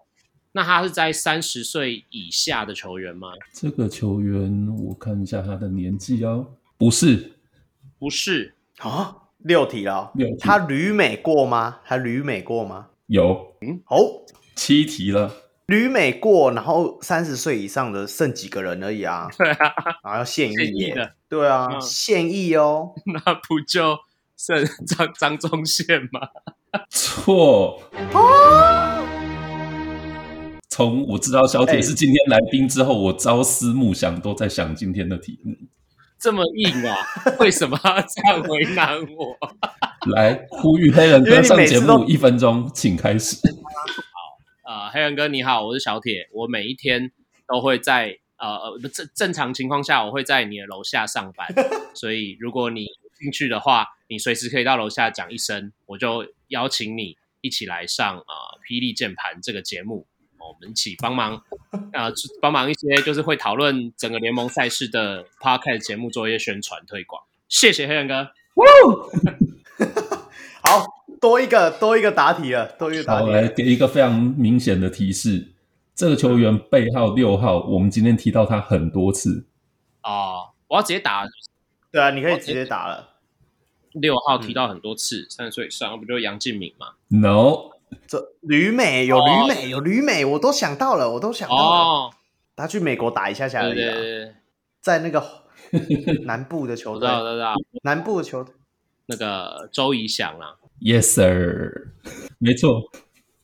[0.54, 3.30] 那他是在三十岁以下的球员吗？
[3.54, 7.34] 这个球员我看一下他的年纪哦，不是，
[7.98, 11.80] 不是，啊，六题了哦，六题他旅美过吗？
[11.86, 12.90] 他旅美过吗？
[13.08, 14.24] 有嗯哦，
[14.56, 15.34] 七题了。
[15.66, 19.28] 旅美过，然后三十岁以上的剩几个人而已啊？
[19.38, 19.74] 对啊，
[20.04, 22.94] 然后要现役耶役的，对啊，嗯现役哦。
[23.12, 23.98] 那不就
[24.38, 26.30] 剩张张忠宪吗？
[26.90, 27.82] 错。
[30.70, 35.56] 从我知道小姐是今天来宾之后，我朝思暮想，都在想今天的题目。
[36.20, 36.96] 这么硬啊？
[37.40, 39.38] 为什么要这样为难我？
[40.14, 43.36] 来呼吁黑人哥上节目，一分钟，请开始。
[44.64, 47.12] 好呃，黑人哥你好，我是小铁，我每一天
[47.48, 51.48] 都会在呃呃不正正常情况下，我会在你的楼下上班，
[51.94, 58.24] 所以如果你进去的话，你随时可以到楼下讲一声，我就邀请你一起来上呃
[58.68, 60.08] 霹雳键盘这个节目。
[60.48, 61.42] 我们一起帮忙，
[61.94, 62.12] 呃，
[62.42, 67.22] 帮忙一些就是会讨论整个联盟赛事的 podcast 节目做一些宣传推广。
[67.50, 68.30] 谢谢黑人哥。
[70.64, 70.86] 好
[71.22, 73.42] 多一个多一个答题了，多一个答好，题了。
[73.42, 75.54] 来给一个非常明显的提示：
[75.96, 79.46] 这个球员背号六号，我们今天提到他很多次。
[80.04, 81.26] 哦，我要直接打
[81.92, 83.16] 对啊，你可以直接打了。
[83.94, 87.72] 六号提到很多次，三十岁以上，不就是杨敬敏吗？No，
[88.08, 91.62] 这旅美有旅美有旅美，我都想到了，我都想到了。
[91.62, 92.14] 哦，
[92.56, 94.36] 他去美国打一下下而已啊，对对对，
[94.82, 95.44] 在那个
[96.26, 97.08] 南部的球队。
[97.08, 98.54] 我知，道，知道，南部的球队。
[99.10, 101.94] 那个周怡翔啊，Yes sir，
[102.40, 102.92] 没错。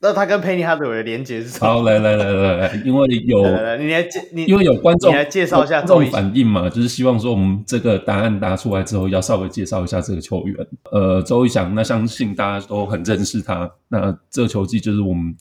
[0.04, 1.66] 那他跟佩妮哈德韦的连接是什么？
[1.66, 3.42] 好，来来来来来，因为有
[3.78, 10.68] 你来介你因为有观众你来介绍一下观众周怡翔反应嘛，就是希望说我们这个答案答出来之后，要稍微介绍一下这个球员。
[10.92, 13.72] 呃，周怡翔，那相信大家都很认识他。
[13.88, 15.34] 那这个球技就是我们，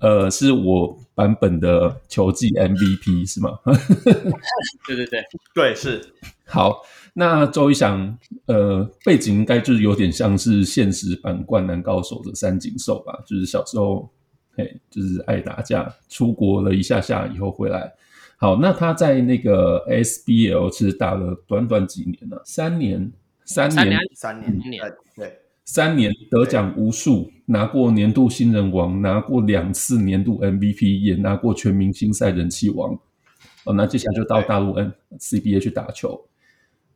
[0.00, 3.58] 呃，是我版本的球技 MVP 是吗？
[4.86, 5.22] 对 对对，
[5.54, 6.00] 对是
[6.46, 6.80] 好，
[7.18, 14.06] 那周一翔，呃，背景应该就是有点像是现实版《灌篮高手》的三井寿吧，就是小时候，
[14.54, 17.90] 嘿，就是爱打架，出国了一下下以后回来。
[18.36, 23.10] 好，那他在那个 SBL 其实打了短短几年呢、啊，三年，
[23.46, 32.92] 三年，三年三年三年呃对，三年得奖无数，拿过年度新人王，拿过两次年度 MVP，也拿过全明星赛人气王。
[33.64, 36.22] 哦，那接下来就到大陆 N CBA 去打球。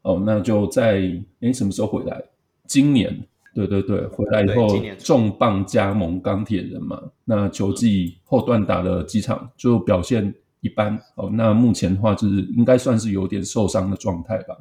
[0.02, 1.02] 哦，那就在
[1.40, 2.22] 诶什么时候回来？
[2.66, 3.24] 今年，
[3.55, 7.02] 对对对，回来以后今年重磅加盟钢铁人嘛。
[7.24, 10.97] 那球季后段打了几场，就表现一般。
[11.16, 14.56] 哦，那目前的话就是应该算是有点受伤的状态吧。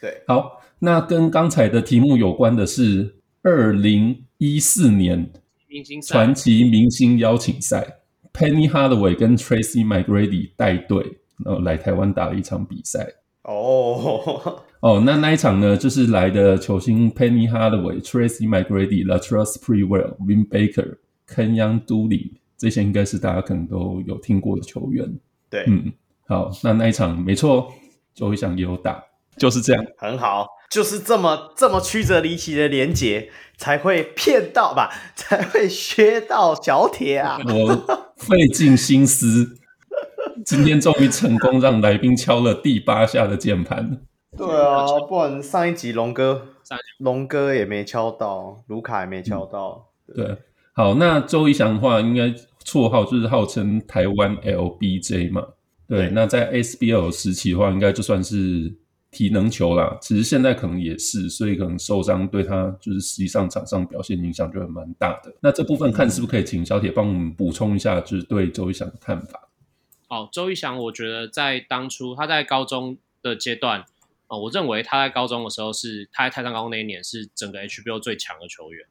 [0.00, 5.30] 对，好，那跟刚才的题目有关的是二零一四年
[5.66, 7.98] 明星传奇明星邀请赛
[8.32, 13.14] ，Penny Hardaway 跟 Tracy McGrady 带队，呃，来台湾打了一场比赛。
[13.42, 20.98] 哦，哦，那那一场呢，就是来的球星 Penny Hardaway、Tracy McGrady、Latrell Sprewell、Vin Baker、
[21.28, 25.12] Kenyon Dooley，这些应该是大家可能都有听过的球员。
[25.50, 25.92] 对，嗯，
[26.28, 27.72] 好，那那一场没错，
[28.14, 29.02] 周一翔也有打，
[29.36, 29.84] 就是这样。
[29.96, 37.36] 很好，就是这么这么曲折离奇的连结，才会骗到吧，才会削到小铁啊。
[37.44, 37.74] 我
[38.16, 39.58] 费尽心思，
[40.44, 44.02] 今天终于成功让来宾敲了第八下的键盘。
[44.38, 46.48] 对啊，不然上一集龙哥
[46.98, 49.88] 龙哥也没敲到，卢卡也没敲到。
[50.14, 50.36] 对，
[50.72, 52.28] 好，那周一翔的话，应该
[52.64, 55.46] 绰号就是号称台湾 LBJ 嘛。
[55.86, 58.72] 对，对那在 SBL 时期的话，应该就算是
[59.10, 59.96] 体能球啦。
[60.00, 65.34] 其实现在可能也是，所以可能受伤对他就是实际上场上表现影响就会蛮大的。
[65.40, 69.48] 那这部分看是不是可以请小铁帮我们补充一下，就是对周一翔的看法？
[70.08, 73.84] 好，周一翔，我觉得在当初他在高中的阶段，
[74.28, 78.86] 呃，我认为他在高中的时候是他在泰山高中那一年是整个 HBO 最强的球员。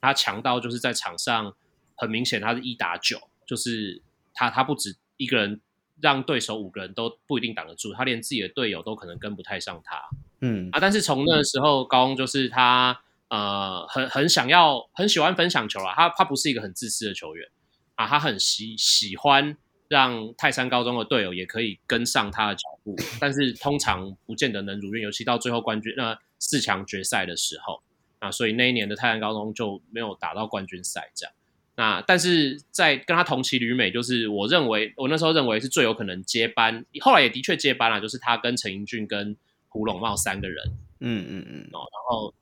[0.00, 1.54] 他强到就是在场上
[1.94, 4.02] 很明显他是一打九，就是
[4.34, 5.60] 他他不止一个人
[6.00, 10.02] 让对手五个人都不一定挡得住，他连自己的队友都可能跟不太上他。
[10.40, 17.48] 嗯，啊，但是从那个时候高中就是他呃很很想要很喜欢分享球啊，他他不是一个很自私的球员
[17.94, 19.56] 啊，他很喜喜欢
[19.86, 27.82] 让泰山高中的队友也可以跟上他的脚步，但是通常不见得能如愿，尤其到最后冠军那、呃、四强决赛的时候
[28.18, 31.32] 啊，所以那一年的泰山高中就没有打到冠军赛这样。
[31.74, 39.34] 那但是在跟他同期旅美，就是我认为我那时候认为是最有可能接班，后来也的确接班了，就是他跟陈英俊跟
[39.68, 40.66] 胡龙茂三个人，
[41.00, 42.34] 嗯嗯嗯，哦然后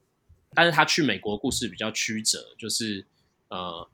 [0.52, 3.06] 但是他去美国故事比较曲折，就是
[3.48, 3.88] 呃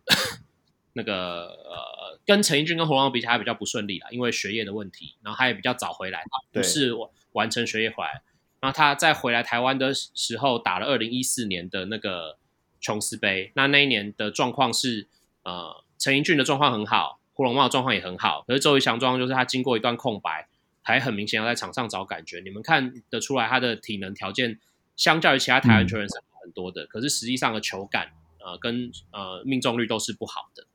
[0.96, 6.92] 那个呃跟陈英俊跟胡珑贸比起来还比较不顺利啦，因为学业的问题，然后他也比较早回来，他不是
[7.32, 8.22] 完成学业回来，
[8.60, 12.38] 然后他在回来台湾的时候打了二零一四年的那个
[12.80, 15.08] 琼斯杯，那那一年的状况是。
[15.46, 20.48] 呃，陈英俊的状况很好，胡珑贸状况也很好，可是周瑜翔状况就是他经过一段空白，
[20.82, 22.40] 还很明显要在场上找感觉。
[22.40, 24.58] 你们看得出来他的体能条件
[24.96, 28.10] 相较于其他台湾球员是很多的，嗯、可是实际上的球感
[28.40, 30.65] 呃跟呃命中率都是不好的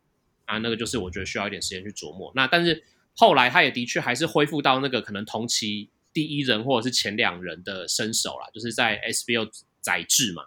[0.52, 2.32] 啊，那个就是我觉得需要一点时间去琢磨。
[2.36, 2.84] 那但是
[3.16, 9.50] 后来他也的确还是恢复到那个可能同期第一人或者是前两人的身手啦，就是在 SBL
[9.80, 10.44] 载制嘛。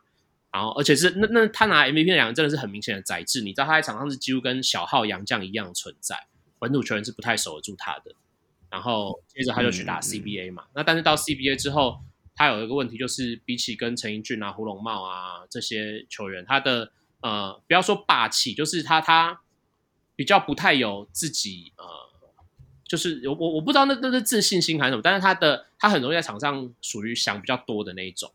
[0.52, 6.16] 然后，而且是那那他拿 MVP 的两个真的是很明显的载制，你知道他在场上是几乎跟小号杨将一样的存在，
[6.60, 8.14] 本土球员是不太守得住他的。
[8.70, 12.00] 然后接着他就去打 CBA 嘛，那但是到 CBA 之后，
[12.34, 19.40] 他有一个问题就是，比起跟陈英俊啊、胡龙茂啊这些球员，他的呃不要说霸气，就是他他
[20.16, 21.84] 比较不太有自己呃，
[22.86, 28.32] 就是我我我不知道那那是自信心还是什么，但是他的他很容易在场上属于想比较多的那一种。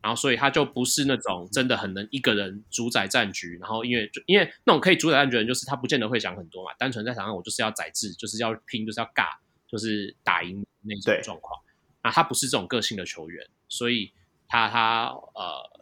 [0.00, 3.58] 然后，所以他就不是那种真的很能一个人主宰战局。
[3.60, 6.70] 然后，因为因为那种可以主宰战局的人，就是他不见得会想很多嘛。
[6.78, 9.26] 单纯在场上，我就是要宰制，就是要拼，就是要尬，
[9.66, 11.60] 就是打赢那种状况。
[12.00, 14.12] 啊，他不是这种个性的球员，所以
[14.46, 15.77] 他他呃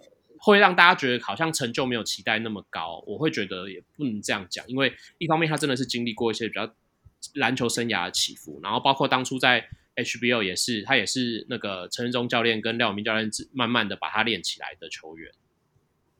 [0.52, 3.02] 会让大家觉得好像成就没有期待那么高。
[3.06, 6.74] 我会觉得也不能这样讲，因为一方面他真的是经历过一些比较
[7.34, 9.68] 篮球生涯的起伏，然后包括当初在。
[9.96, 15.32] HBO 也是，他也是那个陈仁忠教练跟廖永明教练慢慢的把他练起来的球员，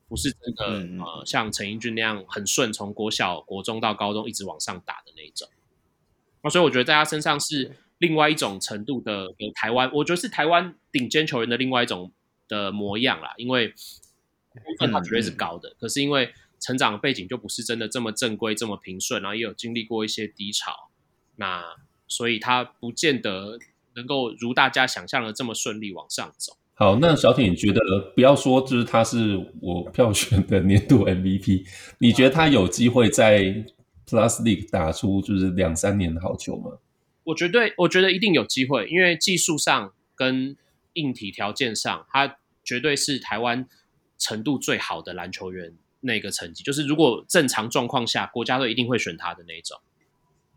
[0.09, 5.47] 不是真的、嗯、呃像陈英俊那样很顺，从国小、国中到高中一直往上打的那一种。
[6.41, 12.11] 啊，所以我觉得在他身上是另外一种程度的有台湾，我觉得是台湾顶尖球员的另外一种
[12.49, 13.35] 的模样啦。
[13.37, 13.75] 因为
[14.61, 16.31] 部分他绝对是高的，可是因为
[16.61, 20.91] 成长背景就不是真的这么正规、这么平顺，然后也有经历过一些低潮，
[21.37, 21.63] 那。
[22.09, 23.59] 所以他不见得
[23.97, 26.57] 能够如大家想象的这么顺利往上走。
[26.75, 27.81] 好，那小铁，你觉得
[28.15, 31.67] 不要说就是他是我票选的年度 MVP，
[31.99, 33.43] 你觉得他有机会在
[34.07, 36.79] Plus League 打出就是两三年的好球吗？
[37.25, 40.57] 我绝对，我觉得一定有机会，因为技术上跟
[40.93, 43.67] 硬体条件上，他绝对是台湾
[44.19, 45.77] 程度最好的篮球员。
[46.01, 49.81] 那个成绩就是如果正常状况下，国家队一定会选他的那种，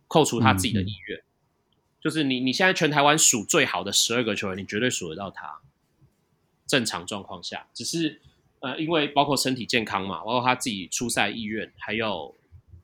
[0.07, 1.17] 扣除他自己的意愿。
[1.17, 1.23] 嗯
[2.01, 5.59] 就是你，你现在全台湾数最好的十二个球员，你绝对数得到他。
[6.65, 8.21] 正常状况下，只是
[8.61, 12.35] 呃，因为包括身体健康嘛，包括他自己出赛意愿，还有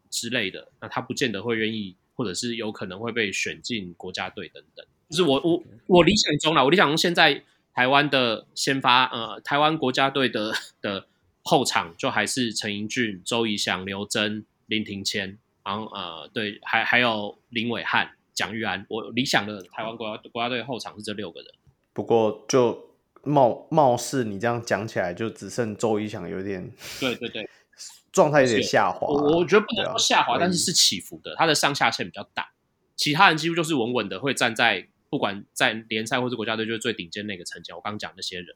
[0.09, 4.85] 之类的，那他不见得会愿意，或者是有可能会被选进国家队等等。
[5.09, 7.43] 就是我我我理想中啦，我理想中现在
[7.75, 11.05] 台湾的先发，呃，台湾国家队的 的
[11.43, 18.11] 后场就还是陈英俊、周怡翔、刘真、林庭谦，然后呃，对，还还有林伟汉。
[18.33, 21.49] 蒋玉安，我理想的台湾国家国家队后场是这六个人。
[21.93, 22.89] 不过就
[23.23, 26.69] 貌貌似你这样讲起来，就只剩周怡翔有点，
[26.99, 27.49] 对对对，
[28.11, 29.07] 状态有点下滑。
[29.07, 32.49] 我我觉得不能说下滑，但是是起伏的，他的上下限比较大。
[32.97, 37.71] 其他人几乎就是稳稳的，会站在不管在联赛或是国家队，就是最顶尖那个层级。
[37.71, 38.53] 我刚讲那些人。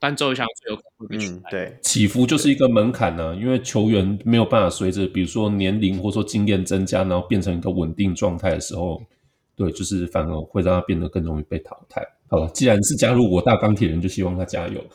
[0.00, 1.50] 但周瑜翔最有可能会被取代。
[1.50, 9.00] 对，起伏就是一个门槛呢、啊，因为球员没有办法随着，比如说年龄或者说经验增加，然后变成一个稳定状态的时候，
[9.54, 12.04] 对，就是反而会让他变得更容易被淘汰。
[12.28, 14.84] 好了，既然是加入我大钢铁人，就希望他加油。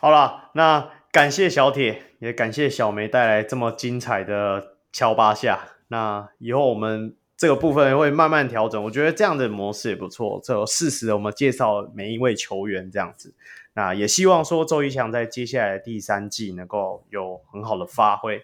[0.00, 5.68] 好了，那感谢小铁，也感谢小梅带来这么精彩的敲八下。
[5.88, 7.16] 那以后我们。
[7.36, 10.40] 这个部分会慢慢调整，我觉得这样的模式也不错。
[10.42, 13.34] 这适时的我们介绍每一位球员这样子，
[13.74, 18.42] 那也希望说周仪翔在接下来的第三季能够有很好的发挥。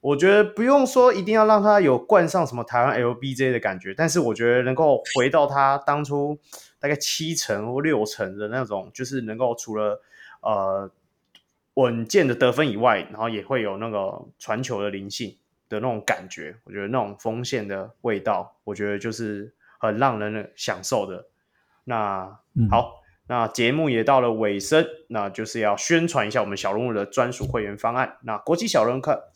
[0.00, 6.38] 我觉得不用说一定要让他有冠上什么台湾 LBJ 的感觉，但是我觉得能够回到他当初
[6.78, 10.02] 大概七成或六成的那种，就是能够除了
[10.42, 10.90] 呃
[11.74, 15.36] 稳健的得分以外，然后也会有那个传球的灵性。
[15.68, 21.26] 的那种感觉，我觉得那种锋线的味道，我觉得就是很让人享受的。
[21.84, 28.16] 那、嗯、好，那节目也到了尾声，那就是要宣传一下我们小人物的专属会员方案。
[28.22, 29.32] 那国际小人物可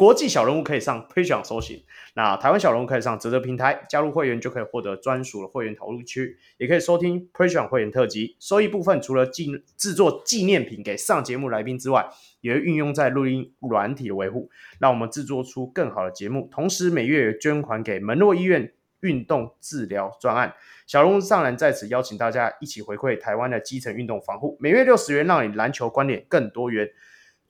[0.00, 1.78] 国际小人物可以上 p a t r o n 搜寻，
[2.14, 8.34] 那台湾小人物可以上泽泽平台加入会员，就可以获得专属的会员投入区，也可以收听 p a t r o n 会员特辑。
[8.40, 12.08] 收益部分除了纪制作纪念品给上节目来宾之外，
[12.40, 14.48] 也会运用在录音软体的维护，
[14.78, 16.48] 让我们制作出更好的节目。
[16.50, 20.54] 同时每月也捐款给门诺医院运动治疗专案。
[20.86, 26.88] 小人物上篮在此邀请大家一起回馈台湾的基层运动防护，每月六十元，让你篮球观点更多元。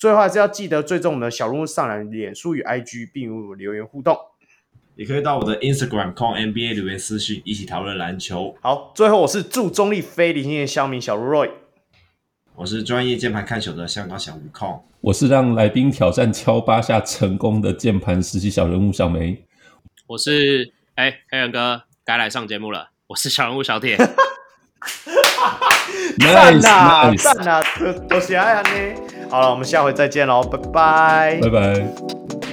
[0.00, 4.16] 最后还是要记得追踪我们的小人物上篮脸书与 IG，并与我留言互动。
[4.96, 8.56] 也可以到我的 Instagram call NBA 留言私讯，一起讨论篮球。
[8.62, 11.50] 好，最后我是祝中立非理性的乡民小卢 Roy，
[12.54, 19.44] 我是专业键盘看球的香港小吴控，我是让来宾挑战敲八下成功的键盘实习小人物小梅，
[20.06, 22.92] 我是哎黑人哥该来上节目了。
[23.08, 23.96] 我是小人物小铁，
[26.18, 29.19] 赞呐赞呐，多多谢爱安呢。
[29.30, 32.49] 好了，我们下回再见喽，拜拜，拜拜。